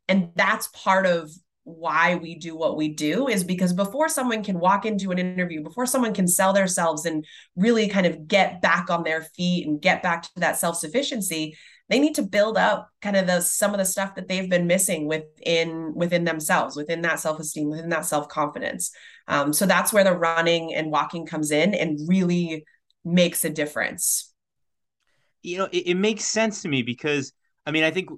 And 0.09 0.31
that's 0.35 0.68
part 0.68 1.07
of 1.07 1.31
why 1.64 2.14
we 2.14 2.35
do 2.35 2.57
what 2.57 2.78
we 2.78 2.88
do 2.88 3.28
is 3.28 3.44
because 3.44 3.74
before 3.74 4.09
someone 4.09 4.42
can 4.42 4.59
walk 4.59 4.87
into 4.87 5.11
an 5.11 5.18
interview, 5.18 5.62
before 5.62 5.85
someone 5.85 6.14
can 6.14 6.26
sell 6.26 6.54
themselves 6.54 7.04
and 7.04 7.26
really 7.57 7.88
kind 7.88 8.07
of 8.07 8.26
get 8.26 8.62
back 8.62 8.88
on 8.88 9.04
their 9.04 9.22
feet 9.22 9.66
and 9.66 9.81
get 9.83 10.02
back 10.02 10.22
to 10.22 10.31
that 10.37 10.57
self 10.57 10.76
sufficiency, 10.76 11.54
they 11.90 11.98
need 11.98 12.14
to 12.14 12.22
build 12.22 12.57
up 12.57 12.88
kind 13.02 13.16
of 13.16 13.26
the 13.26 13.40
some 13.40 13.72
of 13.72 13.78
the 13.78 13.85
stuff 13.85 14.14
that 14.14 14.28
they've 14.28 14.48
been 14.48 14.66
missing 14.66 15.07
within 15.07 15.92
within 15.94 16.24
themselves, 16.24 16.76
within 16.76 17.02
that 17.02 17.20
self 17.20 17.38
esteem, 17.38 17.68
within 17.68 17.90
that 17.90 18.07
self 18.07 18.28
confidence. 18.28 18.90
Um, 19.26 19.52
so 19.52 19.66
that's 19.66 19.92
where 19.92 20.04
the 20.04 20.16
running 20.16 20.74
and 20.74 20.90
walking 20.90 21.26
comes 21.26 21.50
in 21.50 21.74
and 21.74 21.98
really 22.09 22.64
makes 23.04 23.44
a 23.44 23.50
difference 23.50 24.27
you 25.42 25.59
know, 25.59 25.68
it, 25.72 25.88
it 25.88 25.94
makes 25.94 26.24
sense 26.24 26.62
to 26.62 26.68
me 26.68 26.83
because 26.83 27.33
I 27.66 27.70
mean, 27.70 27.85
I 27.85 27.90
think 27.90 28.11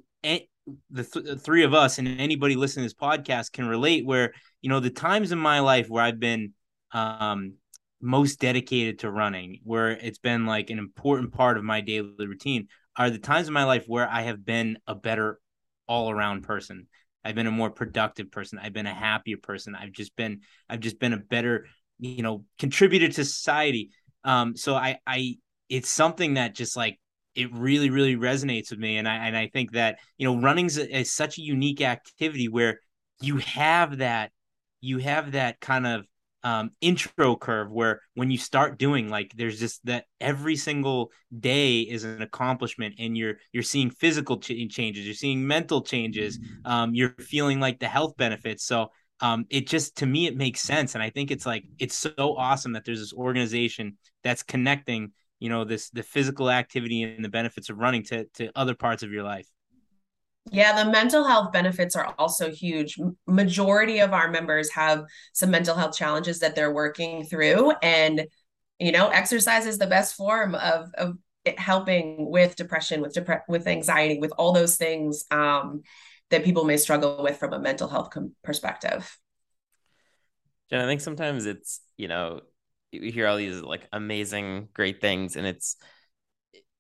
the, 0.91 1.05
th- 1.05 1.25
the 1.25 1.37
three 1.37 1.65
of 1.65 1.75
us 1.75 1.99
and 1.99 2.09
anybody 2.21 2.57
listening 2.57 2.85
to 2.85 2.95
this 2.95 3.01
podcast 3.01 3.53
can 3.53 3.67
relate 3.67 4.07
where, 4.07 4.33
you 4.63 4.69
know, 4.69 4.81
the 4.81 4.91
times 4.91 5.33
in 5.33 5.39
my 5.39 5.61
life 5.61 5.89
where 5.89 6.05
I've 6.05 6.21
been 6.21 6.53
um, 6.93 7.55
most 8.01 8.41
dedicated 8.41 9.01
to 9.01 9.11
running, 9.11 9.61
where 9.65 9.91
it's 9.91 10.19
been 10.19 10.47
like 10.47 10.71
an 10.71 10.79
important 10.79 11.33
part 11.33 11.57
of 11.57 11.65
my 11.65 11.81
daily 11.81 12.13
routine, 12.19 12.69
are 12.97 13.11
the 13.11 13.19
times 13.19 13.49
in 13.49 13.55
my 13.55 13.65
life 13.65 13.85
where 13.87 14.09
I 14.09 14.23
have 14.23 14.45
been 14.45 14.79
a 14.87 14.95
better 14.95 15.41
all 15.87 16.11
around 16.11 16.43
person. 16.43 16.87
I've 17.25 17.35
been 17.35 17.47
a 17.47 17.53
more 17.53 17.71
productive 17.71 18.31
person. 18.31 18.59
I've 18.59 18.73
been 18.73 18.87
a 18.87 18.95
happier 18.95 19.37
person. 19.37 19.75
I've 19.75 19.93
just 19.93 20.17
been 20.17 20.41
I've 20.69 20.81
just 20.81 20.99
been 20.99 21.13
a 21.13 21.19
better, 21.19 21.67
you 21.99 22.23
know, 22.23 22.45
contributor 22.59 23.09
to 23.09 23.25
society. 23.25 23.91
Um, 24.25 24.57
so 24.57 24.75
I 24.75 24.99
I 25.07 25.37
it's 25.69 25.91
something 25.91 26.35
that 26.35 26.55
just 26.55 26.77
like 26.77 26.99
it 27.35 27.53
really 27.53 27.91
really 27.91 28.17
resonates 28.17 28.71
with 28.71 28.79
me. 28.79 28.99
And 28.99 29.09
i 29.09 29.27
and 29.27 29.37
i 29.37 29.49
think 29.49 29.73
that 29.73 29.99
you 30.19 30.27
know 30.27 30.41
running 30.41 30.67
is 30.67 31.13
such 31.13 31.39
a 31.39 31.43
unique 31.43 31.81
activity 31.81 32.49
where 32.49 32.81
you 33.21 33.39
have 33.39 33.99
that 33.99 34.33
you 34.81 34.99
have 34.99 35.33
that 35.33 35.61
kind 35.61 35.87
of 35.87 36.07
um, 36.43 36.71
intro 36.81 37.37
curve 37.37 37.71
where 37.71 38.01
when 38.15 38.31
you 38.31 38.39
start 38.39 38.79
doing 38.79 39.11
like 39.11 39.31
there's 39.37 39.61
just 39.61 39.85
that 39.85 40.07
every 40.23 40.57
single 40.57 41.11
day 41.39 41.81
is 41.81 42.05
an 42.05 42.23
accomplishment 42.23 42.95
and 42.99 43.17
you're 43.17 43.35
you're 43.53 43.63
seeing 43.63 43.91
physical 43.91 44.39
ch- 44.39 44.69
changes 44.71 45.05
you're 45.05 45.15
seeing 45.15 45.47
mental 45.47 45.83
changes 45.83 46.39
um, 46.65 46.95
you're 46.95 47.15
feeling 47.19 47.61
like 47.61 47.79
the 47.79 47.89
health 47.89 48.17
benefits. 48.17 48.65
So 48.65 48.91
um, 49.21 49.45
it 49.51 49.67
just 49.67 49.99
to 49.99 50.07
me 50.07 50.27
it 50.27 50.37
makes 50.37 50.61
sense. 50.63 50.95
And 50.95 51.03
i 51.03 51.11
think 51.11 51.31
it's 51.31 51.45
like 51.45 51.65
it's 51.79 51.97
so 51.97 52.13
awesome 52.19 52.73
that 52.73 52.85
there's 52.87 53.01
this 53.01 53.13
organization 53.13 53.99
that's 54.25 54.43
connecting 54.43 55.13
you 55.41 55.49
know 55.49 55.65
this 55.65 55.91
the 55.91 56.03
physical 56.03 56.51
activity 56.51 57.03
and 57.03 57.25
the 57.25 57.29
benefits 57.29 57.69
of 57.69 57.79
running 57.79 58.03
to 58.05 58.25
to 58.35 58.51
other 58.55 58.75
parts 58.75 59.03
of 59.03 59.11
your 59.11 59.25
life 59.25 59.49
yeah, 60.51 60.83
the 60.83 60.91
mental 60.91 61.23
health 61.23 61.53
benefits 61.53 61.95
are 61.95 62.15
also 62.19 62.51
huge. 62.51 62.99
Majority 63.27 63.99
of 63.99 64.15
our 64.15 64.31
members 64.31 64.71
have 64.73 65.05
some 65.35 65.51
mental 65.51 65.77
health 65.77 65.95
challenges 65.95 66.41
that 66.41 66.57
they're 66.57 66.73
working 66.73 67.25
through 67.25 67.73
and 67.83 68.27
you 68.81 68.93
know, 68.93 69.09
exercise 69.09 69.67
is 69.67 69.79
the 69.79 69.87
best 69.87 70.17
form 70.17 70.55
of 70.55 70.91
of 70.95 71.19
helping 71.59 72.31
with 72.31 72.57
depression, 72.57 73.03
with 73.03 73.15
depre- 73.15 73.43
with 73.47 73.67
anxiety, 73.67 74.19
with 74.19 74.33
all 74.39 74.53
those 74.53 74.77
things 74.77 75.25
um, 75.31 75.83
that 76.31 76.45
people 76.45 76.65
may 76.65 76.79
struggle 76.79 77.23
with 77.23 77.37
from 77.37 77.53
a 77.53 77.59
mental 77.59 77.89
health 77.89 78.11
com- 78.11 78.35
perspective. 78.43 79.17
Jen, 80.71 80.81
I 80.81 80.87
think 80.87 81.01
sometimes 81.03 81.47
it's, 81.47 81.81
you 81.97 82.09
know, 82.09 82.41
you 82.93 83.13
hear 83.13 83.27
all 83.27 83.37
these 83.37 83.61
like 83.61 83.87
amazing 83.93 84.69
great 84.75 85.01
things 85.01 85.37
and 85.37 85.47
it's 85.47 85.77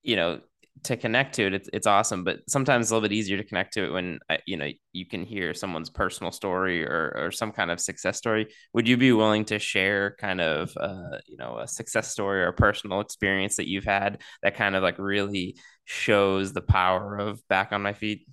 you 0.02 0.16
know 0.16 0.40
to 0.82 0.96
connect 0.96 1.34
to 1.34 1.46
it 1.46 1.54
it's, 1.54 1.68
it's 1.72 1.86
awesome 1.86 2.24
but 2.24 2.38
sometimes 2.48 2.86
it's 2.86 2.90
a 2.90 2.94
little 2.94 3.06
bit 3.06 3.14
easier 3.14 3.36
to 3.36 3.44
connect 3.44 3.74
to 3.74 3.84
it 3.84 3.92
when 3.92 4.18
uh, 4.30 4.38
you 4.46 4.56
know 4.56 4.68
you 4.92 5.06
can 5.06 5.24
hear 5.24 5.52
someone's 5.52 5.90
personal 5.90 6.32
story 6.32 6.84
or 6.84 7.12
or 7.16 7.30
some 7.30 7.52
kind 7.52 7.70
of 7.70 7.78
success 7.78 8.16
story 8.16 8.46
would 8.72 8.88
you 8.88 8.96
be 8.96 9.12
willing 9.12 9.44
to 9.44 9.58
share 9.58 10.16
kind 10.18 10.40
of 10.40 10.74
uh, 10.78 11.18
you 11.26 11.36
know 11.36 11.58
a 11.58 11.68
success 11.68 12.10
story 12.10 12.40
or 12.42 12.48
a 12.48 12.52
personal 12.52 13.00
experience 13.00 13.56
that 13.56 13.68
you've 13.68 13.84
had 13.84 14.22
that 14.42 14.54
kind 14.56 14.74
of 14.74 14.82
like 14.82 14.98
really 14.98 15.56
shows 15.84 16.52
the 16.52 16.62
power 16.62 17.18
of 17.18 17.46
back 17.48 17.72
on 17.72 17.82
my 17.82 17.92
feet 17.92 18.26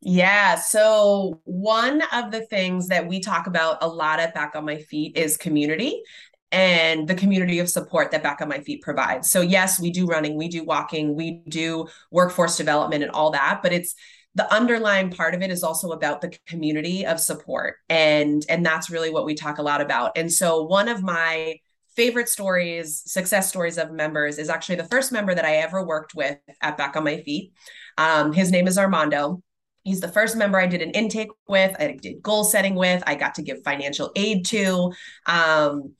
yeah. 0.00 0.54
So, 0.54 1.40
one 1.44 2.02
of 2.12 2.30
the 2.30 2.42
things 2.46 2.88
that 2.88 3.08
we 3.08 3.18
talk 3.18 3.48
about 3.48 3.78
a 3.80 3.88
lot 3.88 4.20
at 4.20 4.32
Back 4.32 4.54
on 4.54 4.64
My 4.64 4.78
Feet 4.78 5.16
is 5.16 5.36
community 5.36 6.02
and 6.50 7.06
the 7.06 7.14
community 7.14 7.58
of 7.58 7.68
support 7.68 8.10
that 8.10 8.22
Back 8.22 8.40
on 8.40 8.48
My 8.48 8.60
Feet 8.60 8.82
provides. 8.82 9.30
So, 9.30 9.40
yes, 9.40 9.78
we 9.80 9.90
do 9.90 10.06
running, 10.06 10.36
we 10.36 10.48
do 10.48 10.64
walking, 10.64 11.14
we 11.14 11.42
do 11.48 11.86
workforce 12.10 12.56
development 12.56 13.02
and 13.02 13.12
all 13.12 13.30
that, 13.32 13.60
but 13.62 13.72
it's 13.72 13.94
the 14.34 14.52
underlying 14.54 15.10
part 15.10 15.34
of 15.34 15.42
it 15.42 15.50
is 15.50 15.62
also 15.62 15.90
about 15.90 16.20
the 16.20 16.36
community 16.46 17.04
of 17.04 17.18
support 17.18 17.76
and 17.88 18.44
and 18.48 18.64
that's 18.64 18.88
really 18.88 19.10
what 19.10 19.24
we 19.24 19.34
talk 19.34 19.58
a 19.58 19.62
lot 19.62 19.80
about 19.80 20.12
and 20.16 20.30
so 20.30 20.62
one 20.62 20.86
of 20.86 21.02
my 21.02 21.56
favorite 21.96 22.28
stories 22.28 23.02
success 23.04 23.48
stories 23.48 23.78
of 23.78 23.90
members 23.90 24.38
is 24.38 24.48
actually 24.48 24.76
the 24.76 24.84
first 24.84 25.10
member 25.10 25.34
that 25.34 25.46
i 25.46 25.56
ever 25.56 25.84
worked 25.84 26.14
with 26.14 26.38
at 26.60 26.76
back 26.76 26.94
on 26.94 27.02
my 27.02 27.20
feet 27.22 27.52
um, 27.96 28.32
his 28.32 28.52
name 28.52 28.68
is 28.68 28.78
armando 28.78 29.42
He's 29.84 30.00
the 30.00 30.08
first 30.08 30.36
member 30.36 30.60
I 30.60 30.66
did 30.66 30.82
an 30.82 30.90
intake 30.90 31.30
with, 31.46 31.74
I 31.80 31.96
did 31.98 32.22
goal 32.22 32.44
setting 32.44 32.74
with, 32.74 33.02
I 33.06 33.14
got 33.14 33.36
to 33.36 33.42
give 33.42 33.62
financial 33.64 34.12
aid 34.16 34.44
to. 34.46 34.92
Um, 35.24 35.94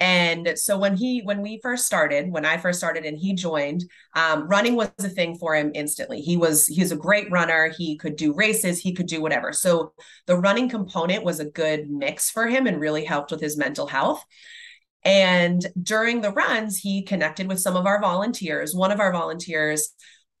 and 0.00 0.54
so 0.56 0.76
when 0.76 0.96
he 0.96 1.20
when 1.20 1.42
we 1.42 1.60
first 1.62 1.86
started 1.86 2.32
when 2.32 2.44
i 2.44 2.56
first 2.56 2.78
started 2.78 3.04
and 3.04 3.18
he 3.18 3.34
joined 3.34 3.84
um, 4.14 4.48
running 4.48 4.74
was 4.74 4.90
a 4.98 5.08
thing 5.08 5.36
for 5.36 5.54
him 5.54 5.70
instantly. 5.74 6.20
He 6.20 6.36
was 6.36 6.66
he's 6.66 6.92
a 6.92 6.96
great 6.96 7.30
runner. 7.30 7.68
He 7.68 7.96
could 7.96 8.16
do 8.16 8.34
races. 8.34 8.80
He 8.80 8.92
could 8.92 9.06
do 9.06 9.20
whatever. 9.20 9.52
So 9.52 9.92
the 10.26 10.36
running 10.36 10.68
component 10.68 11.24
was 11.24 11.40
a 11.40 11.44
good 11.44 11.90
mix 11.90 12.30
for 12.30 12.46
him 12.46 12.66
and 12.66 12.80
really 12.80 13.04
helped 13.04 13.30
with 13.30 13.40
his 13.40 13.56
mental 13.56 13.86
health. 13.86 14.24
And 15.04 15.64
during 15.80 16.20
the 16.20 16.32
runs 16.32 16.76
he 16.76 17.02
connected 17.02 17.48
with 17.48 17.60
some 17.60 17.76
of 17.76 17.86
our 17.86 18.00
volunteers. 18.00 18.74
One 18.74 18.92
of 18.92 19.00
our 19.00 19.12
volunteers 19.12 19.90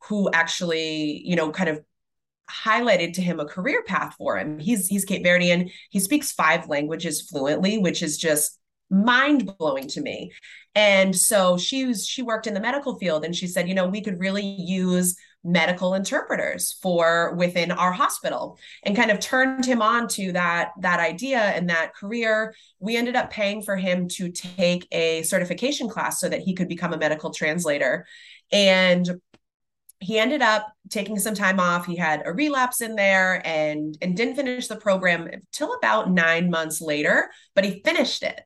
who 0.08 0.30
actually 0.32 1.22
you 1.24 1.36
know 1.36 1.50
kind 1.50 1.68
of 1.68 1.80
highlighted 2.50 3.12
to 3.14 3.22
him 3.22 3.38
a 3.38 3.44
career 3.44 3.84
path 3.84 4.16
for 4.18 4.36
him. 4.36 4.58
He's 4.58 4.88
he's 4.88 5.04
cape 5.04 5.24
verdean. 5.24 5.70
He 5.90 6.00
speaks 6.00 6.32
five 6.32 6.68
languages 6.68 7.22
fluently 7.22 7.78
which 7.78 8.02
is 8.02 8.18
just 8.18 8.58
mind 8.90 9.52
blowing 9.58 9.88
to 9.88 10.00
me. 10.00 10.32
And 10.74 11.14
so 11.14 11.56
she 11.56 11.84
was 11.84 12.06
she 12.06 12.22
worked 12.22 12.46
in 12.46 12.54
the 12.54 12.60
medical 12.60 12.98
field 12.98 13.24
and 13.24 13.34
she 13.34 13.46
said, 13.46 13.68
you 13.68 13.74
know, 13.74 13.86
we 13.86 14.02
could 14.02 14.20
really 14.20 14.44
use 14.44 15.16
medical 15.42 15.94
interpreters 15.94 16.78
for 16.82 17.34
within 17.34 17.70
our 17.70 17.92
hospital. 17.92 18.58
And 18.82 18.96
kind 18.96 19.10
of 19.10 19.20
turned 19.20 19.64
him 19.64 19.80
on 19.80 20.08
to 20.08 20.32
that 20.32 20.72
that 20.80 21.00
idea 21.00 21.38
and 21.38 21.70
that 21.70 21.94
career. 21.94 22.54
We 22.78 22.96
ended 22.96 23.16
up 23.16 23.30
paying 23.30 23.62
for 23.62 23.76
him 23.76 24.08
to 24.08 24.30
take 24.30 24.86
a 24.92 25.22
certification 25.22 25.88
class 25.88 26.20
so 26.20 26.28
that 26.28 26.40
he 26.40 26.54
could 26.54 26.68
become 26.68 26.92
a 26.92 26.98
medical 26.98 27.30
translator. 27.30 28.06
And 28.52 29.20
he 30.02 30.18
ended 30.18 30.40
up 30.40 30.66
taking 30.88 31.18
some 31.18 31.34
time 31.34 31.60
off. 31.60 31.84
He 31.84 31.94
had 31.96 32.22
a 32.24 32.32
relapse 32.32 32.80
in 32.80 32.96
there 32.96 33.46
and 33.46 33.96
and 34.00 34.16
didn't 34.16 34.36
finish 34.36 34.66
the 34.66 34.76
program 34.76 35.26
until 35.26 35.74
about 35.74 36.10
9 36.10 36.50
months 36.50 36.80
later 36.80 37.30
but 37.54 37.64
he 37.64 37.82
finished 37.84 38.22
it 38.22 38.40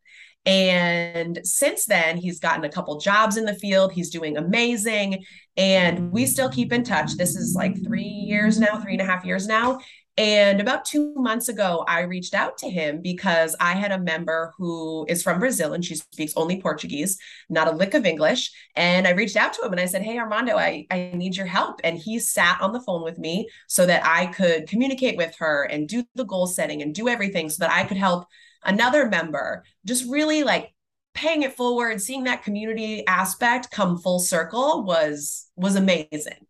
and 0.47 1.41
since 1.43 1.87
then, 1.87 2.19
he's 2.19 2.39
gotten 2.39 2.65
a 2.65 2.69
couple 2.69 2.99
jobs 3.01 3.37
in 3.37 3.47
the 3.47 3.55
field. 3.55 3.93
He's 3.93 4.11
doing 4.11 4.37
amazing. 4.37 5.25
And 5.57 6.13
we 6.13 6.27
still 6.27 6.51
keep 6.51 6.73
in 6.73 6.85
touch. 6.85 7.17
This 7.17 7.35
is 7.35 7.55
like 7.55 7.83
three 7.83 8.03
years 8.03 8.59
now, 8.59 8.79
three 8.81 8.93
and 8.93 9.01
a 9.01 9.07
half 9.07 9.25
years 9.25 9.47
now. 9.47 9.79
And 10.17 10.61
about 10.61 10.85
two 10.85 11.13
months 11.17 11.49
ago, 11.49 11.85
I 11.89 12.03
reached 12.03 12.35
out 12.35 12.57
to 12.59 12.71
him 12.71 13.01
because 13.03 13.57
I 13.59 13.73
had 13.73 13.91
a 13.91 13.99
member 13.99 14.53
who 14.57 15.05
is 15.09 15.25
from 15.25 15.41
Brazil 15.41 15.73
and 15.73 15.85
she 15.85 15.97
speaks 15.97 16.35
only 16.37 16.61
Portuguese, 16.61 17.19
not 17.49 17.67
a 17.67 17.73
lick 17.73 17.95
of 17.95 18.07
English. 18.07 18.53
And 18.77 19.09
I 19.09 19.11
reached 19.11 19.35
out 19.35 19.55
to 19.55 19.63
him 19.63 19.73
and 19.73 19.81
I 19.81 19.87
said, 19.87 20.03
Hey, 20.03 20.19
Armando, 20.19 20.57
I, 20.57 20.87
I 20.89 21.11
need 21.15 21.37
your 21.37 21.47
help. 21.47 21.81
And 21.83 21.99
he 21.99 22.21
sat 22.21 22.61
on 22.61 22.73
the 22.73 22.81
phone 22.83 23.03
with 23.03 23.19
me 23.19 23.49
so 23.67 23.87
that 23.87 24.07
I 24.07 24.27
could 24.27 24.69
communicate 24.69 25.17
with 25.17 25.35
her 25.39 25.65
and 25.65 25.89
do 25.89 26.05
the 26.15 26.25
goal 26.25 26.47
setting 26.47 26.81
and 26.81 26.95
do 26.95 27.09
everything 27.09 27.51
so 27.51 27.65
that 27.65 27.73
I 27.73 27.83
could 27.83 27.97
help 27.97 28.27
another 28.65 29.07
member 29.07 29.65
just 29.85 30.09
really 30.11 30.43
like 30.43 30.75
paying 31.15 31.43
it 31.43 31.55
forward 31.55 32.01
seeing 32.01 32.25
that 32.25 32.43
community 32.43 33.07
aspect 33.07 33.71
come 33.71 33.97
full 33.97 34.19
circle 34.19 34.85
was 34.85 35.51
was 35.57 35.77
amazing. 35.77 36.47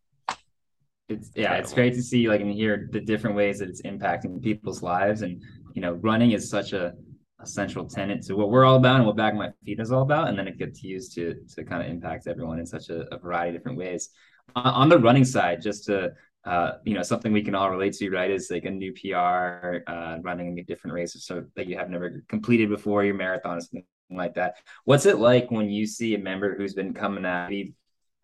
It's 1.08 1.30
yeah 1.34 1.54
it's 1.54 1.72
great 1.72 1.94
to 1.94 2.02
see 2.02 2.28
like 2.28 2.40
and 2.40 2.50
hear 2.50 2.88
the 2.90 3.00
different 3.00 3.36
ways 3.36 3.58
that 3.58 3.68
it's 3.68 3.82
impacting 3.82 4.42
people's 4.42 4.82
lives. 4.82 5.22
And 5.22 5.42
you 5.74 5.82
know 5.82 5.92
running 5.94 6.32
is 6.32 6.48
such 6.48 6.72
a, 6.72 6.94
a 7.40 7.46
central 7.46 7.86
tenet 7.86 8.22
to 8.22 8.36
what 8.36 8.50
we're 8.50 8.64
all 8.64 8.76
about 8.76 8.96
and 8.96 9.06
what 9.06 9.16
back 9.16 9.34
my 9.34 9.50
feet 9.64 9.80
is 9.80 9.92
all 9.92 10.02
about. 10.02 10.28
And 10.28 10.38
then 10.38 10.48
it 10.48 10.58
gets 10.58 10.82
used 10.82 11.14
to 11.16 11.34
to 11.54 11.64
kind 11.64 11.82
of 11.82 11.90
impact 11.90 12.26
everyone 12.26 12.58
in 12.58 12.66
such 12.66 12.88
a, 12.88 13.02
a 13.14 13.18
variety 13.18 13.50
of 13.50 13.60
different 13.60 13.78
ways. 13.78 14.10
On, 14.56 14.66
on 14.66 14.88
the 14.88 14.98
running 14.98 15.24
side 15.24 15.60
just 15.60 15.84
to 15.84 16.12
uh, 16.44 16.72
you 16.84 16.94
know, 16.94 17.02
something 17.02 17.32
we 17.32 17.42
can 17.42 17.54
all 17.54 17.70
relate 17.70 17.94
to, 17.94 18.10
right? 18.10 18.30
Is 18.30 18.50
like 18.50 18.64
a 18.64 18.70
new 18.70 18.92
PR, 18.92 19.78
uh, 19.86 20.18
running 20.20 20.58
a 20.58 20.62
different 20.62 20.94
races 20.94 21.24
so 21.24 21.44
that 21.56 21.66
you 21.66 21.76
have 21.76 21.90
never 21.90 22.22
completed 22.28 22.68
before 22.68 23.04
your 23.04 23.14
marathon, 23.14 23.58
or 23.58 23.60
something 23.60 23.84
like 24.10 24.34
that. 24.34 24.56
What's 24.84 25.06
it 25.06 25.18
like 25.18 25.50
when 25.50 25.70
you 25.70 25.86
see 25.86 26.14
a 26.14 26.18
member 26.18 26.54
who's 26.54 26.74
been 26.74 26.92
coming 26.92 27.24
at 27.24 27.50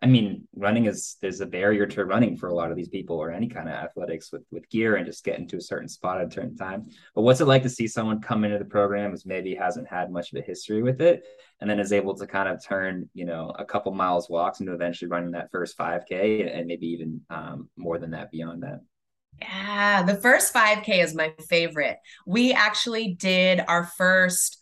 I 0.02 0.06
mean, 0.06 0.48
running 0.56 0.86
is 0.86 1.16
there's 1.20 1.42
a 1.42 1.46
barrier 1.46 1.86
to 1.86 2.06
running 2.06 2.36
for 2.36 2.48
a 2.48 2.54
lot 2.54 2.70
of 2.70 2.76
these 2.76 2.88
people 2.88 3.16
or 3.16 3.30
any 3.30 3.48
kind 3.48 3.68
of 3.68 3.74
athletics 3.74 4.32
with 4.32 4.44
with 4.50 4.68
gear 4.70 4.96
and 4.96 5.04
just 5.04 5.24
getting 5.24 5.46
to 5.48 5.58
a 5.58 5.60
certain 5.60 5.88
spot 5.88 6.20
at 6.20 6.28
a 6.28 6.30
certain 6.30 6.56
time. 6.56 6.86
But 7.14 7.22
what's 7.22 7.42
it 7.42 7.46
like 7.46 7.62
to 7.64 7.68
see 7.68 7.86
someone 7.86 8.22
come 8.22 8.44
into 8.44 8.58
the 8.58 8.64
program 8.64 9.12
as 9.12 9.26
maybe 9.26 9.54
hasn't 9.54 9.88
had 9.88 10.10
much 10.10 10.32
of 10.32 10.38
a 10.38 10.42
history 10.42 10.82
with 10.82 11.02
it 11.02 11.22
and 11.60 11.68
then 11.68 11.78
is 11.78 11.92
able 11.92 12.16
to 12.16 12.26
kind 12.26 12.48
of 12.48 12.64
turn, 12.64 13.10
you 13.12 13.26
know, 13.26 13.54
a 13.58 13.64
couple 13.64 13.92
miles 13.92 14.30
walks 14.30 14.60
into 14.60 14.72
eventually 14.72 15.10
running 15.10 15.32
that 15.32 15.50
first 15.50 15.76
5K 15.76 16.56
and 16.56 16.66
maybe 16.66 16.86
even 16.86 17.20
um, 17.28 17.68
more 17.76 17.98
than 17.98 18.12
that 18.12 18.30
beyond 18.30 18.62
that? 18.62 18.80
Yeah, 19.40 20.02
the 20.02 20.16
first 20.16 20.54
5K 20.54 21.02
is 21.02 21.14
my 21.14 21.34
favorite. 21.48 21.98
We 22.26 22.52
actually 22.52 23.14
did 23.14 23.62
our 23.68 23.84
first 23.84 24.59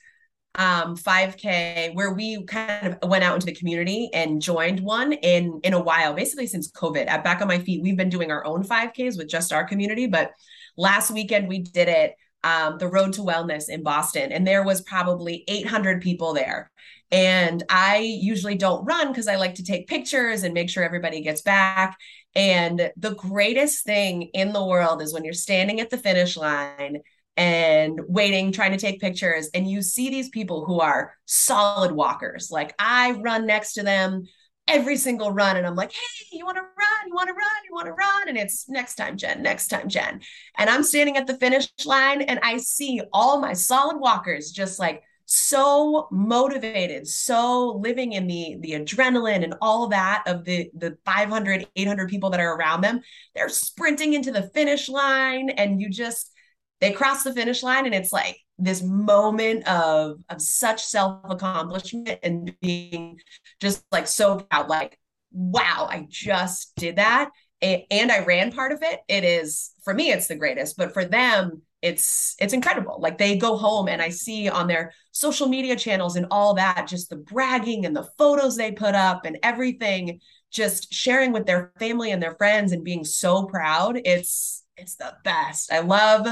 um 0.59 0.97
5k 0.97 1.95
where 1.95 2.13
we 2.13 2.45
kind 2.45 2.99
of 3.01 3.09
went 3.09 3.25
out 3.25 3.35
into 3.35 3.47
the 3.47 3.55
community 3.55 4.11
and 4.13 4.43
joined 4.43 4.81
one 4.81 5.13
in 5.13 5.61
in 5.63 5.73
a 5.73 5.81
while 5.81 6.13
basically 6.13 6.47
since 6.47 6.71
covid. 6.71 7.07
At 7.07 7.25
back 7.25 7.41
on 7.41 7.49
my 7.49 7.61
feet 7.61 7.83
we've 7.83 7.97
been 7.97 8.09
doing 8.09 8.31
our 8.31 8.45
own 8.45 8.65
5ks 8.65 9.17
with 9.17 9.29
just 9.29 9.53
our 9.53 9.65
community 9.65 10.07
but 10.07 10.33
last 10.77 11.11
weekend 11.11 11.49
we 11.49 11.61
did 11.61 11.89
it 11.89 12.15
um, 12.45 12.79
the 12.79 12.89
road 12.89 13.13
to 13.15 13.23
wellness 13.23 13.69
in 13.69 13.83
boston 13.83 14.33
and 14.33 14.47
there 14.47 14.65
was 14.65 14.83
probably 14.83 15.45
800 15.49 16.03
people 16.03 16.35
there. 16.35 16.71
And 17.11 17.63
i 17.71 17.99
usually 17.99 18.57
don't 18.57 18.85
run 18.85 19.09
because 19.09 19.29
i 19.29 19.37
like 19.37 19.55
to 19.55 19.65
take 19.65 19.87
pictures 19.87 20.43
and 20.43 20.53
make 20.55 20.69
sure 20.69 20.83
everybody 20.83 21.23
gets 21.23 21.41
back. 21.41 21.97
And 22.35 22.93
the 22.97 23.15
greatest 23.15 23.85
thing 23.85 24.23
in 24.35 24.53
the 24.53 24.65
world 24.65 25.03
is 25.03 25.15
when 25.15 25.25
you're 25.25 25.33
standing 25.33 25.81
at 25.81 25.91
the 25.91 25.99
finish 25.99 26.37
line 26.37 26.99
and 27.39 28.01
waiting, 28.09 28.51
trying 28.51 28.73
to 28.73 28.79
take 28.79 29.01
pictures. 29.01 29.49
And 29.55 29.71
you 29.71 29.81
see 29.81 30.11
these 30.11 30.29
people 30.29 30.65
who 30.65 30.81
are 30.81 31.15
solid 31.25 31.93
walkers. 31.93 32.51
Like 32.51 32.75
I 32.81 33.13
run 33.13 33.47
next 33.47 33.75
to 33.75 33.85
them 33.85 34.25
every 34.67 34.97
single 34.97 35.31
run, 35.31 35.57
and 35.57 35.67
I'm 35.67 35.77
like, 35.77 35.93
hey, 35.93 36.37
you 36.37 36.45
want 36.45 36.57
to 36.57 36.63
run? 36.63 37.07
You 37.07 37.15
want 37.15 37.29
to 37.29 37.33
run? 37.33 37.65
You 37.67 37.75
want 37.75 37.87
to 37.87 37.93
run? 37.93 38.29
And 38.29 38.37
it's 38.37 38.69
next 38.69 38.97
time, 38.97 39.17
Jen, 39.17 39.41
next 39.41 39.69
time, 39.69 39.89
Jen. 39.89 40.21
And 40.59 40.69
I'm 40.69 40.83
standing 40.83 41.17
at 41.17 41.27
the 41.27 41.39
finish 41.39 41.71
line 41.87 42.21
and 42.21 42.41
I 42.43 42.59
see 42.59 43.01
all 43.13 43.41
my 43.41 43.55
solid 43.55 43.99
walkers 43.99 44.51
just 44.51 44.79
like 44.79 45.03
so 45.31 46.09
motivated 46.11 47.07
so 47.07 47.79
living 47.83 48.15
in 48.15 48.27
the 48.27 48.57
the 48.61 48.71
adrenaline 48.71 49.45
and 49.45 49.55
all 49.61 49.87
that 49.89 50.23
of 50.27 50.43
the 50.47 50.71
the 50.73 50.97
500 51.05 51.67
800 51.77 52.09
people 52.09 52.31
that 52.31 52.41
are 52.41 52.57
around 52.57 52.81
them 52.81 53.03
they're 53.35 53.51
sprinting 53.51 54.15
into 54.15 54.33
the 54.33 54.49
finish 54.55 54.89
line 54.89 55.51
and 55.51 55.83
you 55.83 55.91
just 55.91 56.33
they 56.81 56.93
cross 56.93 57.25
the 57.25 57.33
finish 57.33 57.63
line 57.63 57.87
and 57.87 57.95
it's 57.95 58.13
like 58.13 58.39
this 58.59 58.83
moment 58.83 59.67
of 59.69 60.19
of 60.29 60.43
such 60.43 60.83
self 60.85 61.21
accomplishment 61.25 62.19
and 62.23 62.55
being 62.61 63.19
just 63.61 63.85
like 63.93 64.07
so 64.07 64.41
proud 64.41 64.69
like 64.69 64.99
wow 65.33 65.87
i 65.91 66.07
just 66.09 66.75
did 66.77 66.97
that. 66.97 67.31
And 67.61 68.13
i 68.13 68.25
ran 68.25 68.53
part 68.53 68.73
of 68.73 68.79
it. 68.83 69.01
It 69.09 69.25
is 69.25 69.73
for 69.85 69.95
me 69.95 70.11
it's 70.11 70.27
the 70.27 70.37
greatest 70.37 70.77
but 70.77 70.93
for 70.93 71.05
them 71.05 71.63
it's 71.81 72.35
it's 72.41 72.55
incredible. 72.55 72.99
Like 73.01 73.19
they 73.19 73.37
go 73.39 73.57
home 73.57 73.89
and 73.89 74.03
i 74.03 74.09
see 74.09 74.49
on 74.49 74.67
their 74.67 74.93
social 75.13 75.49
media 75.49 75.77
channels 75.77 76.17
and 76.17 76.27
all 76.31 76.55
that 76.55 76.87
just 76.89 77.11
the 77.11 77.17
bragging 77.17 77.87
and 77.87 77.95
the 77.95 78.09
photos 78.19 78.57
they 78.57 78.73
put 78.73 78.95
up 78.95 79.25
and 79.25 79.39
everything 79.43 80.21
just 80.51 80.93
sharing 80.93 81.33
with 81.33 81.47
their 81.47 81.73
family 81.79 82.11
and 82.11 82.23
their 82.23 82.35
friends 82.37 82.73
and 82.73 82.85
being 82.85 83.05
so 83.05 83.45
proud. 83.45 84.01
It's 84.05 84.65
it's 84.77 84.95
the 84.97 85.15
best. 85.25 85.73
I 85.73 85.81
love 85.81 86.27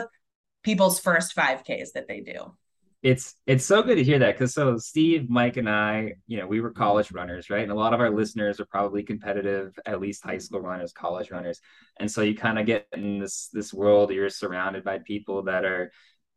people's 0.67 0.99
first 0.99 1.35
5Ks 1.37 1.93
that 1.95 2.09
they 2.09 2.21
do. 2.21 2.53
It's 3.01 3.37
it's 3.47 3.65
so 3.65 3.83
good 3.83 3.95
to 3.95 4.03
hear 4.03 4.19
that 4.19 4.35
because 4.35 4.53
so 4.53 4.77
Steve, 4.79 5.31
Mike, 5.31 5.59
and 5.59 5.71
I, 5.71 6.15
you 6.27 6.39
know, 6.39 6.47
we 6.49 6.61
were 6.61 6.73
college 6.73 7.13
runners, 7.13 7.51
right? 7.51 7.63
And 7.63 7.71
a 7.71 7.75
lot 7.77 7.95
of 7.95 8.01
our 8.01 8.11
listeners 8.11 8.59
are 8.59 8.67
probably 8.67 9.05
competitive, 9.05 9.79
at 9.87 10.01
least 10.01 10.25
high 10.25 10.39
school 10.39 10.61
runners, 10.61 10.93
college 10.93 11.31
runners, 11.31 11.61
and 12.01 12.11
so 12.11 12.23
you 12.23 12.35
kind 12.35 12.59
of 12.59 12.67
get 12.67 12.89
in 12.93 13.21
this 13.21 13.49
this 13.53 13.73
world. 13.73 14.11
You're 14.11 14.29
surrounded 14.29 14.83
by 14.83 14.99
people 14.99 15.45
that 15.45 15.65
are, 15.65 15.93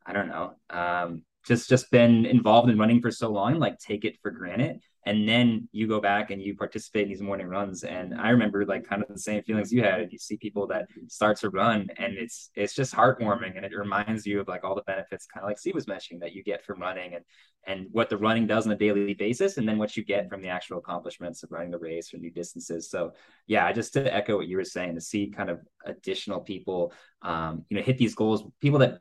I 0.05 0.13
don't 0.13 0.27
know, 0.27 0.53
um, 0.69 1.23
just 1.45 1.69
just 1.69 1.89
been 1.91 2.25
involved 2.25 2.69
in 2.69 2.77
running 2.77 3.01
for 3.01 3.11
so 3.11 3.29
long, 3.29 3.59
like 3.59 3.79
take 3.79 4.05
it 4.05 4.17
for 4.21 4.31
granted. 4.31 4.81
And 5.05 5.27
then 5.27 5.69
you 5.71 5.87
go 5.87 6.01
back 6.01 6.29
and 6.29 6.41
you 6.41 6.55
participate 6.55 7.03
in 7.03 7.09
these 7.09 7.21
morning 7.21 7.47
runs. 7.47 7.83
And 7.83 8.13
i 8.13 8.29
remember 8.29 8.65
like 8.65 8.87
kind 8.87 9.01
of 9.01 9.07
the 9.07 9.17
same 9.17 9.41
feelings 9.43 9.71
you 9.71 9.81
had. 9.81 10.11
You 10.11 10.19
see 10.19 10.37
people 10.37 10.67
that 10.67 10.87
start 11.07 11.37
to 11.37 11.49
run 11.49 11.87
and 11.97 12.13
it's 12.15 12.51
it's 12.55 12.75
just 12.75 12.93
heartwarming. 12.93 13.55
And 13.55 13.65
it 13.65 13.75
reminds 13.75 14.27
you 14.27 14.41
of 14.41 14.47
like 14.47 14.63
all 14.63 14.75
the 14.75 14.83
benefits 14.83 15.25
kind 15.25 15.43
of 15.43 15.49
like 15.49 15.57
steve 15.57 15.75
was 15.75 15.87
mentioning 15.87 16.19
that 16.19 16.33
you 16.33 16.43
get 16.43 16.63
from 16.65 16.81
running 16.81 17.15
and 17.15 17.23
and 17.65 17.87
what 17.91 18.09
the 18.09 18.17
running 18.17 18.47
does 18.47 18.65
on 18.65 18.71
a 18.71 18.77
daily 18.77 19.13
basis 19.13 19.57
and 19.57 19.67
then 19.67 19.77
what 19.77 19.95
you 19.95 20.03
get 20.03 20.29
from 20.29 20.41
the 20.41 20.47
actual 20.49 20.77
accomplishments 20.77 21.43
of 21.43 21.51
running 21.51 21.71
the 21.71 21.79
race 21.79 22.13
or 22.13 22.17
new 22.17 22.31
distances. 22.31 22.89
So 22.89 23.13
yeah 23.47 23.65
I 23.65 23.71
just 23.73 23.93
to 23.93 24.13
echo 24.13 24.37
what 24.37 24.47
you 24.47 24.57
were 24.57 24.65
saying 24.65 24.95
to 24.95 25.01
see 25.01 25.27
kind 25.27 25.49
of 25.49 25.61
additional 25.85 26.41
people 26.41 26.93
um, 27.21 27.65
you 27.69 27.77
know 27.77 27.83
hit 27.83 27.97
these 27.97 28.15
goals 28.15 28.43
people 28.59 28.79
that 28.79 28.99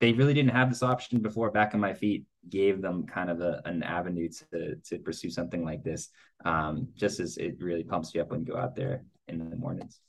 they 0.00 0.12
really 0.12 0.34
didn't 0.34 0.50
have 0.50 0.68
this 0.68 0.82
option 0.82 1.20
before 1.20 1.50
back 1.50 1.74
on 1.74 1.80
my 1.80 1.94
feet 1.94 2.24
gave 2.48 2.82
them 2.82 3.06
kind 3.06 3.30
of 3.30 3.40
a, 3.40 3.60
an 3.64 3.82
avenue 3.82 4.28
to 4.28 4.76
to 4.76 4.98
pursue 4.98 5.30
something 5.30 5.64
like 5.64 5.82
this 5.82 6.10
um, 6.44 6.88
just 6.94 7.20
as 7.20 7.36
it 7.38 7.56
really 7.60 7.84
pumps 7.84 8.14
you 8.14 8.20
up 8.20 8.30
when 8.30 8.40
you 8.40 8.46
go 8.46 8.58
out 8.58 8.74
there 8.74 9.02
in 9.28 9.38
the 9.50 9.56
mornings 9.56 10.00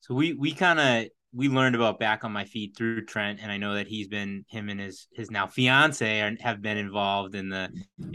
so 0.00 0.14
we 0.14 0.32
we 0.34 0.52
kind 0.52 0.80
of 0.80 1.10
we 1.32 1.48
learned 1.48 1.76
about 1.76 2.00
back 2.00 2.24
on 2.24 2.32
my 2.32 2.44
feet 2.44 2.76
through 2.76 3.04
Trent, 3.04 3.38
and 3.40 3.52
I 3.52 3.56
know 3.56 3.74
that 3.74 3.86
he's 3.86 4.08
been 4.08 4.44
him 4.48 4.68
and 4.68 4.80
his 4.80 5.06
his 5.12 5.30
now 5.30 5.46
fiance 5.46 6.20
are, 6.20 6.32
have 6.40 6.60
been 6.60 6.76
involved 6.76 7.34
in 7.34 7.48
the 7.48 7.70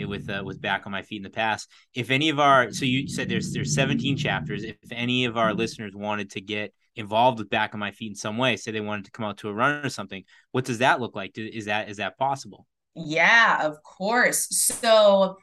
with 0.06 0.30
uh, 0.30 0.44
with 0.44 0.62
back 0.62 0.86
on 0.86 0.92
my 0.92 1.02
feet 1.02 1.18
in 1.18 1.24
the 1.24 1.30
past. 1.30 1.70
If 1.94 2.12
any 2.12 2.30
of 2.30 2.40
our 2.40 2.72
so 2.72 2.84
you 2.86 3.08
said 3.08 3.30
there's 3.30 3.54
there's 3.54 3.74
17 3.74 4.18
chapters. 4.18 4.64
If 4.64 4.76
any 4.92 5.26
of 5.26 5.38
our 5.38 5.54
listeners 5.54 5.96
wanted 5.96 6.32
to 6.32 6.42
get 6.42 6.74
involved 6.96 7.40
with 7.40 7.50
back 7.50 7.74
on 7.74 7.80
my 7.80 7.92
feet 7.92 8.12
in 8.12 8.16
some 8.16 8.38
way, 8.38 8.58
say 8.58 8.72
they 8.72 8.82
wanted 8.82 9.06
to 9.06 9.12
come 9.12 9.26
out 9.26 9.38
to 9.40 9.50
a 9.50 9.54
run 9.54 9.86
or 9.86 9.90
something, 9.90 10.24
what 10.52 10.66
does 10.66 10.80
that 10.80 11.00
look 11.00 11.16
like? 11.16 11.38
Is 11.38 11.66
that 11.66 11.90
is 11.90 11.98
that 11.98 12.18
possible? 12.18 12.66
Yeah, 12.96 13.66
of 13.66 13.82
course. 13.84 14.48
So 14.50 15.38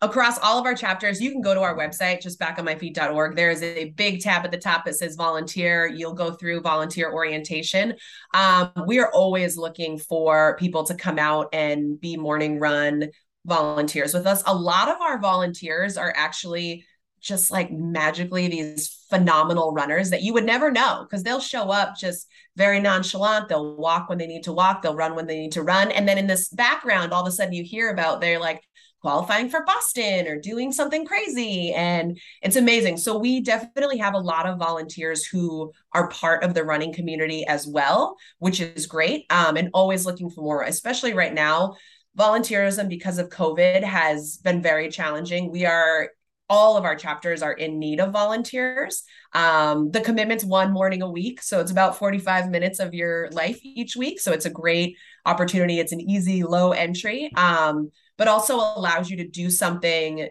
across 0.00 0.38
all 0.38 0.58
of 0.58 0.66
our 0.66 0.74
chapters, 0.74 1.20
you 1.20 1.30
can 1.30 1.40
go 1.40 1.54
to 1.54 1.60
our 1.60 1.76
website, 1.76 2.20
just 2.20 2.38
backonmyfeet.org. 2.38 3.36
There 3.36 3.50
is 3.50 3.62
a 3.62 3.90
big 3.90 4.20
tab 4.20 4.44
at 4.44 4.50
the 4.50 4.58
top 4.58 4.84
that 4.84 4.94
says 4.94 5.16
volunteer. 5.16 5.86
You'll 5.86 6.14
go 6.14 6.32
through 6.32 6.60
volunteer 6.60 7.12
orientation. 7.12 7.94
Um, 8.34 8.72
we 8.86 8.98
are 9.00 9.10
always 9.12 9.56
looking 9.56 9.98
for 9.98 10.56
people 10.56 10.84
to 10.84 10.94
come 10.94 11.18
out 11.18 11.48
and 11.52 12.00
be 12.00 12.16
morning 12.16 12.58
run 12.58 13.10
volunteers 13.44 14.14
with 14.14 14.26
us. 14.26 14.42
A 14.46 14.54
lot 14.54 14.88
of 14.88 15.00
our 15.00 15.18
volunteers 15.18 15.96
are 15.96 16.12
actually 16.16 16.84
just 17.20 17.50
like 17.50 17.70
magically 17.70 18.48
these 18.48 19.04
phenomenal 19.10 19.72
runners 19.72 20.10
that 20.10 20.22
you 20.22 20.32
would 20.32 20.44
never 20.44 20.70
know 20.70 21.04
because 21.04 21.22
they'll 21.22 21.40
show 21.40 21.70
up 21.70 21.96
just 21.96 22.28
very 22.56 22.80
nonchalant. 22.80 23.48
They'll 23.48 23.76
walk 23.76 24.08
when 24.08 24.18
they 24.18 24.26
need 24.26 24.44
to 24.44 24.52
walk, 24.52 24.82
they'll 24.82 24.94
run 24.94 25.14
when 25.14 25.26
they 25.26 25.38
need 25.38 25.52
to 25.52 25.62
run. 25.62 25.90
And 25.90 26.08
then 26.08 26.18
in 26.18 26.26
this 26.26 26.48
background, 26.48 27.12
all 27.12 27.22
of 27.22 27.28
a 27.28 27.32
sudden 27.32 27.52
you 27.52 27.64
hear 27.64 27.90
about 27.90 28.20
they're 28.20 28.40
like 28.40 28.62
qualifying 29.00 29.48
for 29.48 29.64
Boston 29.64 30.26
or 30.26 30.40
doing 30.40 30.72
something 30.72 31.04
crazy. 31.04 31.72
And 31.72 32.18
it's 32.42 32.56
amazing. 32.56 32.96
So 32.96 33.18
we 33.18 33.40
definitely 33.40 33.98
have 33.98 34.14
a 34.14 34.18
lot 34.18 34.46
of 34.46 34.58
volunteers 34.58 35.24
who 35.24 35.72
are 35.92 36.08
part 36.08 36.42
of 36.42 36.54
the 36.54 36.64
running 36.64 36.92
community 36.92 37.46
as 37.46 37.66
well, 37.66 38.16
which 38.38 38.60
is 38.60 38.86
great. 38.86 39.26
Um, 39.30 39.56
and 39.56 39.70
always 39.72 40.04
looking 40.04 40.30
for 40.30 40.42
more, 40.42 40.62
especially 40.62 41.14
right 41.14 41.32
now. 41.32 41.76
Volunteerism 42.18 42.88
because 42.88 43.18
of 43.18 43.28
COVID 43.28 43.84
has 43.84 44.38
been 44.38 44.60
very 44.60 44.88
challenging. 44.88 45.52
We 45.52 45.66
are 45.66 46.10
all 46.48 46.76
of 46.76 46.84
our 46.84 46.96
chapters 46.96 47.42
are 47.42 47.52
in 47.52 47.78
need 47.78 48.00
of 48.00 48.12
volunteers. 48.12 49.02
Um, 49.32 49.90
the 49.90 50.00
commitment's 50.00 50.44
one 50.44 50.72
morning 50.72 51.02
a 51.02 51.10
week. 51.10 51.42
So 51.42 51.60
it's 51.60 51.70
about 51.70 51.98
45 51.98 52.50
minutes 52.50 52.78
of 52.78 52.94
your 52.94 53.28
life 53.30 53.58
each 53.62 53.96
week. 53.96 54.20
So 54.20 54.32
it's 54.32 54.46
a 54.46 54.50
great 54.50 54.96
opportunity. 55.26 55.78
It's 55.78 55.92
an 55.92 56.00
easy, 56.00 56.42
low 56.42 56.72
entry, 56.72 57.30
um, 57.36 57.90
but 58.16 58.28
also 58.28 58.56
allows 58.56 59.10
you 59.10 59.18
to 59.18 59.28
do 59.28 59.50
something, 59.50 60.28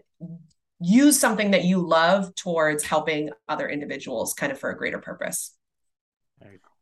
use 0.80 1.20
something 1.20 1.52
that 1.52 1.66
you 1.66 1.86
love 1.88 2.34
towards 2.36 2.84
helping 2.84 3.30
other 3.48 3.70
individuals 3.70 4.34
kind 4.34 4.52
of 4.52 4.60
for 4.60 4.72
a 4.72 4.78
greater 4.78 5.00
purpose. 5.00 5.54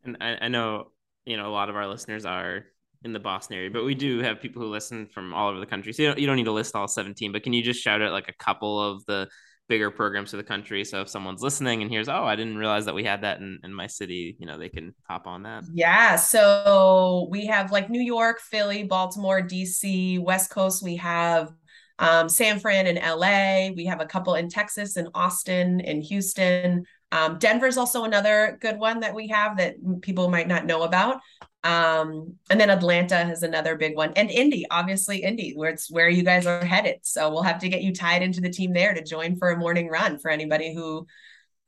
And 0.04 0.18
I, 0.22 0.38
I 0.42 0.48
know, 0.48 0.92
you 1.26 1.36
know, 1.36 1.48
a 1.48 1.52
lot 1.52 1.70
of 1.70 1.76
our 1.76 1.88
listeners 1.88 2.26
are 2.26 2.66
in 3.06 3.14
the 3.14 3.20
Boston 3.20 3.56
area, 3.56 3.70
but 3.70 3.86
we 3.86 3.94
do 3.94 4.20
have 4.20 4.42
people 4.42 4.62
who 4.62 4.68
listen 4.68 5.08
from 5.14 5.34
all 5.34 5.50
over 5.50 5.60
the 5.60 5.66
country. 5.66 5.94
So 5.94 6.02
you 6.02 6.08
don't, 6.10 6.20
you 6.20 6.28
don't 6.28 6.36
need 6.36 6.46
to 6.46 6.52
list 6.52 6.76
all 6.76 6.88
17, 6.88 7.32
but 7.32 7.44
can 7.44 7.54
you 7.54 7.64
just 7.64 7.80
shout 7.80 8.02
out 8.02 8.12
like 8.12 8.28
a 8.28 8.44
couple 8.44 8.82
of 8.82 9.06
the 9.06 9.30
bigger 9.70 9.92
programs 9.92 10.32
for 10.32 10.38
the 10.38 10.44
country? 10.44 10.84
So 10.84 11.02
if 11.02 11.10
someone's 11.10 11.42
listening 11.42 11.84
and 11.84 11.92
hears, 11.92 12.10
oh, 12.10 12.26
I 12.26 12.36
didn't 12.36 12.58
realize 12.58 12.86
that 12.86 12.96
we 12.96 13.04
had 13.04 13.22
that 13.22 13.40
in, 13.40 13.60
in 13.64 13.72
my 13.72 13.86
city, 13.86 14.36
you 14.40 14.48
know, 14.48 14.58
they 14.58 14.70
can 14.70 14.96
hop 15.08 15.28
on 15.28 15.44
that. 15.44 15.66
Yeah. 15.72 16.16
So 16.16 17.28
we 17.30 17.46
have 17.46 17.72
like 17.72 17.92
New 17.92 18.02
York, 18.02 18.42
Philly, 18.42 18.84
Baltimore, 18.84 19.42
DC, 19.42 20.20
West 20.20 20.50
Coast. 20.50 20.84
We 20.84 20.96
have 20.96 21.54
um, 22.00 22.28
San 22.28 22.60
Fran 22.60 22.88
and 22.88 22.98
LA. 22.98 23.70
We 23.76 23.86
have 23.86 24.02
a 24.02 24.06
couple 24.06 24.34
in 24.34 24.50
Texas 24.50 24.98
and 24.98 25.10
Austin 25.14 25.80
and 25.80 26.04
Houston. 26.04 26.86
Um, 27.12 27.38
Denver's 27.38 27.78
also 27.78 28.04
another 28.04 28.58
good 28.60 28.78
one 28.78 29.00
that 29.02 29.14
we 29.14 29.28
have 29.28 29.58
that 29.58 29.76
people 30.02 30.28
might 30.28 30.48
not 30.48 30.66
know 30.66 30.84
about. 30.84 31.22
Um, 31.66 32.36
and 32.52 32.62
then 32.62 32.70
Atlanta 32.70 33.28
is 33.32 33.42
another 33.42 33.76
big 33.76 33.96
one, 33.96 34.14
and 34.16 34.30
Indy, 34.30 34.68
obviously 34.70 35.24
Indy, 35.24 35.54
where 35.56 35.72
it's 35.72 35.90
where 35.90 36.08
you 36.08 36.22
guys 36.22 36.46
are 36.46 36.64
headed. 36.64 37.00
So 37.02 37.32
we'll 37.32 37.42
have 37.42 37.60
to 37.62 37.70
get 37.70 37.82
you 37.82 37.92
tied 37.92 38.22
into 38.22 38.40
the 38.40 38.52
team 38.52 38.72
there 38.72 38.94
to 38.94 39.04
join 39.04 39.36
for 39.36 39.50
a 39.50 39.58
morning 39.58 39.90
run 39.90 40.20
for 40.20 40.30
anybody 40.30 40.76
who 40.76 41.08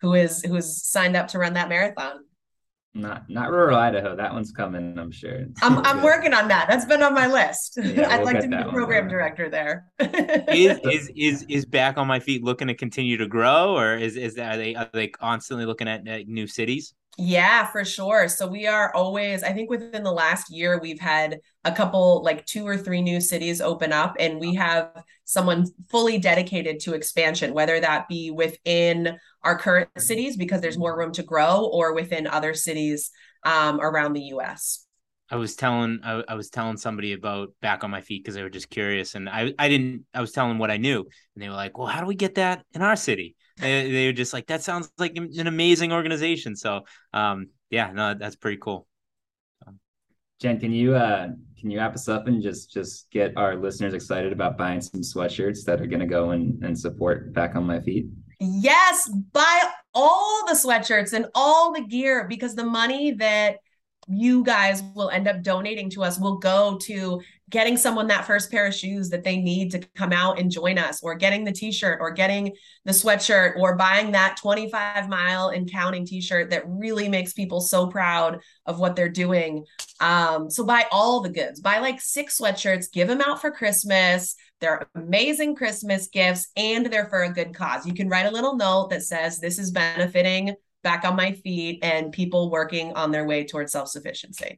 who 0.01 0.13
is 0.13 0.43
who 0.43 0.55
is 0.55 0.83
signed 0.83 1.15
up 1.15 1.29
to 1.29 1.39
run 1.39 1.53
that 1.53 1.67
marathon. 1.67 2.25
Not 2.93 3.29
not 3.29 3.49
rural 3.49 3.77
Idaho. 3.77 4.15
That 4.15 4.33
one's 4.33 4.51
coming, 4.51 4.99
I'm 4.99 5.11
sure. 5.11 5.45
I'm 5.63 5.79
I'm 5.85 6.03
working 6.03 6.33
on 6.33 6.47
that. 6.49 6.67
That's 6.69 6.85
been 6.85 7.01
on 7.01 7.15
my 7.15 7.25
list. 7.25 7.79
Yeah, 7.81 8.07
I'd 8.11 8.17
we'll 8.17 8.25
like 8.25 8.41
to 8.41 8.47
be 8.47 8.55
the 8.55 8.69
program 8.69 9.07
director 9.07 9.49
there. 9.49 9.87
is 9.99 10.79
is 10.83 11.11
is 11.15 11.45
is 11.49 11.65
back 11.65 11.97
on 11.97 12.07
my 12.07 12.19
feet 12.19 12.43
looking 12.43 12.67
to 12.67 12.75
continue 12.75 13.17
to 13.17 13.27
grow, 13.27 13.75
or 13.75 13.95
is 13.95 14.15
is 14.15 14.37
are 14.37 14.57
they 14.57 14.75
are 14.75 14.89
they 14.93 15.07
constantly 15.07 15.65
looking 15.65 15.87
at, 15.87 16.07
at 16.07 16.27
new 16.27 16.45
cities? 16.45 16.93
Yeah, 17.19 17.65
for 17.65 17.83
sure. 17.83 18.27
So 18.27 18.45
we 18.45 18.67
are 18.67 18.93
always, 18.93 19.41
I 19.41 19.51
think 19.51 19.71
within 19.71 20.03
the 20.03 20.11
last 20.11 20.51
year, 20.51 20.79
we've 20.79 20.99
had 20.99 21.39
a 21.65 21.71
couple, 21.71 22.21
like 22.23 22.45
two 22.45 22.65
or 22.65 22.77
three 22.77 23.01
new 23.01 23.19
cities 23.19 23.59
open 23.59 23.91
up, 23.91 24.15
and 24.19 24.39
we 24.39 24.53
have 24.53 24.91
someone 25.25 25.65
fully 25.89 26.19
dedicated 26.19 26.79
to 26.81 26.93
expansion, 26.93 27.55
whether 27.55 27.79
that 27.79 28.07
be 28.07 28.29
within 28.29 29.17
our 29.43 29.57
current 29.57 29.89
cities 29.97 30.37
because 30.37 30.61
there's 30.61 30.77
more 30.77 30.95
room 30.95 31.11
to 31.13 31.23
grow 31.23 31.65
or 31.65 31.95
within 31.95 32.27
other 32.27 32.53
cities 32.53 33.09
um, 33.43 33.81
around 33.81 34.13
the 34.13 34.21
US. 34.33 34.85
I 35.31 35.37
was 35.37 35.55
telling 35.55 35.99
I, 36.03 36.23
I, 36.27 36.35
was 36.35 36.49
telling 36.49 36.77
somebody 36.77 37.13
about 37.13 37.49
back 37.61 37.83
on 37.83 37.91
my 37.91 37.99
feet 37.99 38.23
because 38.23 38.35
they 38.35 38.43
were 38.43 38.49
just 38.49 38.69
curious, 38.69 39.15
and 39.15 39.27
I 39.27 39.53
I 39.59 39.67
didn't 39.67 40.05
I 40.13 40.21
was 40.21 40.31
telling 40.31 40.57
what 40.57 40.71
I 40.71 40.77
knew, 40.77 40.99
and 40.99 41.43
they 41.43 41.49
were 41.49 41.55
like, 41.55 41.77
"Well, 41.77 41.87
how 41.87 41.99
do 41.99 42.07
we 42.07 42.15
get 42.15 42.35
that 42.35 42.63
in 42.73 42.81
our 42.81 42.95
city?" 42.95 43.35
They, 43.57 43.91
they 43.91 44.05
were 44.07 44.13
just 44.13 44.33
like, 44.33 44.47
that 44.47 44.63
sounds 44.63 44.89
like 44.97 45.15
an 45.15 45.47
amazing 45.47 45.91
organization. 45.91 46.55
So, 46.55 46.85
um, 47.13 47.49
yeah, 47.69 47.91
no, 47.91 48.13
that's 48.13 48.35
pretty 48.35 48.57
cool. 48.57 48.87
Jen, 50.39 50.59
can 50.59 50.71
you 50.71 50.95
uh 50.95 51.29
can 51.59 51.71
you 51.71 51.79
wrap 51.79 51.95
us 51.95 52.07
up 52.07 52.27
and 52.27 52.43
just 52.43 52.71
just 52.71 53.09
get 53.09 53.35
our 53.35 53.55
listeners 53.55 53.95
excited 53.95 54.31
about 54.31 54.55
buying 54.55 54.81
some 54.81 55.01
sweatshirts 55.01 55.63
that 55.65 55.81
are 55.81 55.87
gonna 55.87 56.05
go 56.05 56.29
and, 56.29 56.63
and 56.63 56.77
support 56.77 57.33
back 57.33 57.55
on 57.55 57.63
my 57.63 57.79
feet? 57.79 58.05
Yes, 58.39 59.09
buy 59.31 59.63
all 59.95 60.45
the 60.45 60.53
sweatshirts 60.53 61.13
and 61.13 61.25
all 61.33 61.73
the 61.73 61.81
gear 61.81 62.27
because 62.27 62.53
the 62.53 62.63
money 62.63 63.13
that 63.13 63.57
you 64.07 64.43
guys 64.43 64.81
will 64.95 65.09
end 65.09 65.27
up 65.27 65.43
donating 65.43 65.89
to 65.89 66.03
us 66.03 66.19
will 66.19 66.37
go 66.37 66.77
to 66.77 67.21
getting 67.49 67.77
someone 67.77 68.07
that 68.07 68.25
first 68.25 68.51
pair 68.51 68.67
of 68.67 68.73
shoes 68.73 69.09
that 69.09 69.23
they 69.23 69.37
need 69.37 69.71
to 69.71 69.79
come 69.95 70.11
out 70.11 70.39
and 70.39 70.51
join 70.51 70.77
us 70.77 71.01
or 71.01 71.15
getting 71.15 71.45
the 71.45 71.51
t-shirt 71.51 71.99
or 72.01 72.11
getting 72.11 72.53
the 72.83 72.91
sweatshirt 72.91 73.55
or 73.57 73.75
buying 73.75 74.11
that 74.11 74.37
25 74.37 75.07
mile 75.07 75.49
and 75.49 75.71
counting 75.71 76.05
t-shirt 76.05 76.49
that 76.49 76.63
really 76.67 77.07
makes 77.07 77.33
people 77.33 77.61
so 77.61 77.87
proud 77.87 78.39
of 78.65 78.79
what 78.79 78.95
they're 78.95 79.07
doing. 79.07 79.65
Um, 80.01 80.49
so 80.49 80.65
buy 80.65 80.85
all 80.91 81.21
the 81.21 81.29
goods 81.29 81.61
buy 81.61 81.79
like 81.79 82.01
six 82.01 82.39
sweatshirts 82.39 82.91
give 82.91 83.07
them 83.07 83.21
out 83.21 83.41
for 83.41 83.51
christmas. 83.51 84.35
They're 84.59 84.87
amazing 84.95 85.55
christmas 85.55 86.07
gifts 86.07 86.49
and 86.55 86.85
they're 86.85 87.09
for 87.09 87.23
a 87.23 87.33
good 87.33 87.53
cause. 87.53 87.85
You 87.85 87.93
can 87.93 88.09
write 88.09 88.25
a 88.25 88.31
little 88.31 88.55
note 88.55 88.89
that 88.89 89.03
says 89.03 89.39
this 89.39 89.59
is 89.59 89.71
benefiting 89.71 90.55
back 90.87 91.03
on 91.03 91.17
my 91.17 91.33
feet 91.33 91.79
and 91.83 92.13
people 92.13 92.49
working 92.49 92.93
on 92.93 93.11
their 93.11 93.25
way 93.25 93.43
towards 93.43 93.73
self-sufficiency 93.73 94.57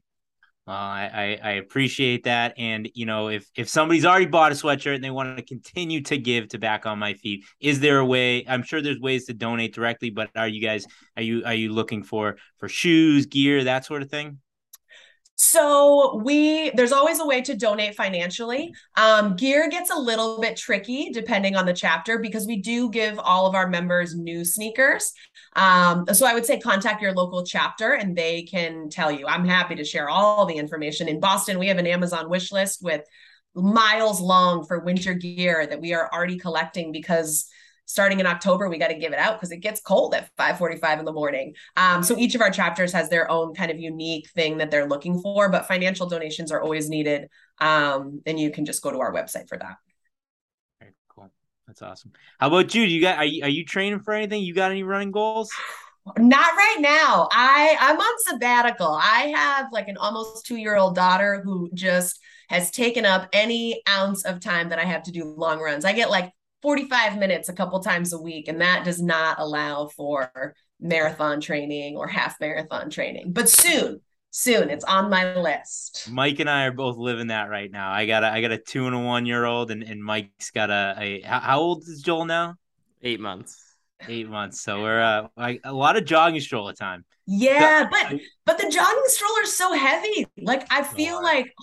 uh, 0.67 0.71
I, 0.71 1.39
I 1.41 1.51
appreciate 1.53 2.25
that, 2.25 2.53
and 2.59 2.91
you 2.93 3.07
know, 3.07 3.29
if 3.29 3.49
if 3.55 3.67
somebody's 3.67 4.05
already 4.05 4.27
bought 4.27 4.51
a 4.51 4.55
sweatshirt 4.55 4.93
and 4.93 5.03
they 5.03 5.09
want 5.09 5.35
to 5.35 5.43
continue 5.43 6.01
to 6.01 6.15
give 6.19 6.47
to 6.49 6.59
back 6.59 6.85
on 6.85 6.99
my 6.99 7.15
feet, 7.15 7.43
is 7.59 7.79
there 7.79 7.97
a 7.97 8.05
way? 8.05 8.45
I'm 8.47 8.61
sure 8.61 8.79
there's 8.79 8.99
ways 8.99 9.25
to 9.25 9.33
donate 9.33 9.73
directly, 9.73 10.11
but 10.11 10.29
are 10.35 10.47
you 10.47 10.61
guys 10.61 10.85
are 11.17 11.23
you 11.23 11.41
are 11.43 11.55
you 11.55 11.73
looking 11.73 12.03
for 12.03 12.37
for 12.59 12.69
shoes, 12.69 13.25
gear, 13.25 13.63
that 13.63 13.83
sort 13.83 14.03
of 14.03 14.11
thing? 14.11 14.41
So 15.41 16.17
we 16.21 16.69
there's 16.71 16.91
always 16.91 17.21
a 17.21 17.25
way 17.25 17.41
to 17.43 17.55
donate 17.55 17.95
financially. 17.95 18.73
Um, 18.97 19.37
gear 19.37 19.69
gets 19.69 19.89
a 19.89 19.97
little 19.97 20.41
bit 20.41 20.57
tricky 20.57 21.11
depending 21.11 21.55
on 21.55 21.65
the 21.65 21.71
chapter 21.71 22.19
because 22.19 22.45
we 22.45 22.57
do 22.57 22.89
give 22.89 23.17
all 23.17 23.45
of 23.45 23.55
our 23.55 23.69
members 23.69 24.13
new 24.13 24.43
sneakers. 24.43 25.13
Um, 25.55 26.05
so 26.11 26.27
I 26.27 26.33
would 26.33 26.45
say 26.45 26.59
contact 26.59 27.01
your 27.01 27.13
local 27.13 27.45
chapter 27.45 27.93
and 27.93 28.17
they 28.17 28.43
can 28.43 28.89
tell 28.89 29.13
you. 29.13 29.27
I'm 29.27 29.45
happy 29.45 29.75
to 29.75 29.85
share 29.85 30.09
all 30.09 30.45
the 30.45 30.55
information. 30.55 31.07
In 31.07 31.21
Boston, 31.21 31.57
we 31.57 31.67
have 31.67 31.77
an 31.77 31.87
Amazon 31.87 32.29
wish 32.29 32.51
list 32.51 32.83
with 32.83 33.05
miles 33.55 34.19
long 34.19 34.65
for 34.65 34.79
winter 34.79 35.13
gear 35.13 35.65
that 35.65 35.79
we 35.79 35.93
are 35.93 36.09
already 36.11 36.37
collecting 36.37 36.91
because 36.91 37.49
starting 37.89 38.19
in 38.19 38.27
October, 38.27 38.69
we 38.69 38.77
got 38.77 38.89
to 38.89 38.93
give 38.93 39.13
it 39.13 39.19
out 39.19 39.33
because 39.33 39.51
it 39.51 39.57
gets 39.57 39.81
cold 39.81 40.13
at 40.13 40.29
5:45 40.37 40.99
in 40.99 41.05
the 41.05 41.11
morning. 41.11 41.55
Um, 41.75 42.03
so 42.03 42.15
each 42.17 42.35
of 42.35 42.41
our 42.41 42.51
chapters 42.51 42.93
has 42.93 43.09
their 43.09 43.29
own 43.29 43.55
kind 43.55 43.71
of 43.71 43.79
unique 43.79 44.29
thing 44.29 44.59
that 44.59 44.69
they're 44.69 44.87
looking 44.87 45.19
for, 45.19 45.49
but 45.49 45.67
financial 45.67 46.07
donations 46.07 46.51
are 46.51 46.61
always 46.61 46.87
needed. 46.87 47.29
Um, 47.59 48.21
and 48.27 48.39
you 48.39 48.51
can 48.51 48.65
just 48.65 48.83
go 48.83 48.91
to 48.91 48.99
our 48.99 49.11
website 49.11 49.49
for 49.49 49.57
that. 49.57 49.77
Very 50.79 50.93
cool. 51.09 51.31
That's 51.65 51.81
awesome. 51.81 52.11
How 52.39 52.47
about 52.47 52.67
Jude? 52.67 52.91
You 52.91 53.01
got 53.01 53.17
are 53.17 53.25
you, 53.25 53.43
are 53.43 53.49
you 53.49 53.65
training 53.65 54.01
for 54.01 54.13
anything? 54.13 54.43
You 54.43 54.53
got 54.53 54.69
any 54.69 54.83
running 54.83 55.11
goals? 55.11 55.51
Not 56.17 56.55
right 56.55 56.77
now. 56.79 57.27
I 57.31 57.75
I'm 57.79 57.97
on 57.97 58.15
sabbatical. 58.27 58.99
I 59.01 59.33
have 59.35 59.67
like 59.71 59.87
an 59.87 59.97
almost 59.97 60.45
2-year-old 60.47 60.95
daughter 60.95 61.41
who 61.43 61.71
just 61.73 62.19
has 62.49 62.69
taken 62.69 63.05
up 63.05 63.29
any 63.33 63.81
ounce 63.89 64.25
of 64.25 64.39
time 64.39 64.69
that 64.69 64.79
I 64.79 64.85
have 64.85 65.03
to 65.03 65.11
do 65.11 65.25
long 65.25 65.59
runs. 65.59 65.85
I 65.85 65.93
get 65.93 66.09
like 66.09 66.31
45 66.61 67.17
minutes 67.17 67.49
a 67.49 67.53
couple 67.53 67.79
times 67.79 68.13
a 68.13 68.21
week, 68.21 68.47
and 68.47 68.61
that 68.61 68.85
does 68.85 69.01
not 69.01 69.39
allow 69.39 69.87
for 69.87 70.55
marathon 70.79 71.41
training 71.41 71.95
or 71.95 72.07
half 72.07 72.39
marathon 72.39 72.89
training. 72.89 73.31
But 73.31 73.49
soon, 73.49 74.01
soon, 74.31 74.69
it's 74.69 74.85
on 74.85 75.09
my 75.09 75.35
list. 75.35 76.09
Mike 76.11 76.39
and 76.39 76.49
I 76.49 76.65
are 76.65 76.71
both 76.71 76.97
living 76.97 77.27
that 77.27 77.49
right 77.49 77.71
now. 77.71 77.91
I 77.91 78.05
got 78.05 78.23
a, 78.23 78.31
I 78.31 78.41
got 78.41 78.51
a 78.51 78.57
two 78.57 78.87
and 78.87 78.95
a 78.95 78.99
one 78.99 79.25
year 79.25 79.45
old, 79.45 79.71
and, 79.71 79.83
and 79.83 80.03
Mike's 80.03 80.51
got 80.51 80.69
a, 80.69 80.95
a 80.97 81.21
how 81.21 81.59
old 81.59 81.83
is 81.83 82.01
Joel 82.01 82.25
now? 82.25 82.55
Eight 83.01 83.19
months. 83.19 83.57
Eight 84.07 84.29
months. 84.29 84.61
So 84.61 84.81
we're 84.81 85.01
uh, 85.01 85.27
like 85.35 85.61
a 85.63 85.73
lot 85.73 85.97
of 85.97 86.05
jogging 86.05 86.39
stroller 86.39 86.73
time. 86.73 87.05
Yeah, 87.25 87.87
but 87.91 88.19
but 88.45 88.57
the 88.57 88.69
jogging 88.69 89.03
stroller 89.07 89.41
is 89.43 89.55
so 89.55 89.73
heavy. 89.73 90.25
Like 90.37 90.65
I 90.71 90.83
feel 90.83 91.21
like 91.21 91.53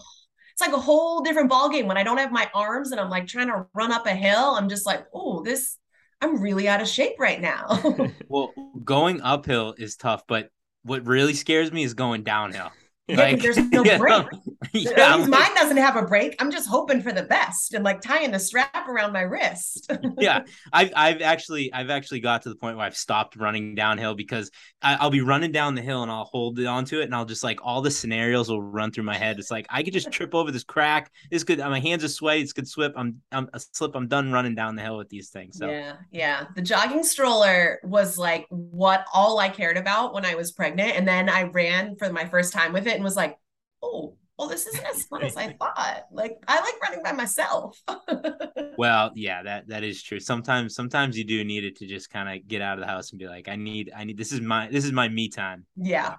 it's 0.57 0.66
like 0.66 0.74
a 0.74 0.80
whole 0.80 1.20
different 1.20 1.50
ballgame 1.50 1.84
when 1.84 1.98
I 1.98 2.02
don't 2.02 2.16
have 2.16 2.32
my 2.32 2.48
arms 2.54 2.90
and 2.90 2.98
I'm 2.98 3.11
like 3.11 3.26
trying 3.26 3.48
to 3.48 3.66
run 3.74 3.92
up 3.92 4.07
a 4.07 4.14
hill. 4.14 4.54
I'm 4.57 4.70
just 4.70 4.86
like, 4.86 5.04
oh, 5.12 5.42
this 5.42 5.76
I'm 6.22 6.40
really 6.40 6.66
out 6.66 6.80
of 6.80 6.88
shape 6.88 7.16
right 7.18 7.38
now. 7.38 7.78
well, 8.28 8.54
going 8.82 9.20
uphill 9.20 9.74
is 9.76 9.96
tough, 9.96 10.22
but 10.26 10.48
what 10.82 11.07
really 11.07 11.34
scares 11.34 11.70
me 11.70 11.82
is 11.82 11.92
going 11.92 12.22
downhill. 12.22 12.70
Yeah, 13.07 13.16
like, 13.16 13.42
there's 13.42 13.59
no 13.70 13.84
brake. 13.98 14.26
yeah, 14.72 15.12
At 15.12 15.18
least 15.18 15.30
mine 15.30 15.54
doesn't 15.54 15.76
have 15.76 15.96
a 15.96 16.02
brake. 16.02 16.36
I'm 16.38 16.50
just 16.50 16.68
hoping 16.68 17.02
for 17.02 17.12
the 17.12 17.22
best 17.22 17.74
and 17.74 17.84
like 17.84 18.00
tying 18.00 18.30
the 18.30 18.38
strap 18.38 18.88
around 18.88 19.12
my 19.12 19.22
wrist. 19.22 19.90
yeah, 20.18 20.42
I've 20.72 20.92
I've 20.96 21.22
actually 21.22 21.72
I've 21.72 21.90
actually 21.90 22.20
got 22.20 22.42
to 22.42 22.48
the 22.48 22.57
point 22.57 22.76
where 22.76 22.86
I've 22.86 22.96
stopped 22.96 23.36
running 23.36 23.74
downhill 23.74 24.14
because 24.14 24.50
I, 24.80 25.02
will 25.02 25.11
be 25.11 25.20
running 25.20 25.52
down 25.52 25.74
the 25.74 25.82
hill 25.82 26.02
and 26.02 26.11
I'll 26.11 26.24
hold 26.24 26.59
it 26.59 26.66
onto 26.66 27.00
it 27.00 27.04
and 27.04 27.14
I'll 27.14 27.24
just 27.24 27.44
like 27.44 27.61
all 27.62 27.82
the 27.82 27.90
scenarios 27.90 28.48
will 28.48 28.62
run 28.62 28.92
through 28.92 29.04
my 29.04 29.16
head. 29.16 29.38
It's 29.38 29.50
like 29.50 29.66
I 29.68 29.82
could 29.82 29.92
just 29.92 30.11
trip 30.11 30.34
over 30.34 30.50
this 30.50 30.64
crack. 30.64 31.11
This 31.30 31.44
could 31.44 31.59
my 31.59 31.80
hands 31.80 32.04
are 32.04 32.09
sweaty. 32.09 32.42
It's 32.42 32.52
could 32.52 32.68
slip. 32.68 32.92
I'm 32.96 33.20
I'm 33.32 33.48
a 33.52 33.61
slip. 33.61 33.94
I'm 33.94 34.09
done 34.09 34.32
running 34.32 34.54
down 34.54 34.76
the 34.76 34.82
hill 34.82 34.96
with 34.96 35.09
these 35.09 35.30
things. 35.30 35.59
So 35.59 35.68
yeah, 35.68 35.96
yeah. 36.11 36.44
The 36.54 36.62
jogging 36.62 37.04
stroller 37.04 37.80
was 37.84 38.18
like 38.18 38.46
what 38.48 39.04
all 39.12 39.38
I 39.38 39.48
cared 39.48 39.76
about 39.76 40.14
when 40.14 40.24
I 40.24 40.34
was 40.34 40.52
pregnant, 40.52 40.92
and 40.96 41.07
then 41.07 41.28
I 41.28 41.44
ran 41.44 41.96
for 41.96 42.11
my 42.12 42.24
first 42.26 42.52
time 42.52 42.72
with 42.72 42.86
it 42.86 42.94
and 42.94 43.04
was 43.04 43.16
like, 43.16 43.38
oh, 43.82 44.16
well, 44.39 44.49
this 44.49 44.66
isn't 44.66 44.84
as 44.87 45.05
fun 45.05 45.22
as 45.22 45.37
I 45.37 45.53
thought. 45.59 46.05
Like 46.12 46.37
I 46.47 46.61
like 46.61 46.80
running 46.82 47.03
by 47.03 47.12
myself. 47.12 47.80
well, 48.76 49.11
yeah, 49.14 49.43
that 49.43 49.68
that 49.68 49.82
is 49.84 50.03
true. 50.03 50.20
Sometimes 50.20 50.74
sometimes 50.74 51.16
you 51.16 51.24
do 51.24 51.45
need 51.45 51.64
it 51.64 51.76
to 51.76 51.87
just 51.87 52.11
kind 52.11 52.28
of 52.28 52.47
get 52.47 52.61
out 52.62 52.74
of 52.78 52.80
the 52.80 52.87
house 52.87 53.11
and 53.11 53.18
be 53.18 53.26
like, 53.28 53.49
I 53.49 53.57
need 53.57 53.91
I 53.97 54.05
need 54.05 54.18
this 54.18 54.32
is 54.32 54.41
my 54.41 54.68
this 54.68 54.84
is 54.84 54.93
my 54.93 55.09
me 55.09 55.28
time. 55.28 55.64
Yeah. 55.76 56.16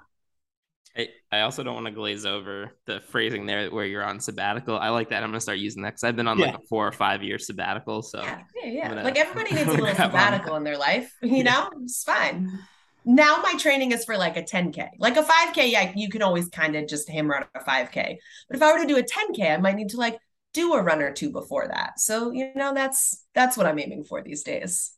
I, 0.98 1.10
I 1.32 1.42
also 1.42 1.62
don't 1.64 1.76
want 1.76 1.86
to 1.86 1.92
glaze 1.92 2.26
over 2.26 2.72
the 2.88 3.02
phrasing 3.02 3.46
there 3.46 3.70
where 3.70 3.86
you're 3.86 4.04
on 4.04 4.20
sabbatical. 4.20 4.80
I 4.80 4.90
like 4.90 5.10
that. 5.10 5.22
I'm 5.22 5.30
gonna 5.30 5.40
start 5.40 5.60
using 5.60 5.84
that 5.84 5.90
because 5.90 6.04
I've 6.04 6.16
been 6.16 6.28
on 6.28 6.40
Yeah. 6.40 6.48
like 6.48 6.56
a 6.56 6.62
four 6.68 6.88
or 6.88 6.92
five 6.92 7.22
year 7.22 7.38
sabbatical. 7.38 8.02
So 8.02 8.20
Yeah, 8.24 8.40
yeah, 8.56 8.70
yeah. 8.72 8.88
gonna- 8.90 9.04
like 9.04 9.18
everybody 9.18 9.52
needs 9.56 9.68
a 9.68 9.72
I'm 9.74 9.78
little 9.80 9.86
gonna 9.86 9.96
grab 9.96 10.16
on 10.16 10.20
sabbatical 10.32 10.56
in 10.56 10.64
their 10.64 10.78
life, 10.78 11.14
you 11.22 11.44
know? 11.44 11.70
It's 11.84 12.04
fine. 12.04 12.50
Now 13.08 13.40
my 13.42 13.56
training 13.56 13.94
is 13.94 14.04
for 14.04 14.18
like 14.18 14.36
a 14.36 14.44
10K. 14.44 14.90
Like 15.00 15.16
a 15.16 15.24
5K, 15.24 15.72
yeah, 15.72 15.94
you 15.96 16.10
can 16.10 16.22
always 16.22 16.50
kind 16.50 16.76
of 16.76 16.88
just 16.88 17.10
hammer 17.10 17.36
out 17.36 17.48
a 17.56 17.60
5K. 17.62 18.18
But 18.50 18.58
if 18.58 18.62
I 18.62 18.74
were 18.74 18.80
to 18.80 18.86
do 18.86 18.98
a 18.98 19.04
10K, 19.04 19.54
I 19.54 19.58
might 19.58 19.78
need 19.78 19.90
to 19.90 19.98
like 19.98 20.20
do 20.54 20.74
a 20.74 20.82
run 20.82 21.02
or 21.02 21.14
two 21.14 21.32
before 21.32 21.70
that. 21.70 22.02
So, 22.02 22.32
you 22.32 22.52
know, 22.54 22.74
that's 22.74 23.24
that's 23.34 23.56
what 23.56 23.66
I'm 23.66 23.80
aiming 23.80 24.04
for 24.04 24.22
these 24.22 24.44
days. 24.44 24.92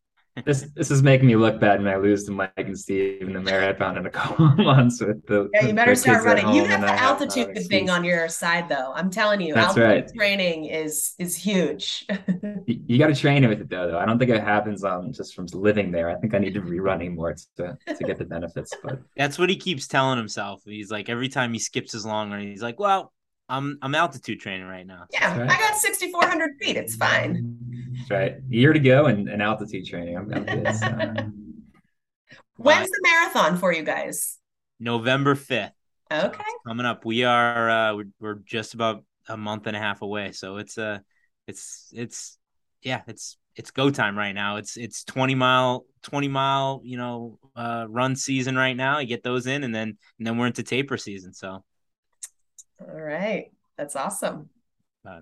This 0.46 0.68
this 0.76 0.92
is 0.92 1.02
making 1.04 1.28
me 1.28 1.36
look 1.36 1.60
bad 1.60 1.84
when 1.84 1.92
I 1.92 1.98
lose 1.98 2.24
to 2.26 2.32
Mike 2.32 2.52
and 2.58 2.78
Steve 2.78 3.22
in 3.22 3.34
the 3.34 3.40
marathon 3.42 3.98
in 3.98 4.06
a 4.06 4.10
couple 4.10 4.46
of 4.48 4.58
months 4.58 5.02
with 5.02 5.26
the 5.28 5.50
Yeah, 5.54 5.68
you 5.68 5.74
better 5.74 5.96
start 5.96 6.24
running. 6.26 6.48
You 6.54 6.62
home 6.62 6.70
have 6.70 6.80
and 6.80 6.84
the 6.84 6.94
I 6.94 6.96
have 6.96 7.22
altitude 7.22 7.68
thing 7.68 7.90
on 7.90 8.04
your 8.04 8.28
side 8.30 8.70
though. 8.70 8.92
I'm 8.94 9.10
telling 9.10 9.42
you, 9.42 9.54
That's 9.54 9.78
altitude 9.78 10.06
right. 10.06 10.16
training 10.16 10.66
is 10.66 11.14
is 11.20 11.36
huge. 11.36 12.06
You, 12.66 12.82
you 12.88 12.98
got 13.00 13.08
to 13.08 13.16
train 13.16 13.48
with 13.48 13.62
it 13.62 13.70
though, 13.70 13.92
though. 13.92 13.98
I 13.98 14.06
don't 14.06 14.20
think 14.20 14.32
it 14.32 14.44
happens 14.44 14.84
um 14.84 15.12
just 15.12 15.34
from 15.36 15.46
living 15.54 15.92
there. 15.92 16.10
I 16.10 16.16
think 16.16 16.34
I 16.34 16.40
need 16.40 16.54
to 16.54 16.62
be 16.62 16.80
running 16.80 17.16
more 17.16 17.36
to 17.58 17.78
to 17.88 18.04
get 18.04 18.18
the 18.18 18.26
benefits. 18.26 18.74
But 18.84 19.00
That's 19.18 19.40
what 19.40 19.50
he 19.50 19.56
keeps 19.56 19.88
telling 19.88 20.18
himself. 20.18 20.62
He's 20.66 20.92
like 20.92 21.10
every 21.10 21.30
time 21.30 21.54
he 21.54 21.60
skips 21.60 21.92
his 21.94 22.06
long 22.06 22.32
run, 22.32 22.42
he's 22.42 22.62
like, 22.62 22.80
"Well, 22.80 23.12
I'm 23.48 23.78
I'm 23.82 23.96
altitude 23.96 24.40
training 24.40 24.68
right 24.68 24.86
now." 24.86 25.06
yeah, 25.12 25.38
right. 25.38 25.50
I 25.50 25.60
got 25.60 25.78
6,400 25.78 26.52
feet. 26.62 26.78
It's 26.78 26.96
fine. 26.96 27.58
That's 27.92 28.12
right, 28.12 28.32
a 28.34 28.42
year 28.50 28.74
to 28.74 28.80
go 28.80 29.06
and, 29.06 29.28
and 29.30 29.42
altitude 29.42 29.86
training. 29.86 30.18
I'm, 30.18 30.34
I'm 30.34 30.46
good. 30.46 30.76
So. 30.76 30.88
When's 32.58 32.90
the 32.90 33.00
marathon 33.04 33.58
for 33.58 33.74
you 33.74 33.84
guys? 33.84 34.38
November 34.80 35.36
fifth 35.36 35.72
Okay. 36.12 36.44
coming 36.66 36.86
up. 36.86 37.06
We 37.06 37.24
are 37.24 37.70
uh, 37.70 37.96
we're, 37.96 38.08
we're 38.20 38.40
just 38.46 38.74
about 38.74 39.04
a 39.28 39.38
month 39.38 39.68
and 39.68 39.76
a 39.76 39.80
half 39.80 40.02
away, 40.02 40.32
so 40.32 40.58
it's 40.58 40.78
uh 40.78 41.00
it's 41.48 41.90
it's 41.94 42.38
yeah 42.82 43.02
it's 43.08 43.38
it's 43.56 43.72
go 43.72 43.90
time 43.90 44.18
right 44.18 44.34
now. 44.34 44.58
It's 44.58 44.76
it's 44.76 45.04
twenty 45.04 45.36
mile 45.36 45.86
twenty 46.02 46.28
mile 46.28 46.82
you 46.84 46.98
know 46.98 47.40
uh, 47.56 47.86
run 47.88 48.16
season 48.16 48.56
right 48.56 48.76
now. 48.76 49.00
You 49.00 49.08
get 49.08 49.24
those 49.24 49.46
in, 49.48 49.64
and 49.64 49.74
then 49.74 49.98
and 50.18 50.28
then 50.28 50.38
we're 50.38 50.48
into 50.48 50.64
taper 50.64 50.98
season. 50.98 51.34
So 51.34 51.64
All 52.82 53.02
right. 53.02 53.52
That's 53.78 53.96
awesome. 53.96 54.50
uh, 55.08 55.22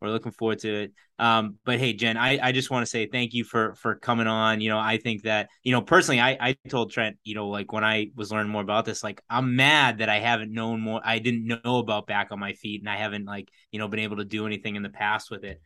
we're 0.00 0.10
looking 0.10 0.32
forward 0.32 0.60
to 0.60 0.82
it. 0.82 0.92
Um, 1.18 1.56
but 1.64 1.78
hey, 1.78 1.92
Jen, 1.92 2.16
I, 2.16 2.38
I 2.40 2.52
just 2.52 2.70
want 2.70 2.82
to 2.82 2.90
say 2.90 3.06
thank 3.06 3.34
you 3.34 3.44
for 3.44 3.74
for 3.74 3.96
coming 3.96 4.26
on. 4.26 4.60
You 4.60 4.70
know, 4.70 4.78
I 4.78 4.98
think 4.98 5.22
that 5.22 5.48
you 5.62 5.72
know 5.72 5.82
personally, 5.82 6.20
I 6.20 6.36
I 6.40 6.56
told 6.68 6.92
Trent, 6.92 7.16
you 7.24 7.34
know, 7.34 7.48
like 7.48 7.72
when 7.72 7.84
I 7.84 8.10
was 8.14 8.30
learning 8.30 8.52
more 8.52 8.62
about 8.62 8.84
this, 8.84 9.02
like 9.02 9.22
I'm 9.28 9.56
mad 9.56 9.98
that 9.98 10.08
I 10.08 10.20
haven't 10.20 10.52
known 10.52 10.80
more. 10.80 11.00
I 11.04 11.18
didn't 11.18 11.46
know 11.46 11.78
about 11.78 12.06
back 12.06 12.28
on 12.30 12.38
my 12.38 12.52
feet, 12.52 12.80
and 12.80 12.88
I 12.88 12.96
haven't 12.96 13.24
like 13.24 13.48
you 13.72 13.78
know 13.78 13.88
been 13.88 14.00
able 14.00 14.16
to 14.16 14.24
do 14.24 14.46
anything 14.46 14.76
in 14.76 14.82
the 14.82 14.90
past 14.90 15.30
with 15.30 15.44
it. 15.44 15.60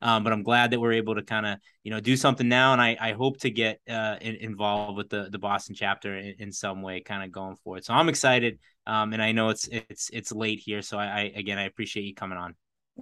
Um, 0.00 0.24
but 0.24 0.32
I'm 0.32 0.42
glad 0.42 0.72
that 0.72 0.80
we're 0.80 0.94
able 0.94 1.14
to 1.14 1.22
kind 1.22 1.46
of 1.46 1.58
you 1.84 1.92
know 1.92 2.00
do 2.00 2.16
something 2.16 2.48
now, 2.48 2.72
and 2.72 2.82
I, 2.82 2.96
I 3.00 3.12
hope 3.12 3.38
to 3.40 3.50
get 3.50 3.80
uh, 3.88 4.16
in, 4.20 4.34
involved 4.36 4.96
with 4.96 5.08
the 5.10 5.28
the 5.30 5.38
Boston 5.38 5.76
chapter 5.76 6.16
in, 6.16 6.34
in 6.40 6.52
some 6.52 6.82
way, 6.82 7.00
kind 7.00 7.22
of 7.22 7.30
going 7.30 7.56
forward. 7.62 7.84
So 7.84 7.94
I'm 7.94 8.08
excited, 8.08 8.58
um, 8.86 9.12
and 9.12 9.22
I 9.22 9.30
know 9.30 9.50
it's 9.50 9.68
it's 9.68 10.10
it's 10.12 10.32
late 10.32 10.60
here, 10.64 10.82
so 10.82 10.98
I, 10.98 11.04
I 11.04 11.32
again 11.36 11.58
I 11.58 11.64
appreciate 11.64 12.02
you 12.02 12.14
coming 12.14 12.38
on. 12.38 12.56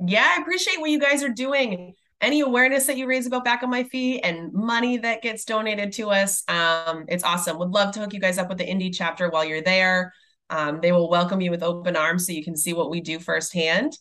Yeah, 0.07 0.35
I 0.37 0.41
appreciate 0.41 0.81
what 0.81 0.91
you 0.91 1.01
guys 1.01 1.23
are 1.23 1.29
doing. 1.29 1.95
Any 2.21 2.41
awareness 2.41 2.87
that 2.87 2.99
you 2.99 3.07
raise 3.07 3.27
about 3.27 3.45
back 3.45 3.63
on 3.63 3.71
my 3.71 3.85
feet 3.85 4.21
and 4.23 4.53
money 4.53 4.99
that 4.99 5.23
gets 5.23 5.45
donated 5.45 5.93
to 5.95 6.11
us. 6.11 6.45
Um, 6.49 7.07
it's 7.09 7.25
awesome. 7.25 7.59
Would 7.59 7.71
love 7.71 7.95
to 7.95 8.01
hook 8.01 8.13
you 8.13 8.21
guys 8.21 8.37
up 8.37 8.49
with 8.49 8.59
the 8.59 8.67
Indy 8.67 8.91
chapter 8.91 9.31
while 9.31 9.45
you're 9.45 9.63
there. 9.63 10.13
Um, 10.51 10.81
they 10.83 10.93
will 10.93 11.09
welcome 11.09 11.41
you 11.41 11.51
with 11.51 11.63
open 11.63 11.97
arms 11.97 12.27
so 12.27 12.33
you 12.33 12.45
can 12.45 12.57
see 12.57 12.75
what 12.75 12.91
we 12.91 13.01
do 13.01 13.19
firsthand. 13.19 13.97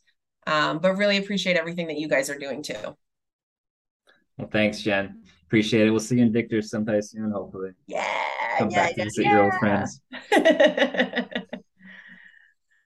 Um, 0.47 0.79
but 0.79 0.95
really 0.95 1.17
appreciate 1.17 1.55
everything 1.55 1.87
that 1.87 1.97
you 1.97 2.09
guys 2.09 2.29
are 2.29 2.37
doing 2.37 2.61
too. 2.61 2.97
Well, 4.37 4.49
thanks, 4.51 4.81
Jen. 4.81 5.23
Appreciate 5.45 5.87
it. 5.87 5.91
We'll 5.91 5.99
see 5.99 6.17
you 6.17 6.23
in 6.23 6.31
Victor 6.33 6.61
sometime 6.61 7.01
soon, 7.01 7.31
hopefully. 7.31 7.71
Yeah, 7.87 8.05
Come 8.57 8.69
yeah, 8.71 8.87
back 8.87 8.95
to 8.95 9.01
yeah, 9.01 9.03
visit 9.05 9.25
your 9.25 9.43
old 9.43 9.53
friends. 9.59 10.01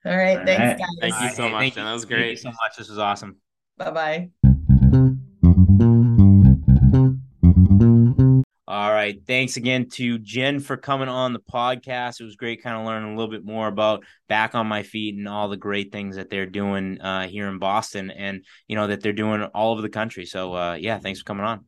All 0.06 0.18
right, 0.18 0.38
All 0.40 0.46
thanks, 0.46 0.60
right. 0.62 0.78
guys. 0.80 0.88
Thank 1.00 1.22
you 1.22 1.30
so 1.36 1.50
much, 1.50 1.60
thank 1.62 1.74
Jen. 1.76 1.84
you. 1.84 1.88
That 1.88 1.94
was 1.94 2.04
Thank 2.04 2.12
you 2.12 2.18
great. 2.18 2.40
so 2.40 2.50
much. 2.50 2.78
This 2.78 2.90
was 2.90 3.00
awesome. 3.00 3.38
Bye 3.78 3.92
bye. 3.92 4.30
All 8.66 8.92
right. 8.92 9.20
Thanks 9.28 9.58
again 9.58 9.88
to 9.92 10.18
Jen 10.18 10.60
for 10.60 10.78
coming 10.78 11.10
on 11.10 11.34
the 11.34 11.40
podcast. 11.40 12.20
It 12.20 12.24
was 12.24 12.36
great 12.36 12.64
kind 12.64 12.76
of 12.78 12.86
learning 12.86 13.14
a 13.14 13.16
little 13.16 13.30
bit 13.32 13.46
more 13.46 13.68
about 13.68 14.04
back 14.28 14.56
on 14.56 14.68
my 14.68 14.84
feet 14.84 15.16
and 15.16 15.28
all 15.28 15.48
the 15.50 15.58
great 15.58 15.92
things 15.92 16.16
that 16.16 16.30
they're 16.30 16.46
doing 16.48 17.00
uh, 17.00 17.28
here 17.28 17.48
in 17.50 17.60
Boston 17.60 18.10
and, 18.10 18.44
you 18.68 18.76
know, 18.76 18.88
that 18.88 19.02
they're 19.02 19.14
doing 19.14 19.44
all 19.44 19.74
over 19.74 19.82
the 19.82 19.90
country. 19.90 20.26
So, 20.26 20.54
uh, 20.54 20.74
yeah, 20.80 20.98
thanks 20.98 21.20
for 21.20 21.26
coming 21.26 21.46
on. 21.46 21.66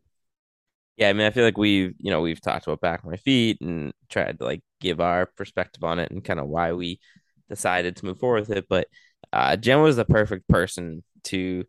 Yeah, 0.97 1.09
I 1.09 1.13
mean, 1.13 1.27
I 1.27 1.31
feel 1.31 1.43
like 1.43 1.57
we've, 1.57 1.93
you 1.99 2.11
know, 2.11 2.21
we've 2.21 2.41
talked 2.41 2.65
about 2.65 2.79
back 2.81 3.01
on 3.03 3.11
my 3.11 3.17
feet 3.17 3.59
and 3.61 3.93
tried 4.09 4.39
to 4.39 4.45
like 4.45 4.61
give 4.79 4.99
our 5.01 5.25
perspective 5.25 5.83
on 5.83 5.99
it 5.99 6.09
and 6.11 6.23
kind 6.23 6.39
of 6.39 6.47
why 6.47 6.71
we 6.71 6.99
decided 7.49 7.95
to 7.97 8.05
move 8.05 8.19
forward 8.19 8.47
with 8.47 8.57
it. 8.57 8.65
But 8.69 8.87
uh, 9.33 9.55
Jen 9.57 9.81
was 9.81 9.95
the 9.95 10.05
perfect 10.05 10.47
person 10.47 11.03
to 11.25 11.65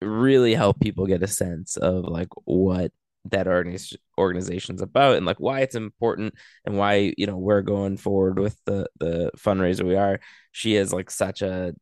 really 0.00 0.54
help 0.54 0.80
people 0.80 1.06
get 1.06 1.22
a 1.22 1.26
sense 1.26 1.76
of 1.76 2.04
like 2.04 2.28
what 2.44 2.92
that 3.26 3.46
organiz- 3.46 3.96
organization's 4.18 4.80
about 4.80 5.16
and 5.16 5.26
like 5.26 5.38
why 5.38 5.60
it's 5.60 5.74
important 5.74 6.34
and 6.64 6.78
why 6.78 7.12
you 7.18 7.26
know 7.26 7.36
we're 7.36 7.60
going 7.62 7.96
forward 7.96 8.38
with 8.38 8.58
the 8.64 8.86
the 8.98 9.30
fundraiser 9.36 9.86
we 9.86 9.96
are. 9.96 10.20
She 10.52 10.74
has 10.74 10.92
like 10.92 11.10
such 11.10 11.42
a 11.42 11.74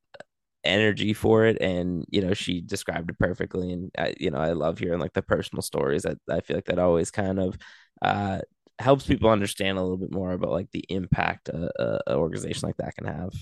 energy 0.64 1.14
for 1.14 1.46
it 1.46 1.56
and 1.61 2.04
you 2.11 2.20
know 2.20 2.34
she 2.34 2.61
described 2.61 3.11
it 3.11 3.18
perfectly 3.18 3.72
and 3.72 3.90
I, 3.96 4.14
you 4.18 4.30
know 4.30 4.38
I 4.38 4.52
love 4.52 4.78
hearing 4.78 4.98
like 4.98 5.12
the 5.12 5.22
personal 5.22 5.62
stories 5.62 6.02
that 6.02 6.18
I 6.28 6.40
feel 6.40 6.56
like 6.56 6.66
that 6.66 6.80
always 6.80 7.11
kind 7.11 7.38
of 7.38 7.56
uh 8.02 8.40
helps 8.78 9.06
people 9.06 9.30
understand 9.30 9.78
a 9.78 9.82
little 9.82 9.96
bit 9.96 10.12
more 10.12 10.32
about 10.32 10.50
like 10.50 10.70
the 10.72 10.84
impact 10.88 11.48
a, 11.48 12.00
a, 12.06 12.16
organization 12.16 12.66
like 12.66 12.76
that 12.76 12.94
can 12.94 13.06
have 13.06 13.32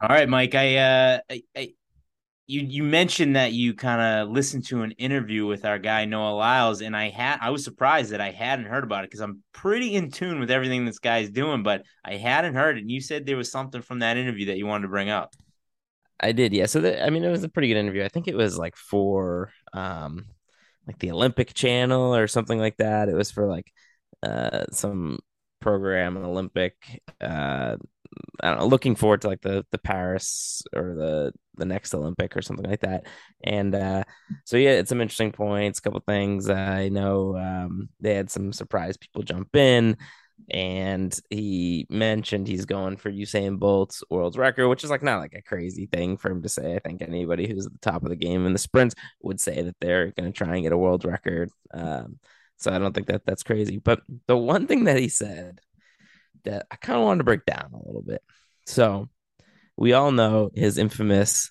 All 0.00 0.08
right, 0.08 0.28
Mike. 0.28 0.54
I, 0.54 0.76
uh, 0.76 1.18
I, 1.30 1.42
I 1.56 1.74
you 2.46 2.60
you 2.62 2.82
mentioned 2.82 3.36
that 3.36 3.52
you 3.52 3.72
kind 3.72 4.00
of 4.00 4.30
listened 4.30 4.66
to 4.66 4.82
an 4.82 4.90
interview 4.92 5.46
with 5.46 5.64
our 5.64 5.78
guy 5.78 6.04
Noah 6.04 6.34
Lyles, 6.34 6.80
and 6.80 6.96
I 6.96 7.08
had 7.08 7.38
I 7.40 7.50
was 7.50 7.64
surprised 7.64 8.10
that 8.10 8.20
I 8.20 8.30
hadn't 8.30 8.66
heard 8.66 8.84
about 8.84 9.04
it 9.04 9.10
because 9.10 9.20
I'm 9.20 9.42
pretty 9.52 9.94
in 9.94 10.10
tune 10.10 10.40
with 10.40 10.50
everything 10.50 10.84
this 10.84 10.98
guy's 10.98 11.30
doing, 11.30 11.62
but 11.62 11.82
I 12.04 12.16
hadn't 12.16 12.54
heard 12.54 12.78
it. 12.78 12.80
And 12.80 12.90
you 12.90 13.00
said 13.00 13.26
there 13.26 13.36
was 13.36 13.50
something 13.50 13.80
from 13.80 14.00
that 14.00 14.16
interview 14.16 14.46
that 14.46 14.58
you 14.58 14.66
wanted 14.66 14.82
to 14.82 14.88
bring 14.88 15.08
up. 15.08 15.34
I 16.22 16.32
did 16.32 16.52
yeah 16.52 16.66
so 16.66 16.80
the, 16.80 17.04
I 17.04 17.10
mean 17.10 17.24
it 17.24 17.30
was 17.30 17.42
a 17.42 17.48
pretty 17.48 17.68
good 17.68 17.76
interview 17.76 18.04
I 18.04 18.08
think 18.08 18.28
it 18.28 18.36
was 18.36 18.56
like 18.56 18.76
for 18.76 19.52
um 19.72 20.26
like 20.86 20.98
the 20.98 21.10
Olympic 21.12 21.54
channel 21.54 22.14
or 22.14 22.26
something 22.26 22.58
like 22.58 22.76
that 22.78 23.08
it 23.08 23.14
was 23.14 23.30
for 23.30 23.46
like 23.46 23.72
uh 24.22 24.64
some 24.70 25.18
program 25.60 26.16
an 26.16 26.24
Olympic 26.24 26.74
uh 27.20 27.76
I 28.42 28.50
don't 28.50 28.58
know, 28.58 28.66
looking 28.66 28.94
forward 28.94 29.22
to 29.22 29.28
like 29.28 29.40
the 29.40 29.64
the 29.72 29.78
Paris 29.78 30.62
or 30.74 30.94
the 30.94 31.32
the 31.56 31.64
next 31.64 31.94
Olympic 31.94 32.36
or 32.36 32.42
something 32.42 32.68
like 32.68 32.80
that. 32.80 33.06
And 33.42 33.74
uh 33.74 34.04
so 34.44 34.56
yeah, 34.56 34.72
it's 34.72 34.90
some 34.90 35.00
interesting 35.00 35.32
points, 35.32 35.78
a 35.78 35.82
couple 35.82 36.00
things. 36.06 36.50
I 36.50 36.88
know 36.88 37.36
um 37.36 37.88
they 38.00 38.14
had 38.14 38.30
some 38.30 38.52
surprise 38.52 38.96
people 38.96 39.22
jump 39.22 39.54
in 39.56 39.96
and 40.50 41.18
he 41.30 41.86
mentioned 41.88 42.46
he's 42.46 42.64
going 42.64 42.96
for 42.96 43.10
Usain 43.10 43.58
Bolt's 43.58 44.02
world 44.10 44.36
record, 44.36 44.68
which 44.68 44.84
is 44.84 44.90
like 44.90 45.02
not 45.02 45.20
like 45.20 45.34
a 45.34 45.42
crazy 45.42 45.86
thing 45.86 46.16
for 46.16 46.30
him 46.30 46.42
to 46.42 46.48
say. 46.48 46.74
I 46.74 46.78
think 46.78 47.02
anybody 47.02 47.46
who's 47.46 47.66
at 47.66 47.72
the 47.72 47.78
top 47.78 48.02
of 48.02 48.10
the 48.10 48.16
game 48.16 48.46
in 48.46 48.52
the 48.52 48.58
sprints 48.58 48.94
would 49.22 49.40
say 49.40 49.62
that 49.62 49.76
they're 49.80 50.10
going 50.12 50.32
to 50.32 50.36
try 50.36 50.54
and 50.54 50.62
get 50.62 50.72
a 50.72 50.78
world 50.78 51.04
record. 51.04 51.50
Um 51.72 52.18
so 52.56 52.72
I 52.72 52.78
don't 52.78 52.92
think 52.94 53.08
that 53.08 53.26
that's 53.26 53.42
crazy. 53.42 53.78
But 53.78 54.02
the 54.28 54.36
one 54.36 54.68
thing 54.68 54.84
that 54.84 54.98
he 54.98 55.08
said 55.08 55.60
that 56.44 56.66
I 56.70 56.76
kind 56.76 56.98
of 56.98 57.04
wanted 57.04 57.18
to 57.18 57.24
break 57.24 57.44
down 57.44 57.70
a 57.72 57.86
little 57.86 58.02
bit. 58.02 58.22
So 58.66 59.08
we 59.76 59.92
all 59.92 60.12
know 60.12 60.50
his 60.54 60.78
infamous 60.78 61.50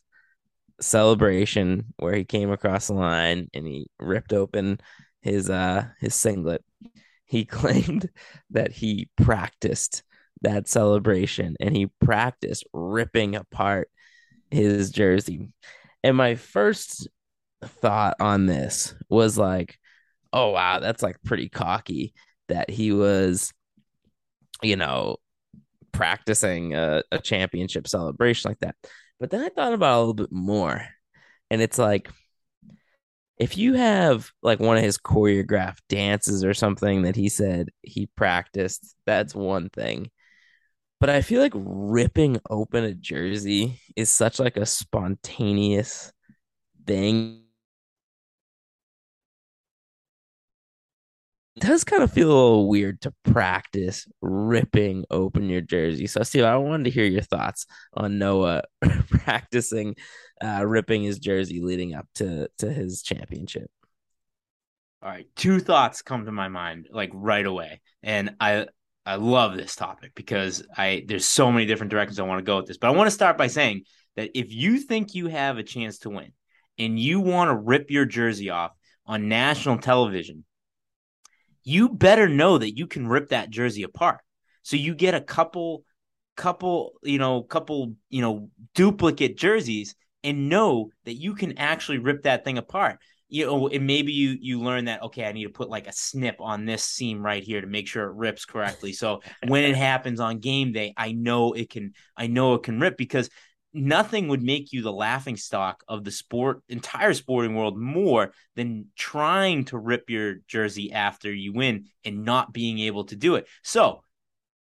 celebration 0.79 1.93
where 1.97 2.15
he 2.15 2.23
came 2.23 2.51
across 2.51 2.87
the 2.87 2.93
line 2.93 3.49
and 3.53 3.67
he 3.67 3.87
ripped 3.99 4.33
open 4.33 4.79
his 5.21 5.49
uh 5.49 5.85
his 5.99 6.15
singlet. 6.15 6.63
He 7.31 7.45
claimed 7.45 8.09
that 8.49 8.71
he 8.71 9.09
practiced 9.15 10.03
that 10.41 10.67
celebration 10.67 11.55
and 11.59 11.75
he 11.75 11.87
practiced 12.01 12.65
ripping 12.73 13.35
apart 13.35 13.89
his 14.49 14.91
jersey. 14.91 15.53
And 16.03 16.17
my 16.17 16.35
first 16.35 17.07
thought 17.63 18.17
on 18.19 18.47
this 18.47 18.93
was 19.09 19.37
like, 19.37 19.77
oh 20.33 20.49
wow, 20.49 20.79
that's 20.79 21.01
like 21.01 21.17
pretty 21.23 21.47
cocky 21.47 22.13
that 22.49 22.69
he 22.69 22.91
was 22.91 23.53
you 24.61 24.75
know, 24.75 25.17
practicing 25.91 26.75
a, 26.75 27.03
a 27.11 27.19
championship 27.19 27.87
celebration 27.87 28.49
like 28.49 28.59
that. 28.59 28.75
But 29.19 29.29
then 29.29 29.41
I 29.41 29.49
thought 29.49 29.73
about 29.73 29.97
a 29.97 29.99
little 29.99 30.13
bit 30.13 30.31
more, 30.31 30.85
and 31.49 31.61
it's 31.61 31.77
like 31.77 32.09
if 33.41 33.57
you 33.57 33.73
have 33.73 34.29
like 34.43 34.59
one 34.59 34.77
of 34.77 34.83
his 34.83 34.99
choreographed 34.99 35.79
dances 35.89 36.43
or 36.43 36.53
something 36.53 37.01
that 37.01 37.15
he 37.15 37.27
said 37.27 37.69
he 37.81 38.05
practiced, 38.15 38.95
that's 39.07 39.33
one 39.33 39.67
thing. 39.69 40.11
But 40.99 41.09
I 41.09 41.23
feel 41.23 41.41
like 41.41 41.53
ripping 41.55 42.39
open 42.51 42.83
a 42.83 42.93
jersey 42.93 43.81
is 43.95 44.11
such 44.11 44.39
like 44.39 44.57
a 44.57 44.67
spontaneous 44.67 46.13
thing 46.85 47.40
does 51.59 51.83
kind 51.83 52.01
of 52.01 52.11
feel 52.11 52.27
a 52.27 52.33
little 52.33 52.69
weird 52.69 53.01
to 53.01 53.13
practice 53.23 54.07
ripping 54.21 55.05
open 55.11 55.49
your 55.49 55.61
jersey. 55.61 56.07
So, 56.07 56.23
Steve, 56.23 56.45
I 56.45 56.55
wanted 56.57 56.85
to 56.85 56.89
hear 56.89 57.05
your 57.05 57.21
thoughts 57.21 57.65
on 57.93 58.17
Noah 58.17 58.63
practicing 59.09 59.95
uh, 60.43 60.65
ripping 60.65 61.03
his 61.03 61.19
jersey 61.19 61.61
leading 61.61 61.93
up 61.93 62.07
to 62.15 62.47
to 62.59 62.71
his 62.71 63.01
championship. 63.01 63.69
All 65.03 65.09
right, 65.09 65.27
two 65.35 65.59
thoughts 65.59 66.01
come 66.01 66.25
to 66.25 66.31
my 66.31 66.47
mind 66.47 66.87
like 66.91 67.09
right 67.13 67.45
away, 67.45 67.81
and 68.01 68.35
I 68.39 68.67
I 69.05 69.15
love 69.15 69.57
this 69.57 69.75
topic 69.75 70.13
because 70.15 70.63
I 70.77 71.03
there's 71.07 71.25
so 71.25 71.51
many 71.51 71.65
different 71.65 71.91
directions 71.91 72.19
I 72.19 72.23
want 72.23 72.39
to 72.39 72.43
go 72.43 72.57
with 72.57 72.67
this. 72.67 72.77
But 72.77 72.87
I 72.87 72.95
want 72.95 73.07
to 73.07 73.11
start 73.11 73.37
by 73.37 73.47
saying 73.47 73.83
that 74.15 74.31
if 74.35 74.53
you 74.53 74.79
think 74.79 75.15
you 75.15 75.27
have 75.27 75.57
a 75.57 75.63
chance 75.63 75.99
to 75.99 76.09
win 76.09 76.31
and 76.77 76.97
you 76.99 77.19
want 77.19 77.49
to 77.49 77.55
rip 77.55 77.91
your 77.91 78.05
jersey 78.05 78.49
off 78.49 78.71
on 79.05 79.27
national 79.27 79.79
television 79.79 80.45
you 81.63 81.89
better 81.89 82.27
know 82.27 82.57
that 82.57 82.77
you 82.77 82.87
can 82.87 83.07
rip 83.07 83.29
that 83.29 83.49
jersey 83.49 83.83
apart. 83.83 84.19
So 84.63 84.75
you 84.75 84.95
get 84.95 85.13
a 85.13 85.21
couple, 85.21 85.83
couple, 86.35 86.93
you 87.03 87.17
know, 87.17 87.41
couple, 87.41 87.95
you 88.09 88.21
know, 88.21 88.49
duplicate 88.75 89.37
jerseys 89.37 89.95
and 90.23 90.49
know 90.49 90.89
that 91.05 91.13
you 91.13 91.33
can 91.33 91.57
actually 91.57 91.97
rip 91.97 92.23
that 92.23 92.43
thing 92.43 92.57
apart. 92.57 92.99
You 93.33 93.45
know, 93.45 93.69
and 93.69 93.87
maybe 93.87 94.11
you 94.11 94.37
you 94.41 94.59
learn 94.59 94.85
that 94.85 95.03
okay, 95.03 95.23
I 95.23 95.31
need 95.31 95.45
to 95.45 95.51
put 95.51 95.69
like 95.69 95.87
a 95.87 95.93
snip 95.93 96.35
on 96.41 96.65
this 96.65 96.83
seam 96.83 97.23
right 97.23 97.41
here 97.41 97.61
to 97.61 97.67
make 97.67 97.87
sure 97.87 98.03
it 98.03 98.15
rips 98.15 98.43
correctly. 98.43 98.91
So 98.91 99.21
when 99.47 99.63
it 99.63 99.75
happens 99.89 100.19
on 100.19 100.39
game 100.39 100.73
day, 100.73 100.93
I 100.97 101.13
know 101.13 101.53
it 101.53 101.69
can 101.69 101.93
I 102.17 102.27
know 102.27 102.55
it 102.55 102.63
can 102.63 102.77
rip 102.81 102.97
because 102.97 103.29
nothing 103.73 104.27
would 104.27 104.41
make 104.41 104.73
you 104.73 104.81
the 104.81 104.91
laughing 104.91 105.37
stock 105.37 105.83
of 105.87 106.03
the 106.03 106.11
sport 106.11 106.61
entire 106.67 107.13
sporting 107.13 107.55
world 107.55 107.77
more 107.77 108.33
than 108.55 108.87
trying 108.95 109.65
to 109.65 109.77
rip 109.77 110.09
your 110.09 110.35
jersey 110.47 110.91
after 110.91 111.33
you 111.33 111.53
win 111.53 111.85
and 112.03 112.25
not 112.25 112.53
being 112.53 112.79
able 112.79 113.05
to 113.05 113.15
do 113.15 113.35
it. 113.35 113.47
So 113.63 114.03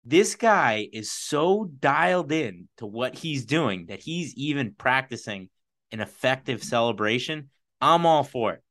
this 0.04 0.36
guy 0.36 0.88
is 0.92 1.12
so 1.12 1.70
dialed 1.80 2.32
in 2.32 2.68
to 2.78 2.86
what 2.86 3.16
he's 3.16 3.46
doing 3.46 3.88
that 3.88 4.02
he's 4.02 4.34
even 4.36 4.76
practicing 4.78 5.50
an 5.92 6.00
effective 6.00 6.64
celebration. 6.64 7.50
I'm 7.82 8.06
all 8.06 8.24
for 8.24 8.54
it. 8.54 8.62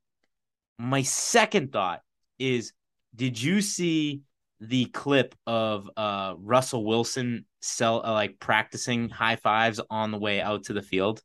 My 0.79 1.03
second 1.03 1.73
thought 1.73 2.01
is 2.39 2.73
did 3.15 3.41
you 3.41 3.61
see 3.61 4.23
the 4.69 4.87
clip 4.87 5.35
of 5.47 5.89
uh, 5.97 6.35
Russell 6.39 6.85
Wilson 6.85 7.47
sell 7.61 8.05
uh, 8.05 8.13
like 8.13 8.39
practicing 8.39 9.09
high 9.09 9.37
fives 9.37 9.81
on 9.91 10.11
the 10.11 10.19
way 10.19 10.41
out 10.41 10.65
to 10.65 10.73
the 10.73 10.83
field? 10.83 11.23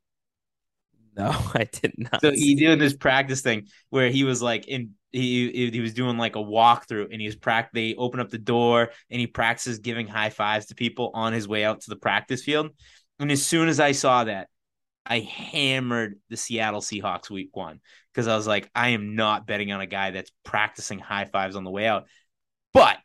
No, 1.15 1.29
I 1.53 1.65
did 1.71 1.93
not. 1.97 2.21
So 2.21 2.31
he 2.31 2.55
doing 2.55 2.79
this 2.79 2.95
practice 2.95 3.41
thing 3.41 3.67
where 3.89 4.09
he 4.09 4.23
was 4.23 4.41
like 4.41 4.67
in 4.67 4.91
he 5.11 5.69
he 5.71 5.79
was 5.79 5.93
doing 5.93 6.17
like 6.17 6.35
a 6.35 6.39
walkthrough 6.39 7.11
and 7.11 7.19
he 7.19 7.27
was 7.27 7.35
practice. 7.35 7.71
They 7.73 7.95
open 7.95 8.19
up 8.19 8.29
the 8.29 8.37
door 8.37 8.91
and 9.09 9.19
he 9.19 9.27
practices 9.27 9.79
giving 9.79 10.07
high 10.07 10.29
fives 10.29 10.67
to 10.67 10.75
people 10.75 11.11
on 11.13 11.33
his 11.33 11.47
way 11.47 11.65
out 11.65 11.81
to 11.81 11.89
the 11.89 11.95
practice 11.95 12.43
field. 12.43 12.69
And 13.19 13.31
as 13.31 13.45
soon 13.45 13.67
as 13.67 13.79
I 13.79 13.91
saw 13.91 14.23
that, 14.23 14.47
I 15.05 15.19
hammered 15.19 16.19
the 16.29 16.37
Seattle 16.37 16.81
Seahawks 16.81 17.29
week 17.29 17.49
one 17.53 17.79
because 18.13 18.27
I 18.27 18.35
was 18.35 18.47
like, 18.47 18.69
I 18.75 18.89
am 18.89 19.15
not 19.15 19.47
betting 19.47 19.71
on 19.71 19.81
a 19.81 19.87
guy 19.87 20.11
that's 20.11 20.31
practicing 20.43 20.99
high 20.99 21.25
fives 21.25 21.55
on 21.55 21.63
the 21.63 21.71
way 21.71 21.87
out. 21.87 22.05
But 22.73 22.97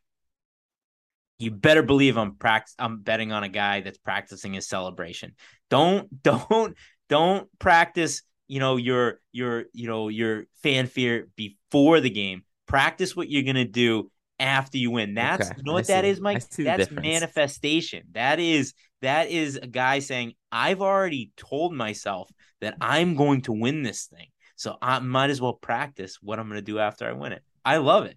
you 1.45 1.51
better 1.51 1.83
believe 1.83 2.17
I'm 2.17 2.35
practice 2.37 2.75
I'm 2.79 3.01
betting 3.01 3.33
on 3.33 3.45
a 3.45 3.49
guy 3.49 3.81
that's 3.81 3.99
practicing 3.99 4.55
his 4.55 4.67
celebration. 4.67 5.35
Don't 5.71 6.23
don't 6.23 6.77
don't 7.09 7.49
practice, 7.59 8.23
you 8.49 8.61
know, 8.61 8.77
your 8.77 9.21
your 9.33 9.65
you 9.73 9.87
know, 9.87 10.09
your 10.09 10.45
fanfare 10.63 11.27
before 11.37 12.01
the 12.01 12.11
game. 12.11 12.43
Practice 12.67 13.15
what 13.15 13.31
you're 13.31 13.43
going 13.43 13.57
to 13.57 13.65
do 13.65 14.11
after 14.39 14.79
you 14.79 14.91
win. 14.91 15.15
That's 15.15 15.51
okay, 15.51 15.59
you 15.59 15.65
know 15.65 15.75
what 15.75 15.87
that 15.89 16.05
is, 16.05 16.21
Mike? 16.21 16.43
That's 16.59 16.91
manifestation. 16.91 18.05
That 18.13 18.41
is 18.41 18.75
that 19.03 19.31
is 19.31 19.57
a 19.57 19.67
guy 19.67 19.99
saying, 19.99 20.33
"I've 20.51 20.81
already 20.81 21.33
told 21.37 21.75
myself 21.75 22.31
that 22.61 22.77
I'm 22.81 23.17
going 23.17 23.43
to 23.43 23.53
win 23.53 23.83
this 23.83 24.07
thing. 24.07 24.29
So 24.57 24.77
I 24.81 24.99
might 25.01 25.31
as 25.31 25.41
well 25.41 25.53
practice 25.53 26.19
what 26.23 26.39
I'm 26.39 26.49
going 26.49 26.59
to 26.59 26.63
do 26.63 26.79
after 26.79 27.07
I 27.07 27.13
win 27.13 27.33
it." 27.33 27.43
I 27.65 27.79
love 27.79 28.07
it 28.07 28.17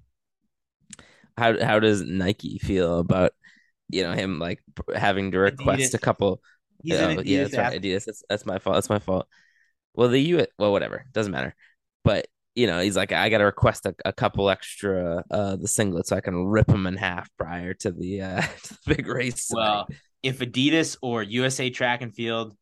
how 1.38 1.64
how 1.64 1.80
does 1.80 2.02
Nike 2.02 2.58
feel 2.60 3.00
about 3.00 3.34
you 3.90 4.04
know 4.04 4.14
him 4.14 4.40
like 4.40 4.62
having 4.96 5.32
to 5.32 5.40
request 5.40 5.82
Adidas. 5.82 5.94
a 5.94 6.00
couple? 6.00 6.42
He's 6.84 6.96
oh, 6.96 7.22
yeah, 7.24 7.44
that's 7.44 7.58
right. 7.58 7.82
Adidas. 7.82 8.06
That's, 8.06 8.24
that's 8.30 8.46
my 8.46 8.60
fault. 8.60 8.76
That's 8.76 8.90
my 8.90 9.00
fault. 9.00 9.28
Well, 9.94 10.10
the 10.10 10.20
U. 10.20 10.46
Well, 10.60 10.72
whatever. 10.72 11.06
Doesn't 11.14 11.32
matter. 11.32 11.56
But 12.04 12.28
you 12.56 12.66
know, 12.66 12.80
he's 12.80 12.96
like, 12.96 13.12
I 13.12 13.30
got 13.30 13.38
to 13.38 13.44
request 13.44 13.86
a, 13.86 13.94
a, 14.04 14.12
couple 14.12 14.50
extra 14.50 15.24
uh 15.30 15.56
the 15.58 15.68
singlets 15.68 16.08
so 16.08 16.16
I 16.16 16.22
can 16.22 16.46
rip 16.46 16.66
them 16.66 16.88
in 16.88 16.96
half 16.98 17.30
prior 17.38 17.76
to 17.76 17.92
the 17.92 18.22
uh 18.22 18.42
to 18.64 18.74
the 18.74 18.96
big 18.96 19.08
race. 19.08 19.48
Tonight. 19.48 19.62
Well, 19.62 19.88
if 20.24 20.40
Adidas 20.40 20.98
or 21.02 21.24
USA 21.24 21.70
Track 21.70 22.02
and 22.02 22.14
Field 22.14 22.56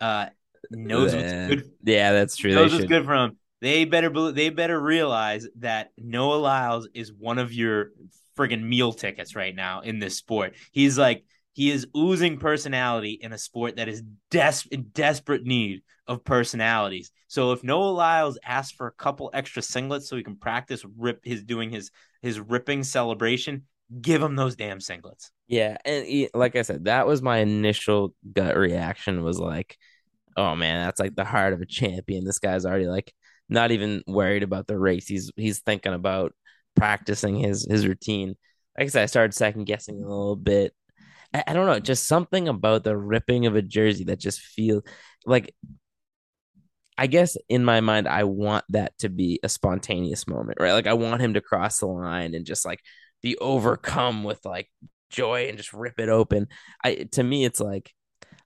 uh 0.00 0.26
knows 0.70 1.14
what's 1.14 1.32
good, 1.32 1.70
yeah, 1.82 2.12
that's 2.12 2.36
true. 2.36 2.54
Knows 2.54 2.72
what's 2.72 2.86
good 2.86 3.04
for 3.04 3.14
him. 3.14 3.38
They 3.60 3.84
better 3.84 4.32
they 4.32 4.50
better 4.50 4.80
realize 4.80 5.46
that 5.56 5.90
Noah 5.98 6.36
Lyles 6.36 6.88
is 6.94 7.12
one 7.12 7.38
of 7.38 7.52
your 7.52 7.90
friggin' 8.40 8.62
meal 8.62 8.92
tickets 8.92 9.36
right 9.36 9.54
now 9.54 9.80
in 9.80 9.98
this 9.98 10.16
sport. 10.16 10.54
He's 10.72 10.96
like 10.96 11.24
he 11.52 11.70
is 11.70 11.86
oozing 11.96 12.38
personality 12.38 13.18
in 13.20 13.32
a 13.32 13.38
sport 13.38 13.76
that 13.76 13.88
is 13.88 14.02
des- 14.30 14.68
in 14.70 14.84
desperate 14.94 15.44
need 15.44 15.82
of 16.06 16.24
personalities. 16.24 17.10
So 17.26 17.52
if 17.52 17.62
Noah 17.62 17.90
Lyles 17.90 18.38
asks 18.44 18.72
for 18.72 18.86
a 18.86 18.92
couple 18.92 19.30
extra 19.34 19.62
singlets 19.62 20.04
so 20.04 20.16
he 20.16 20.22
can 20.22 20.36
practice 20.36 20.84
rip 20.96 21.20
his 21.24 21.42
doing 21.42 21.70
his 21.70 21.90
his 22.22 22.40
ripping 22.40 22.82
celebration, 22.84 23.66
give 24.00 24.22
him 24.22 24.36
those 24.36 24.56
damn 24.56 24.78
singlets. 24.78 25.30
Yeah, 25.48 25.76
and 25.84 26.06
he, 26.06 26.28
like 26.34 26.56
I 26.56 26.62
said, 26.62 26.84
that 26.84 27.06
was 27.06 27.22
my 27.22 27.38
initial 27.38 28.14
gut 28.32 28.56
reaction 28.56 29.22
was 29.22 29.38
like, 29.38 29.76
oh 30.36 30.54
man, 30.54 30.84
that's 30.84 31.00
like 31.00 31.16
the 31.16 31.24
heart 31.24 31.52
of 31.52 31.60
a 31.60 31.66
champion. 31.66 32.24
This 32.24 32.38
guy's 32.38 32.64
already 32.64 32.86
like 32.86 33.12
not 33.48 33.72
even 33.72 34.02
worried 34.06 34.44
about 34.44 34.66
the 34.66 34.78
race. 34.78 35.06
He's 35.06 35.30
he's 35.36 35.58
thinking 35.60 35.92
about 35.92 36.32
practicing 36.76 37.36
his 37.36 37.66
his 37.68 37.86
routine. 37.86 38.36
Like 38.78 38.86
I 38.86 38.88
said, 38.88 39.02
I 39.02 39.06
started 39.06 39.34
second 39.34 39.64
guessing 39.64 39.96
a 39.96 40.08
little 40.08 40.36
bit. 40.36 40.74
I, 41.34 41.44
I 41.48 41.52
don't 41.52 41.66
know, 41.66 41.80
just 41.80 42.06
something 42.06 42.48
about 42.48 42.84
the 42.84 42.96
ripping 42.96 43.46
of 43.46 43.56
a 43.56 43.62
jersey 43.62 44.04
that 44.04 44.20
just 44.20 44.40
feels 44.40 44.82
like 45.26 45.54
I 47.00 47.06
guess 47.06 47.36
in 47.48 47.64
my 47.64 47.80
mind, 47.80 48.06
I 48.06 48.24
want 48.24 48.64
that 48.68 48.96
to 48.98 49.08
be 49.08 49.40
a 49.42 49.48
spontaneous 49.48 50.28
moment, 50.28 50.58
right? 50.60 50.74
Like 50.74 50.86
I 50.86 50.92
want 50.92 51.22
him 51.22 51.32
to 51.34 51.40
cross 51.40 51.78
the 51.78 51.86
line 51.86 52.34
and 52.34 52.44
just 52.44 52.66
like 52.66 52.80
be 53.22 53.38
overcome 53.38 54.22
with 54.22 54.44
like 54.44 54.68
joy 55.08 55.48
and 55.48 55.56
just 55.56 55.72
rip 55.72 55.98
it 55.98 56.10
open. 56.10 56.48
I 56.84 57.06
to 57.12 57.22
me, 57.22 57.46
it's 57.46 57.58
like 57.58 57.90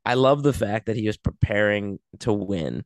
I 0.05 0.15
love 0.15 0.45
the 0.45 0.53
fact 0.53 0.87
that 0.87 0.97
he 0.97 1.07
was 1.07 1.17
preparing 1.17 1.99
to 2.21 2.33
win, 2.33 2.85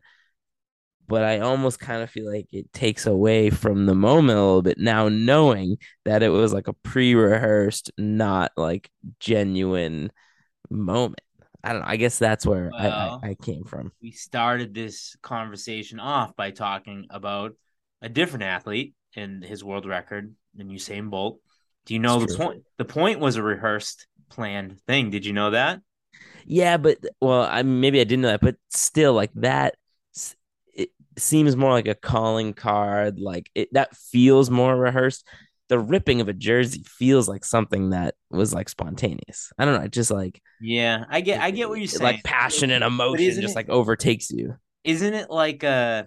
but 1.08 1.24
I 1.24 1.40
almost 1.40 1.80
kind 1.80 2.02
of 2.02 2.10
feel 2.10 2.30
like 2.30 2.46
it 2.52 2.72
takes 2.72 3.06
away 3.06 3.48
from 3.48 3.86
the 3.86 3.94
moment 3.94 4.38
a 4.38 4.42
little 4.42 4.62
bit 4.62 4.78
now, 4.78 5.08
knowing 5.08 5.78
that 6.04 6.22
it 6.22 6.28
was 6.28 6.52
like 6.52 6.68
a 6.68 6.74
pre 6.74 7.14
rehearsed, 7.14 7.90
not 7.96 8.52
like 8.56 8.90
genuine 9.18 10.12
moment. 10.70 11.22
I 11.64 11.72
don't 11.72 11.80
know. 11.80 11.88
I 11.88 11.96
guess 11.96 12.18
that's 12.18 12.46
where 12.46 12.70
well, 12.72 13.18
I, 13.22 13.28
I, 13.28 13.30
I 13.30 13.34
came 13.34 13.64
from. 13.64 13.90
We 14.02 14.12
started 14.12 14.74
this 14.74 15.16
conversation 15.22 15.98
off 15.98 16.36
by 16.36 16.50
talking 16.50 17.06
about 17.10 17.54
a 18.02 18.08
different 18.08 18.44
athlete 18.44 18.94
and 19.16 19.42
his 19.42 19.64
world 19.64 19.86
record 19.86 20.34
than 20.54 20.68
Usain 20.68 21.10
Bolt. 21.10 21.40
Do 21.86 21.94
you 21.94 22.00
know 22.00 22.20
the 22.20 22.36
point? 22.36 22.64
The 22.76 22.84
point 22.84 23.18
was 23.18 23.36
a 23.36 23.42
rehearsed, 23.42 24.06
planned 24.28 24.78
thing. 24.86 25.08
Did 25.08 25.24
you 25.24 25.32
know 25.32 25.50
that? 25.50 25.80
Yeah, 26.44 26.76
but 26.76 26.98
well, 27.20 27.42
I 27.42 27.62
maybe 27.62 27.98
I 27.98 28.04
didn't 28.04 28.22
know 28.22 28.28
that, 28.28 28.42
but 28.42 28.56
still, 28.68 29.14
like 29.14 29.32
that 29.36 29.74
seems 31.20 31.56
more 31.56 31.70
like 31.72 31.88
a 31.88 31.94
calling 31.94 32.52
card. 32.54 33.18
Like 33.20 33.50
it 33.54 33.68
that 33.72 33.96
feels 33.96 34.50
more 34.50 34.76
rehearsed. 34.76 35.26
The 35.68 35.78
ripping 35.78 36.20
of 36.22 36.28
a 36.28 36.32
jersey 36.32 36.82
feels 36.86 37.28
like 37.28 37.44
something 37.44 37.90
that 37.90 38.14
was 38.30 38.54
like 38.54 38.68
spontaneous. 38.70 39.52
I 39.58 39.64
don't 39.66 39.80
know, 39.80 39.86
just 39.88 40.10
like 40.10 40.40
yeah, 40.60 41.04
I 41.10 41.20
get 41.20 41.40
I 41.40 41.50
get 41.50 41.68
what 41.68 41.78
you're 41.78 41.88
saying. 41.88 42.02
Like 42.02 42.24
passion 42.24 42.70
and 42.70 42.82
emotion 42.82 43.40
just 43.40 43.52
it, 43.52 43.56
like 43.56 43.68
overtakes 43.68 44.30
you. 44.30 44.54
Isn't 44.84 45.12
it 45.14 45.28
like 45.30 45.64
uh 45.64 46.04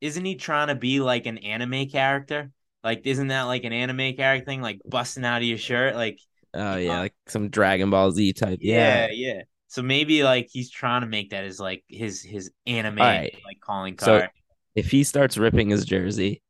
isn't 0.00 0.24
he 0.24 0.34
trying 0.34 0.68
to 0.68 0.74
be 0.74 1.00
like 1.00 1.26
an 1.26 1.38
anime 1.38 1.86
character? 1.88 2.50
Like 2.82 3.02
isn't 3.06 3.28
that 3.28 3.42
like 3.44 3.64
an 3.64 3.72
anime 3.72 4.16
character 4.16 4.44
thing 4.44 4.60
like 4.62 4.80
busting 4.84 5.24
out 5.24 5.42
of 5.42 5.48
your 5.48 5.58
shirt? 5.58 5.94
Like 5.94 6.18
Oh 6.52 6.76
yeah, 6.76 6.98
like 7.00 7.14
some 7.26 7.48
Dragon 7.50 7.90
Ball 7.90 8.10
Z 8.10 8.32
type. 8.34 8.58
Yeah, 8.62 9.06
Yeah. 9.06 9.34
yeah. 9.34 9.42
So 9.68 9.82
maybe 9.82 10.22
like 10.22 10.48
he's 10.52 10.70
trying 10.70 11.00
to 11.02 11.06
make 11.08 11.30
that 11.30 11.44
as 11.44 11.58
like 11.60 11.82
his 11.88 12.20
his 12.22 12.50
anime 12.66 12.98
Alright. 12.98 13.38
like 13.44 13.60
calling 13.60 13.96
So- 13.98 14.18
card. 14.20 14.30
If 14.74 14.90
he 14.90 15.04
starts 15.04 15.36
ripping 15.36 15.70
his 15.70 15.84
jersey 15.84 16.42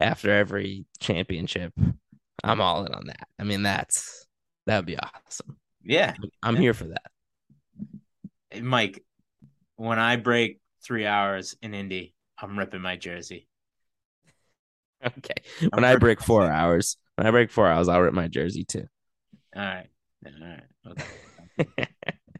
after 0.00 0.30
every 0.30 0.86
championship, 1.00 1.72
I'm 2.44 2.60
all 2.60 2.84
in 2.84 2.94
on 2.94 3.06
that. 3.06 3.28
I 3.38 3.44
mean, 3.44 3.62
that's 3.62 4.26
that 4.66 4.76
would 4.76 4.86
be 4.86 4.98
awesome. 4.98 5.56
yeah, 5.84 6.14
I'm 6.42 6.56
here 6.56 6.74
for 6.74 6.84
that. 6.84 8.62
Mike. 8.62 9.04
When 9.76 9.98
I 9.98 10.16
break 10.16 10.60
three 10.84 11.06
hours 11.06 11.56
in 11.60 11.74
Indy, 11.74 12.14
I'm 12.38 12.58
ripping 12.58 12.82
my 12.82 12.96
jersey. 12.96 13.48
Okay. 15.04 15.34
I'm 15.60 15.70
When 15.72 15.84
I 15.84 15.96
break 15.96 16.20
four 16.22 16.48
hours, 16.48 16.96
when 17.16 17.26
I 17.26 17.32
break 17.32 17.50
four 17.50 17.66
hours, 17.66 17.88
I'll 17.88 18.00
rip 18.00 18.14
my 18.14 18.28
jersey 18.28 18.62
too. 18.62 18.86
All 19.56 19.62
right, 19.62 19.88
all 20.24 20.32
right. 20.40 20.62
Okay. 21.66 21.86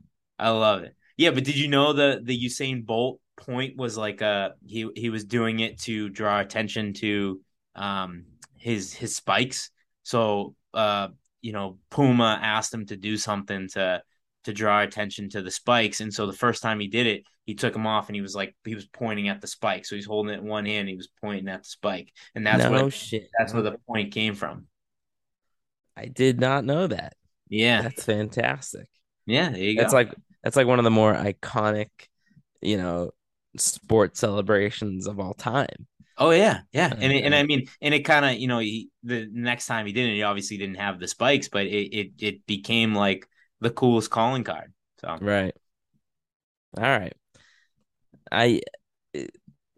I 0.38 0.50
love 0.50 0.82
it. 0.84 0.94
Yeah, 1.16 1.30
but 1.30 1.42
did 1.42 1.56
you 1.56 1.66
know 1.66 1.92
the 1.92 2.20
the 2.22 2.38
Usain 2.38 2.86
Bolt 2.86 3.18
point 3.36 3.76
was 3.76 3.96
like 3.96 4.22
uh 4.22 4.50
he 4.64 4.88
he 4.94 5.10
was 5.10 5.24
doing 5.24 5.60
it 5.60 5.78
to 5.80 6.08
draw 6.08 6.40
attention 6.40 6.92
to 6.94 7.40
um 7.74 8.24
his 8.56 8.92
his 8.92 9.16
spikes. 9.16 9.70
So 10.02 10.54
uh 10.74 11.08
you 11.40 11.52
know 11.52 11.78
Puma 11.90 12.38
asked 12.42 12.72
him 12.72 12.86
to 12.86 12.96
do 12.96 13.16
something 13.16 13.68
to 13.70 14.02
to 14.44 14.52
draw 14.52 14.82
attention 14.82 15.28
to 15.30 15.42
the 15.42 15.50
spikes, 15.50 16.00
and 16.00 16.12
so 16.12 16.26
the 16.26 16.32
first 16.32 16.62
time 16.62 16.80
he 16.80 16.88
did 16.88 17.06
it, 17.06 17.22
he 17.44 17.54
took 17.54 17.72
them 17.72 17.86
off 17.86 18.08
and 18.08 18.16
he 18.16 18.22
was 18.22 18.34
like 18.34 18.54
he 18.64 18.74
was 18.74 18.86
pointing 18.86 19.28
at 19.28 19.40
the 19.40 19.46
spike. 19.46 19.84
So 19.86 19.94
he's 19.96 20.06
holding 20.06 20.34
it 20.34 20.38
in 20.40 20.46
one 20.46 20.66
hand, 20.66 20.88
he 20.88 20.96
was 20.96 21.08
pointing 21.20 21.48
at 21.48 21.62
the 21.62 21.68
spike, 21.68 22.12
and 22.34 22.46
that's 22.46 22.64
no 22.64 22.70
where 22.70 22.90
shit. 22.90 23.28
that's 23.38 23.52
where 23.54 23.62
the 23.62 23.78
point 23.86 24.12
came 24.12 24.34
from. 24.34 24.66
I 25.96 26.06
did 26.06 26.40
not 26.40 26.64
know 26.64 26.86
that. 26.86 27.14
Yeah, 27.48 27.82
That's 27.82 28.04
fantastic. 28.04 28.88
yeah. 29.26 29.50
There 29.50 29.60
you 29.60 29.76
That's 29.76 29.92
go. 29.92 29.98
like 29.98 30.14
that's 30.42 30.56
like 30.56 30.66
one 30.66 30.78
of 30.78 30.84
the 30.84 30.90
more 30.90 31.14
iconic, 31.14 31.90
you 32.60 32.76
know, 32.78 33.10
sport 33.56 34.16
celebrations 34.16 35.06
of 35.06 35.18
all 35.20 35.34
time. 35.34 35.86
Oh 36.18 36.30
yeah, 36.30 36.60
yeah, 36.72 36.92
and 37.00 37.12
it, 37.12 37.24
and 37.24 37.34
Uh, 37.34 37.38
I 37.38 37.42
mean, 37.44 37.66
and 37.80 37.94
it 37.94 38.00
kind 38.00 38.24
of 38.24 38.34
you 38.34 38.46
know 38.46 38.58
he, 38.58 38.90
the 39.02 39.28
next 39.32 39.66
time 39.66 39.86
he 39.86 39.92
did 39.92 40.10
it, 40.10 40.14
he 40.14 40.22
obviously 40.22 40.58
didn't 40.58 40.76
have 40.76 41.00
the 41.00 41.08
spikes, 41.08 41.48
but 41.48 41.66
it 41.66 41.94
it 41.96 42.12
it 42.18 42.46
became 42.46 42.94
like 42.94 43.26
the 43.60 43.70
coolest 43.70 44.10
calling 44.10 44.44
card. 44.44 44.72
So 45.00 45.16
Right. 45.20 45.54
All 46.76 46.82
right. 46.84 47.14
I 48.30 48.60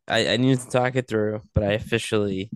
I 0.09 0.29
I 0.29 0.37
need 0.37 0.59
to 0.59 0.69
talk 0.69 0.97
it 0.97 1.09
through, 1.09 1.43
but 1.55 1.65
I 1.65 1.73
officially 1.73 2.51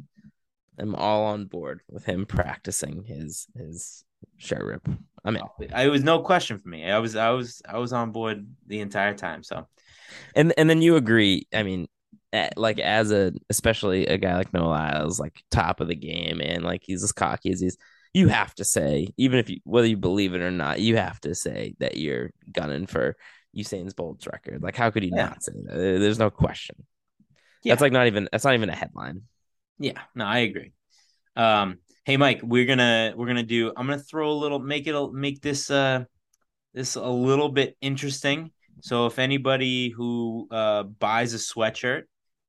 am 0.78 0.94
all 0.94 1.24
on 1.26 1.46
board 1.46 1.80
with 1.88 2.04
him 2.04 2.26
practicing 2.26 3.04
his 3.04 3.46
his 3.56 4.04
shirt 4.36 4.64
rip. 4.64 4.88
I'm 5.24 5.36
in. 5.36 5.42
it 5.60 5.90
was 5.90 6.04
no 6.04 6.20
question 6.20 6.58
for 6.58 6.68
me. 6.68 6.90
I 6.90 6.98
was 6.98 7.16
I 7.16 7.30
was 7.30 7.62
I 7.68 7.78
was 7.78 7.92
on 7.92 8.12
board 8.12 8.46
the 8.66 8.80
entire 8.80 9.14
time. 9.14 9.42
So 9.42 9.66
And 10.34 10.52
and 10.58 10.68
then 10.68 10.82
you 10.82 10.96
agree. 10.96 11.46
I 11.54 11.62
mean, 11.62 11.88
like 12.56 12.78
as 12.78 13.10
a 13.12 13.32
especially 13.50 14.06
a 14.06 14.18
guy 14.18 14.36
like 14.36 14.52
Noah 14.52 14.68
Lyles, 14.68 15.18
like 15.20 15.42
top 15.50 15.80
of 15.80 15.88
the 15.88 15.94
game, 15.96 16.40
and 16.42 16.64
like 16.64 16.82
he's 16.84 17.02
as 17.02 17.12
cocky 17.12 17.50
as 17.52 17.60
he's. 17.60 17.76
You 18.14 18.28
have 18.28 18.54
to 18.56 18.64
say, 18.64 19.08
even 19.18 19.38
if 19.38 19.50
you 19.50 19.58
whether 19.64 19.86
you 19.86 19.96
believe 19.96 20.34
it 20.34 20.40
or 20.40 20.50
not, 20.50 20.80
you 20.80 20.96
have 20.96 21.20
to 21.22 21.34
say 21.34 21.74
that 21.78 21.98
you're 21.98 22.30
gunning 22.52 22.86
for 22.86 23.16
Usain's 23.56 23.94
Bolt's 23.94 24.26
record. 24.26 24.62
Like, 24.62 24.76
how 24.76 24.90
could 24.90 25.04
you 25.04 25.12
Yeah. 25.14 25.26
not 25.26 25.42
say 25.42 25.52
that? 25.66 25.74
There's 25.76 26.18
no 26.18 26.30
question. 26.30 26.76
Yeah. 27.62 27.72
That's 27.72 27.82
like 27.82 27.92
not 27.92 28.06
even 28.06 28.28
that's 28.32 28.44
not 28.44 28.54
even 28.54 28.70
a 28.70 28.74
headline. 28.76 29.22
yeah, 29.78 30.00
no, 30.14 30.24
I 30.24 30.38
agree. 30.38 30.72
Um, 31.36 31.78
hey 32.04 32.16
Mike, 32.16 32.40
we're 32.42 32.66
gonna 32.66 33.12
we're 33.16 33.26
gonna 33.26 33.42
do. 33.42 33.72
I'm 33.76 33.86
gonna 33.86 33.98
throw 33.98 34.30
a 34.30 34.32
little 34.32 34.58
make 34.58 34.86
it 34.86 34.94
a, 34.94 35.10
make 35.12 35.40
this 35.42 35.70
uh 35.70 36.04
this 36.74 36.96
a 36.96 37.06
little 37.08 37.48
bit 37.48 37.76
interesting. 37.80 38.50
So 38.80 39.06
if 39.06 39.18
anybody 39.18 39.90
who 39.90 40.48
uh 40.50 40.84
buys 40.84 41.34
a 41.34 41.38
sweatshirt, 41.38 42.02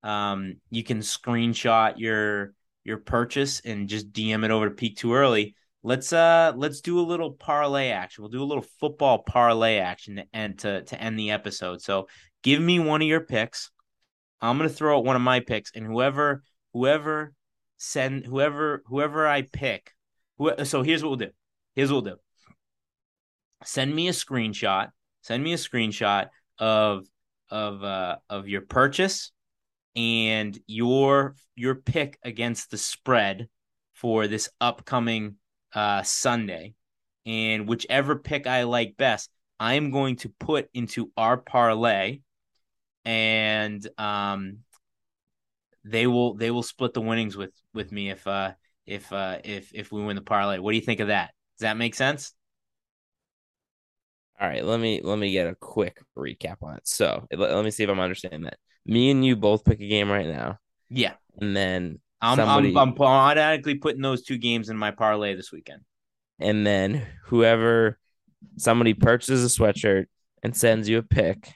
um, 0.03 0.55
you 0.69 0.83
can 0.83 0.99
screenshot 0.99 1.95
your 1.97 2.53
your 2.83 2.97
purchase 2.97 3.59
and 3.61 3.89
just 3.89 4.11
DM 4.11 4.43
it 4.43 4.51
over 4.51 4.69
to 4.69 4.75
Peak 4.75 4.97
Too 4.97 5.13
Early. 5.13 5.55
Let's 5.83 6.11
uh 6.11 6.53
let's 6.55 6.81
do 6.81 6.99
a 6.99 7.01
little 7.01 7.31
parlay 7.31 7.89
action. 7.89 8.23
We'll 8.23 8.31
do 8.31 8.43
a 8.43 8.45
little 8.45 8.65
football 8.79 9.19
parlay 9.19 9.77
action 9.77 10.17
to 10.17 10.25
end 10.33 10.59
to 10.59 10.83
to 10.83 11.01
end 11.01 11.17
the 11.17 11.31
episode. 11.31 11.81
So 11.81 12.07
give 12.43 12.61
me 12.61 12.79
one 12.79 13.01
of 13.01 13.07
your 13.07 13.21
picks. 13.21 13.71
I'm 14.41 14.57
gonna 14.57 14.69
throw 14.69 14.97
out 14.97 15.05
one 15.05 15.15
of 15.15 15.21
my 15.21 15.39
picks, 15.39 15.71
and 15.73 15.85
whoever 15.85 16.43
whoever 16.73 17.33
send 17.77 18.25
whoever 18.25 18.83
whoever 18.87 19.27
I 19.27 19.43
pick. 19.43 19.91
So 20.63 20.83
here's 20.83 21.03
what 21.03 21.09
we'll 21.09 21.17
do. 21.17 21.31
Here's 21.75 21.91
what 21.91 22.03
we'll 22.03 22.13
do. 22.13 22.19
Send 23.63 23.93
me 23.93 24.07
a 24.07 24.11
screenshot. 24.11 24.89
Send 25.21 25.43
me 25.43 25.53
a 25.53 25.57
screenshot 25.57 26.29
of 26.57 27.05
of 27.49 27.83
uh 27.83 28.17
of 28.29 28.47
your 28.47 28.61
purchase 28.61 29.31
and 29.95 30.57
your 30.67 31.35
your 31.55 31.75
pick 31.75 32.19
against 32.23 32.71
the 32.71 32.77
spread 32.77 33.49
for 33.93 34.27
this 34.27 34.49
upcoming 34.61 35.35
uh 35.73 36.03
Sunday. 36.03 36.73
And 37.25 37.67
whichever 37.67 38.15
pick 38.15 38.47
I 38.47 38.63
like 38.63 38.97
best, 38.97 39.29
I'm 39.59 39.91
going 39.91 40.15
to 40.17 40.29
put 40.39 40.69
into 40.73 41.11
our 41.17 41.37
parlay 41.37 42.21
and 43.05 43.85
um 43.97 44.59
they 45.83 46.07
will 46.07 46.35
they 46.35 46.51
will 46.51 46.63
split 46.63 46.93
the 46.93 47.01
winnings 47.01 47.35
with 47.35 47.51
with 47.73 47.91
me 47.91 48.09
if 48.09 48.25
uh 48.27 48.51
if 48.85 49.11
uh 49.13 49.39
if 49.43 49.71
if 49.73 49.91
we 49.91 50.03
win 50.03 50.15
the 50.15 50.21
parlay. 50.21 50.59
What 50.59 50.71
do 50.71 50.77
you 50.77 50.83
think 50.83 50.99
of 50.99 51.07
that? 51.07 51.33
Does 51.57 51.63
that 51.63 51.77
make 51.77 51.95
sense? 51.95 52.33
All 54.39 54.47
right, 54.47 54.63
let 54.63 54.79
me 54.79 55.01
let 55.03 55.19
me 55.19 55.31
get 55.31 55.47
a 55.47 55.55
quick 55.55 56.01
recap 56.17 56.57
on 56.63 56.77
it. 56.77 56.87
So 56.87 57.27
let, 57.31 57.51
let 57.53 57.63
me 57.65 57.71
see 57.71 57.83
if 57.83 57.89
I'm 57.89 57.99
understanding 57.99 58.43
that. 58.43 58.57
Me 58.85 59.11
and 59.11 59.23
you 59.25 59.35
both 59.35 59.65
pick 59.65 59.81
a 59.81 59.87
game 59.87 60.09
right 60.09 60.27
now, 60.27 60.57
Yeah. 60.89 61.13
and 61.39 61.55
then 61.55 61.99
I'm 62.21 62.37
Somebody- 62.37 62.69
I'm 62.69 62.77
I'm 62.77 62.97
automatically 63.01 63.75
putting 63.75 64.01
those 64.01 64.23
two 64.23 64.37
games 64.37 64.69
in 64.69 64.77
my 64.77 64.91
parlay 64.91 65.35
this 65.35 65.51
weekend. 65.51 65.81
and 66.39 66.65
then 66.65 67.05
whoever 67.25 67.99
somebody 68.57 68.93
purchases 68.93 69.43
a 69.43 69.59
sweatshirt 69.59 70.05
and 70.43 70.55
sends 70.55 70.87
you 70.87 70.97
a 70.99 71.03
pick 71.03 71.53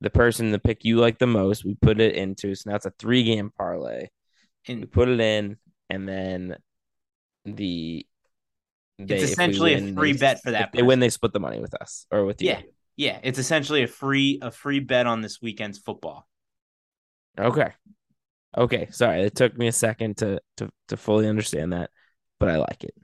the 0.00 0.08
person 0.10 0.50
the 0.50 0.58
pick 0.58 0.84
you 0.84 0.96
like 0.96 1.18
the 1.18 1.26
most 1.26 1.62
we 1.64 1.74
put 1.74 2.00
it 2.00 2.14
into 2.16 2.54
so 2.54 2.70
now 2.70 2.76
it's 2.76 2.86
a 2.86 2.92
three 2.98 3.22
game 3.22 3.52
parlay 3.56 4.08
we 4.66 4.74
And 4.74 4.90
put 4.90 5.08
it 5.10 5.20
in 5.20 5.58
and 5.90 6.08
then 6.08 6.56
the 7.44 8.06
they, 9.06 9.16
we 9.18 9.22
essentially 9.22 9.74
a 9.74 9.94
free 9.94 10.12
they- 10.12 10.18
bet 10.18 10.42
for 10.42 10.50
that 10.52 10.70
they 10.72 10.82
win 10.82 10.98
they 11.00 11.10
split 11.10 11.32
the 11.32 11.40
money 11.40 11.60
with 11.60 11.74
us 11.80 12.06
or 12.10 12.24
with 12.24 12.40
you 12.42 12.48
yeah. 12.48 12.60
Yeah, 12.94 13.18
it's 13.22 13.38
essentially 13.38 13.82
a 13.82 13.88
free 13.88 14.38
a 14.42 14.50
free 14.50 14.80
bet 14.80 15.06
on 15.06 15.22
this 15.22 15.40
weekend's 15.40 15.78
football. 15.78 16.28
okay 17.38 17.72
okay 18.56 18.88
sorry 18.90 19.22
it 19.22 19.34
took 19.34 19.56
me 19.56 19.66
a 19.66 19.72
second 19.72 20.18
to 20.18 20.40
to 20.58 20.68
to 20.88 20.96
fully 20.96 21.26
understand 21.26 21.72
that 21.72 21.90
but 22.38 22.48
i 22.50 22.56
like 22.56 22.84
it 22.84 22.94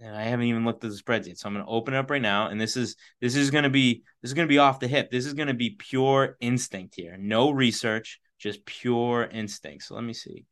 And 0.00 0.14
I 0.14 0.24
haven't 0.24 0.46
even 0.46 0.66
looked 0.66 0.84
at 0.84 0.90
the 0.90 0.96
spreads 0.96 1.26
yet. 1.26 1.38
So 1.38 1.48
I'm 1.48 1.54
gonna 1.54 1.66
open 1.66 1.94
it 1.94 1.96
up 1.96 2.10
right 2.10 2.20
now. 2.20 2.48
And 2.48 2.60
this 2.60 2.76
is 2.76 2.94
this 3.22 3.34
is 3.36 3.50
gonna 3.50 3.70
be 3.70 4.04
this 4.20 4.28
is 4.30 4.34
gonna 4.34 4.48
be 4.48 4.58
off 4.58 4.78
the 4.78 4.86
hip. 4.86 5.10
This 5.10 5.24
is 5.24 5.32
gonna 5.32 5.54
be 5.54 5.70
pure 5.70 6.36
instinct 6.40 6.94
here. 6.94 7.16
No 7.16 7.50
research, 7.50 8.20
just 8.38 8.66
pure 8.66 9.24
instinct. 9.24 9.84
So 9.84 9.94
let 9.94 10.04
me 10.04 10.12
see. 10.12 10.44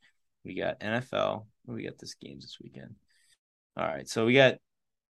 We 0.43 0.55
got 0.55 0.81
NFL. 0.81 1.47
We 1.67 1.85
got 1.85 1.99
this 1.99 2.15
games 2.15 2.45
this 2.45 2.57
weekend. 2.63 2.95
All 3.77 3.85
right. 3.87 4.09
So 4.09 4.27
we 4.27 4.35
got 4.35 4.57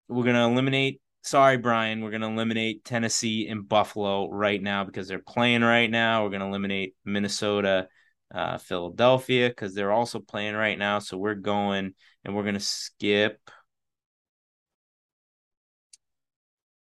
we're 0.09 0.25
gonna 0.25 0.47
eliminate 0.49 1.01
sorry, 1.23 1.57
Brian. 1.59 2.03
We're 2.03 2.11
gonna 2.11 2.31
eliminate 2.31 2.85
Tennessee 2.85 3.49
and 3.49 3.69
Buffalo 3.69 4.31
right 4.31 4.63
now 4.63 4.85
because 4.85 5.09
they're 5.09 5.19
playing 5.21 5.63
right 5.63 5.91
now. 5.91 6.25
We're 6.25 6.31
gonna 6.31 6.49
eliminate 6.49 6.95
Minnesota, 7.05 7.89
uh, 8.35 8.59
Philadelphia, 8.59 9.49
because 9.49 9.75
they're 9.75 9.93
also 9.93 10.21
playing 10.21 10.55
right 10.55 10.79
now. 10.79 10.99
So 11.01 11.19
we're 11.19 11.35
going 11.35 11.95
and 12.25 12.35
we're 12.35 12.45
gonna 12.45 12.61
skip. 12.61 13.41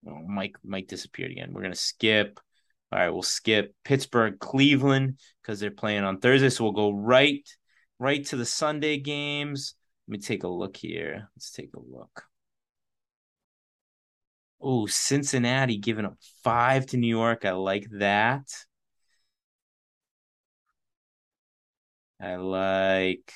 Oh, 0.07 0.23
Mike 0.27 0.57
Mike 0.65 0.87
disappeared 0.89 1.33
again. 1.33 1.53
We're 1.53 1.63
gonna 1.63 1.75
skip. 1.75 2.41
All 2.93 2.99
right, 3.01 3.11
we'll 3.11 3.23
skip 3.23 3.75
Pittsburgh, 3.85 4.39
Cleveland 4.39 5.21
because 5.43 5.59
they're 5.59 5.71
playing 5.73 6.05
on 6.05 6.21
Thursday. 6.21 6.49
So 6.51 6.65
we'll 6.65 6.73
go 6.73 6.91
right 6.93 7.49
right 7.99 8.25
to 8.27 8.37
the 8.37 8.45
Sunday 8.45 8.99
games. 8.99 9.76
Let 10.07 10.13
me 10.13 10.19
take 10.19 10.45
a 10.45 10.49
look 10.49 10.77
here. 10.77 11.29
Let's 11.35 11.51
take 11.51 11.75
a 11.75 11.81
look. 11.81 12.25
Oh, 14.61 14.87
Cincinnati 14.87 15.79
giving 15.79 16.05
up 16.05 16.17
five 16.43 16.87
to 16.87 16.97
New 16.97 17.09
York. 17.09 17.45
I 17.45 17.53
like 17.53 17.89
that. 17.93 18.49
I 22.21 22.37
like. 22.37 23.33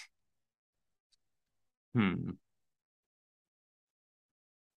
Hmm. 1.94 2.30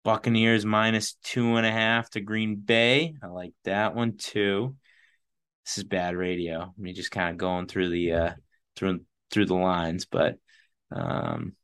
Buccaneers 0.03 0.65
minus 0.65 1.15
two 1.23 1.57
and 1.57 1.67
a 1.67 1.71
half 1.71 2.11
to 2.11 2.21
Green 2.21 2.57
Bay. 2.57 3.15
I 3.23 3.27
like 3.27 3.53
that 3.65 3.95
one 3.95 4.17
too. 4.17 4.77
This 5.67 5.79
is 5.79 5.85
bad 5.85 6.17
radio. 6.17 6.63
I 6.63 6.81
mean, 6.81 6.95
just 6.95 7.11
kind 7.11 7.31
of 7.31 7.37
going 7.37 7.67
through 7.67 7.91
the 7.91 8.13
uh 8.13 8.35
through 8.77 9.05
through 9.31 9.47
the 9.47 9.55
lines, 9.55 10.07
but 10.07 10.39
um 10.91 11.55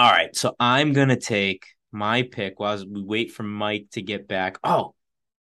All 0.00 0.10
right, 0.10 0.34
so 0.34 0.56
I'm 0.58 0.94
gonna 0.94 1.20
take 1.20 1.66
my 1.92 2.22
pick 2.22 2.58
while 2.58 2.82
we 2.88 3.02
wait 3.02 3.32
for 3.32 3.42
Mike 3.42 3.88
to 3.92 4.00
get 4.00 4.26
back. 4.26 4.56
Oh, 4.64 4.94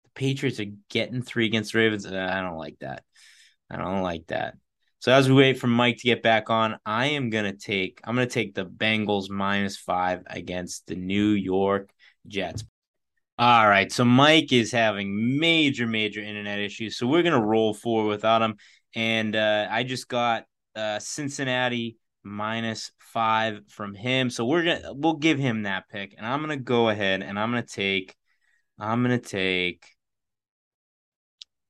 the 0.04 0.10
Patriots 0.16 0.62
are 0.62 0.72
getting 0.90 1.22
three 1.22 1.46
against 1.46 1.74
the 1.74 1.80
Ravens. 1.80 2.06
Uh, 2.06 2.30
I 2.32 2.40
don't 2.40 2.56
like 2.56 2.80
that. 2.80 3.04
I 3.70 3.76
don't 3.76 4.02
like 4.02 4.28
that. 4.28 4.54
So 5.00 5.12
as 5.12 5.28
we 5.28 5.36
wait 5.36 5.60
for 5.60 5.68
Mike 5.68 5.98
to 5.98 6.04
get 6.04 6.24
back 6.24 6.50
on, 6.50 6.80
I 6.86 7.08
am 7.08 7.30
gonna 7.32 7.52
take 7.52 8.00
I'm 8.06 8.16
gonna 8.16 8.28
take 8.28 8.56
the 8.56 8.66
Bengals 8.66 9.30
minus 9.30 9.76
five 9.76 10.24
against 10.28 10.88
the 10.88 10.96
New 10.96 11.32
York 11.32 11.90
Jets. 12.26 12.64
All 13.38 13.68
right, 13.68 13.92
so 13.92 14.06
Mike 14.06 14.54
is 14.54 14.72
having 14.72 15.38
major, 15.38 15.86
major 15.86 16.22
internet 16.22 16.60
issues, 16.60 16.98
so 16.98 17.08
we're 17.08 17.24
gonna 17.24 17.46
roll 17.46 17.74
forward 17.74 18.08
without 18.08 18.42
him. 18.42 18.56
And 18.96 19.36
uh, 19.36 19.68
I 19.70 19.84
just 19.84 20.08
got 20.08 20.46
uh, 20.78 21.00
Cincinnati 21.00 21.98
minus 22.26 22.92
five 23.00 23.62
from 23.70 23.94
him, 23.94 24.30
so 24.30 24.46
we're 24.46 24.64
gonna 24.64 24.94
we'll 24.94 25.16
give 25.16 25.40
him 25.40 25.64
that 25.64 25.88
pick, 25.90 26.16
and 26.18 26.26
I'm 26.26 26.42
gonna 26.42 26.58
go 26.58 26.90
ahead 26.90 27.22
and 27.22 27.40
I'm 27.40 27.52
gonna 27.52 27.66
take 27.66 28.16
I'm 28.78 29.02
gonna 29.04 29.20
take 29.20 29.86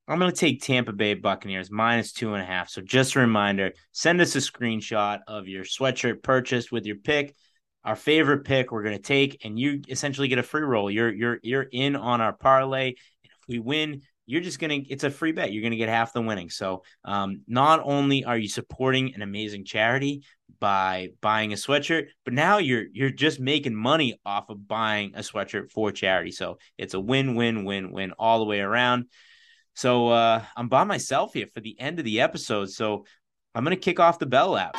I'm 0.08 0.20
to 0.20 0.32
take 0.32 0.62
Tampa 0.62 0.94
Bay 0.94 1.16
Buccaneers 1.16 1.72
minus 1.72 2.12
two 2.12 2.34
and 2.34 2.44
a 2.44 2.46
half. 2.46 2.70
So 2.70 2.82
just 2.82 3.16
a 3.16 3.20
reminder 3.20 3.74
send 3.92 4.22
us 4.22 4.36
a 4.36 4.40
screenshot 4.40 5.22
of 5.28 5.48
your 5.48 5.64
sweatshirt 5.64 6.22
purchased 6.22 6.72
with 6.72 6.86
your 6.86 6.98
pick. 6.98 7.36
Our 7.84 7.96
favorite 7.96 8.46
pick 8.46 8.72
we're 8.72 8.84
to 8.98 9.02
take, 9.02 9.44
and 9.44 9.58
you 9.58 9.82
essentially 9.88 10.28
get 10.28 10.38
a 10.38 10.44
free 10.44 10.62
roll. 10.62 10.92
You're 10.92 11.12
you're 11.12 11.40
you're 11.42 11.68
in 11.72 11.96
on 11.96 12.22
our 12.22 12.34
parlay. 12.34 12.90
And 12.90 12.96
If 13.24 13.48
we 13.48 13.60
win, 13.60 14.02
you're 14.26 14.42
just 14.42 14.60
gonna 14.60 14.80
it's 14.90 15.04
a 15.04 15.12
free 15.12 15.32
bet. 15.32 15.52
You're 15.52 15.64
gonna 15.64 15.76
get 15.76 15.90
half 15.90 16.14
the 16.14 16.22
winning. 16.22 16.50
So 16.50 16.84
um, 17.04 17.42
not 17.48 17.82
only 17.84 18.24
are 18.24 18.38
you 18.38 18.48
supporting 18.48 19.14
an 19.16 19.22
amazing 19.22 19.66
charity 19.66 20.24
by 20.60 21.10
buying 21.22 21.54
a 21.54 21.56
sweatshirt, 21.56 22.08
but 22.24 22.34
now 22.34 22.58
you're 22.58 22.86
you're 22.92 23.10
just 23.10 23.40
making 23.40 23.76
money 23.76 24.20
off 24.26 24.50
of 24.50 24.68
buying 24.68 25.14
a 25.16 25.20
sweatshirt 25.20 25.72
for 25.72 25.92
charity. 25.92 26.32
So 26.32 26.58
it's 26.78 26.94
a 26.94 27.00
win 27.00 27.36
win 27.36 27.66
win 27.66 27.92
win 27.92 28.14
all 28.14 28.40
the 28.40 28.46
way 28.46 28.60
around. 28.60 29.06
So 29.76 30.08
uh, 30.10 30.44
I'm 30.56 30.70
by 30.70 30.86
myself 30.86 31.34
here 31.34 31.48
for 31.54 31.60
the 31.60 31.80
end 31.80 32.00
of 32.00 32.06
the 32.06 32.22
episode. 32.22 32.70
So 32.70 33.06
I'm 33.54 33.64
going 33.64 33.76
to 33.76 33.82
kick 33.82 34.00
off 34.00 34.20
the 34.20 34.26
bell 34.26 34.52
lap. 34.52 34.78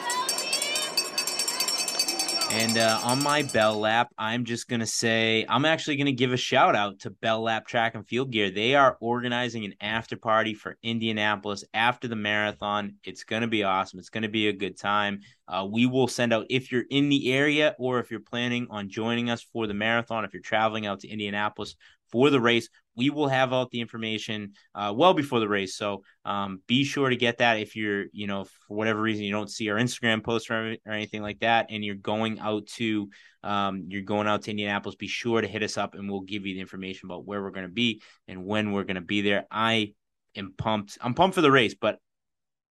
And 2.48 2.78
uh, 2.78 3.00
on 3.02 3.22
my 3.22 3.42
Bell 3.42 3.78
Lap, 3.78 4.12
I'm 4.16 4.44
just 4.44 4.68
going 4.68 4.80
to 4.80 4.86
say, 4.86 5.44
I'm 5.48 5.64
actually 5.64 5.96
going 5.96 6.06
to 6.06 6.12
give 6.12 6.32
a 6.32 6.38
shout 6.38 6.74
out 6.74 7.00
to 7.00 7.10
Bell 7.10 7.42
Lap 7.42 7.66
Track 7.66 7.94
and 7.94 8.06
Field 8.06 8.30
Gear. 8.30 8.50
They 8.50 8.74
are 8.74 8.96
organizing 9.00 9.64
an 9.64 9.74
after 9.80 10.16
party 10.16 10.54
for 10.54 10.78
Indianapolis 10.82 11.64
after 11.74 12.08
the 12.08 12.16
marathon. 12.16 12.94
It's 13.04 13.24
going 13.24 13.42
to 13.42 13.48
be 13.48 13.64
awesome. 13.64 13.98
It's 13.98 14.08
going 14.10 14.22
to 14.22 14.28
be 14.28 14.48
a 14.48 14.52
good 14.52 14.78
time. 14.78 15.20
Uh, 15.46 15.66
we 15.70 15.86
will 15.86 16.08
send 16.08 16.32
out, 16.32 16.46
if 16.48 16.72
you're 16.72 16.84
in 16.88 17.08
the 17.08 17.32
area 17.32 17.74
or 17.78 17.98
if 17.98 18.10
you're 18.10 18.20
planning 18.20 18.68
on 18.70 18.88
joining 18.88 19.28
us 19.28 19.42
for 19.52 19.66
the 19.66 19.74
marathon, 19.74 20.24
if 20.24 20.32
you're 20.32 20.40
traveling 20.40 20.86
out 20.86 21.00
to 21.00 21.08
Indianapolis 21.08 21.76
for 22.10 22.30
the 22.30 22.40
race, 22.40 22.68
we 22.96 23.10
will 23.10 23.28
have 23.28 23.52
out 23.52 23.70
the 23.70 23.80
information 23.80 24.52
uh, 24.74 24.92
well 24.96 25.14
before 25.14 25.40
the 25.40 25.48
race. 25.48 25.76
So 25.76 26.02
um, 26.24 26.62
be 26.66 26.84
sure 26.84 27.10
to 27.10 27.16
get 27.16 27.38
that 27.38 27.58
if 27.58 27.76
you're, 27.76 28.06
you 28.12 28.26
know, 28.26 28.44
for 28.44 28.76
whatever 28.76 29.00
reason 29.00 29.24
you 29.24 29.32
don't 29.32 29.50
see 29.50 29.68
our 29.70 29.76
Instagram 29.76 30.24
post 30.24 30.50
or, 30.50 30.76
or 30.86 30.92
anything 30.92 31.22
like 31.22 31.40
that, 31.40 31.66
and 31.70 31.84
you're 31.84 31.94
going 31.94 32.38
out 32.38 32.66
to, 32.66 33.08
um, 33.42 33.84
you're 33.88 34.02
going 34.02 34.26
out 34.26 34.42
to 34.42 34.50
Indianapolis. 34.50 34.96
Be 34.96 35.08
sure 35.08 35.40
to 35.40 35.46
hit 35.46 35.62
us 35.62 35.76
up, 35.76 35.94
and 35.94 36.10
we'll 36.10 36.22
give 36.22 36.46
you 36.46 36.54
the 36.54 36.60
information 36.60 37.06
about 37.06 37.26
where 37.26 37.42
we're 37.42 37.50
going 37.50 37.66
to 37.66 37.72
be 37.72 38.02
and 38.28 38.46
when 38.46 38.72
we're 38.72 38.84
going 38.84 38.96
to 38.96 39.00
be 39.00 39.20
there. 39.20 39.46
I 39.50 39.92
am 40.34 40.54
pumped. 40.56 40.98
I'm 41.00 41.14
pumped 41.14 41.34
for 41.34 41.42
the 41.42 41.52
race, 41.52 41.74
but 41.74 41.98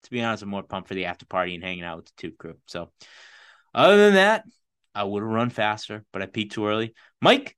to 0.04 0.12
be 0.12 0.22
honest, 0.22 0.44
I'm 0.44 0.50
more 0.50 0.64
pumped 0.64 0.88
for 0.88 0.96
the 0.96 1.06
after 1.06 1.26
party 1.26 1.56
and 1.56 1.64
hanging 1.64 1.84
out 1.84 1.98
with 1.98 2.06
the 2.06 2.12
tube 2.18 2.38
crew. 2.38 2.56
So 2.68 2.92
other 3.74 3.98
than 3.98 4.16
that, 4.16 4.44
I 4.94 5.04
would 5.04 5.22
have 5.22 5.32
run 5.32 5.50
faster, 5.50 6.06
but 6.14 6.22
I 6.22 6.26
peaked 6.26 6.54
too 6.54 6.68
early. 6.68 6.94
Mike, 7.22 7.58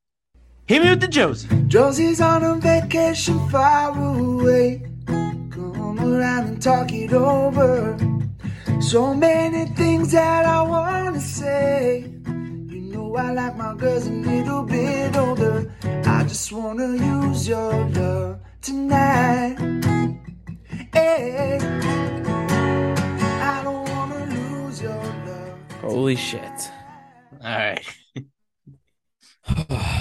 Hit 0.68 0.84
me 0.84 0.90
with 0.90 1.00
the 1.00 1.08
Josie. 1.08 1.48
Josie's 1.70 2.20
on 2.20 2.44
a 2.44 2.56
vacation 2.56 3.40
far 3.48 3.98
away. 3.98 4.84
Come 5.06 5.98
around 5.98 6.48
and 6.48 6.62
talk 6.62 6.92
it 6.92 7.14
over. 7.14 7.98
So 8.82 9.14
many 9.14 9.68
things 9.76 10.12
that 10.12 10.44
I 10.44 10.62
wanna 10.64 11.22
say. 11.22 12.12
You 12.28 12.82
know 12.92 13.16
I 13.16 13.32
like 13.32 13.56
my 13.56 13.76
girls 13.76 14.08
a 14.08 14.12
little 14.12 14.64
bit 14.64 15.16
older. 15.16 15.72
I 16.04 16.24
just 16.24 16.52
wanna 16.52 16.98
use 16.98 17.48
your 17.48 17.72
love 17.92 18.40
tonight. 18.62 19.56
Hey, 20.92 21.60
I 23.42 23.62
don't 23.64 23.90
wanna 23.90 24.26
lose 24.36 24.82
your 24.82 25.02
love. 25.28 25.54
Holy 25.80 26.18
shit. 26.18 26.72
All 27.42 27.56
right. 27.56 27.86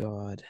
God. 0.00 0.42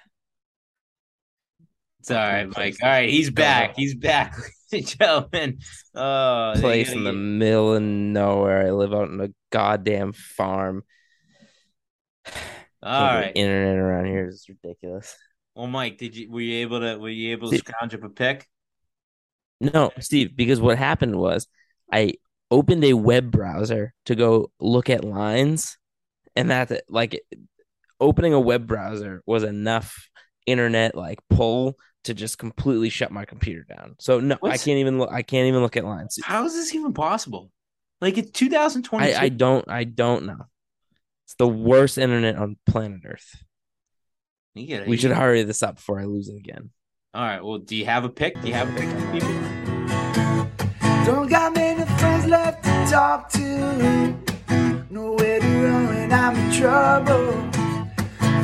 It's 2.00 2.10
all 2.10 2.16
right, 2.16 2.44
Mike. 2.56 2.76
All 2.82 2.88
right, 2.88 3.10
he's 3.10 3.30
back. 3.30 3.74
He's 3.76 3.94
back, 3.94 4.34
gentlemen. 4.72 5.58
Oh, 5.94 6.54
Place 6.56 6.92
in 6.92 7.04
the 7.04 7.10
get- 7.10 7.18
middle 7.18 7.74
of 7.74 7.82
nowhere. 7.82 8.66
I 8.66 8.70
live 8.70 8.94
out 8.94 9.10
in 9.10 9.20
a 9.20 9.28
goddamn 9.50 10.12
farm. 10.14 10.82
All 12.82 13.14
right. 13.14 13.32
Internet 13.34 13.76
around 13.76 14.06
here 14.06 14.26
is 14.28 14.46
ridiculous. 14.48 15.14
Well, 15.54 15.66
Mike, 15.66 15.98
did 15.98 16.16
you 16.16 16.30
were 16.30 16.40
you 16.40 16.62
able 16.62 16.80
to 16.80 16.96
were 16.96 17.10
you 17.10 17.32
able 17.32 17.50
to 17.50 17.58
scrounge 17.58 17.94
up 17.94 18.04
a 18.04 18.08
pick? 18.08 18.48
No, 19.60 19.90
Steve, 19.98 20.34
because 20.34 20.58
what 20.62 20.78
happened 20.78 21.16
was 21.16 21.46
I 21.92 22.14
opened 22.50 22.82
a 22.84 22.94
web 22.94 23.30
browser 23.30 23.92
to 24.06 24.14
go 24.14 24.50
look 24.58 24.88
at 24.88 25.04
lines, 25.04 25.76
and 26.34 26.50
that 26.50 26.84
like 26.88 27.20
opening 28.00 28.32
a 28.32 28.40
web 28.40 28.66
browser 28.66 29.22
was 29.26 29.42
enough 29.42 30.08
internet 30.46 30.94
like 30.94 31.18
pull 31.28 31.76
to 32.04 32.14
just 32.14 32.38
completely 32.38 32.88
shut 32.88 33.10
my 33.12 33.24
computer 33.24 33.64
down. 33.68 33.94
So 34.00 34.20
no, 34.20 34.36
I 34.42 34.56
can't 34.56 34.78
even 34.78 34.98
look. 34.98 35.10
I 35.12 35.22
can't 35.22 35.46
even 35.48 35.60
look 35.60 35.76
at 35.76 35.84
lines. 35.84 36.18
How 36.22 36.44
is 36.46 36.54
this 36.54 36.74
even 36.74 36.94
possible? 36.94 37.50
Like 38.00 38.16
it's 38.16 38.30
2022. 38.30 39.14
I, 39.14 39.20
I 39.24 39.28
don't. 39.28 39.68
I 39.68 39.84
don't 39.84 40.24
know. 40.24 40.46
It's 41.26 41.34
the 41.34 41.46
worst 41.46 41.98
internet 41.98 42.36
on 42.36 42.56
planet 42.66 43.02
Earth. 43.04 43.36
You 44.54 44.66
gotta- 44.78 44.88
We 44.90 44.96
should 44.96 45.12
hurry 45.12 45.42
this 45.42 45.62
up 45.62 45.76
before 45.76 46.00
I 46.00 46.04
lose 46.04 46.28
it 46.28 46.36
again. 46.36 46.70
All 47.12 47.22
right. 47.22 47.44
Well, 47.44 47.58
do 47.58 47.76
you 47.76 47.84
have 47.84 48.04
a 48.04 48.08
pick? 48.08 48.40
Do 48.40 48.48
you 48.48 48.54
have 48.54 48.68
a 48.70 48.80
pick, 48.80 48.88
people? 49.12 49.28
Don't 51.04 51.28
got 51.28 51.54
many 51.54 51.84
friends 51.98 52.26
left 52.26 52.64
to 52.64 52.86
talk 52.90 53.28
to. 53.30 54.16
Nowhere 54.90 55.40
to 55.40 55.46
run 55.46 55.86
when 55.88 56.12
I'm 56.12 56.36
in 56.36 56.52
trouble. 56.52 57.59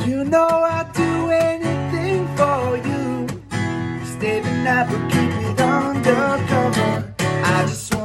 You 0.06 0.24
know 0.24 0.46
I'd 0.46 0.92
do 0.92 1.30
anything 1.30 2.28
for 2.36 2.76
you. 2.76 3.26
Stay 4.06 4.38
the 4.38 4.52
night, 4.62 4.86
but 4.88 5.10
keep 5.10 5.32
it 5.48 5.60
undercover. 5.60 7.12
I 7.18 7.66
just 7.66 7.95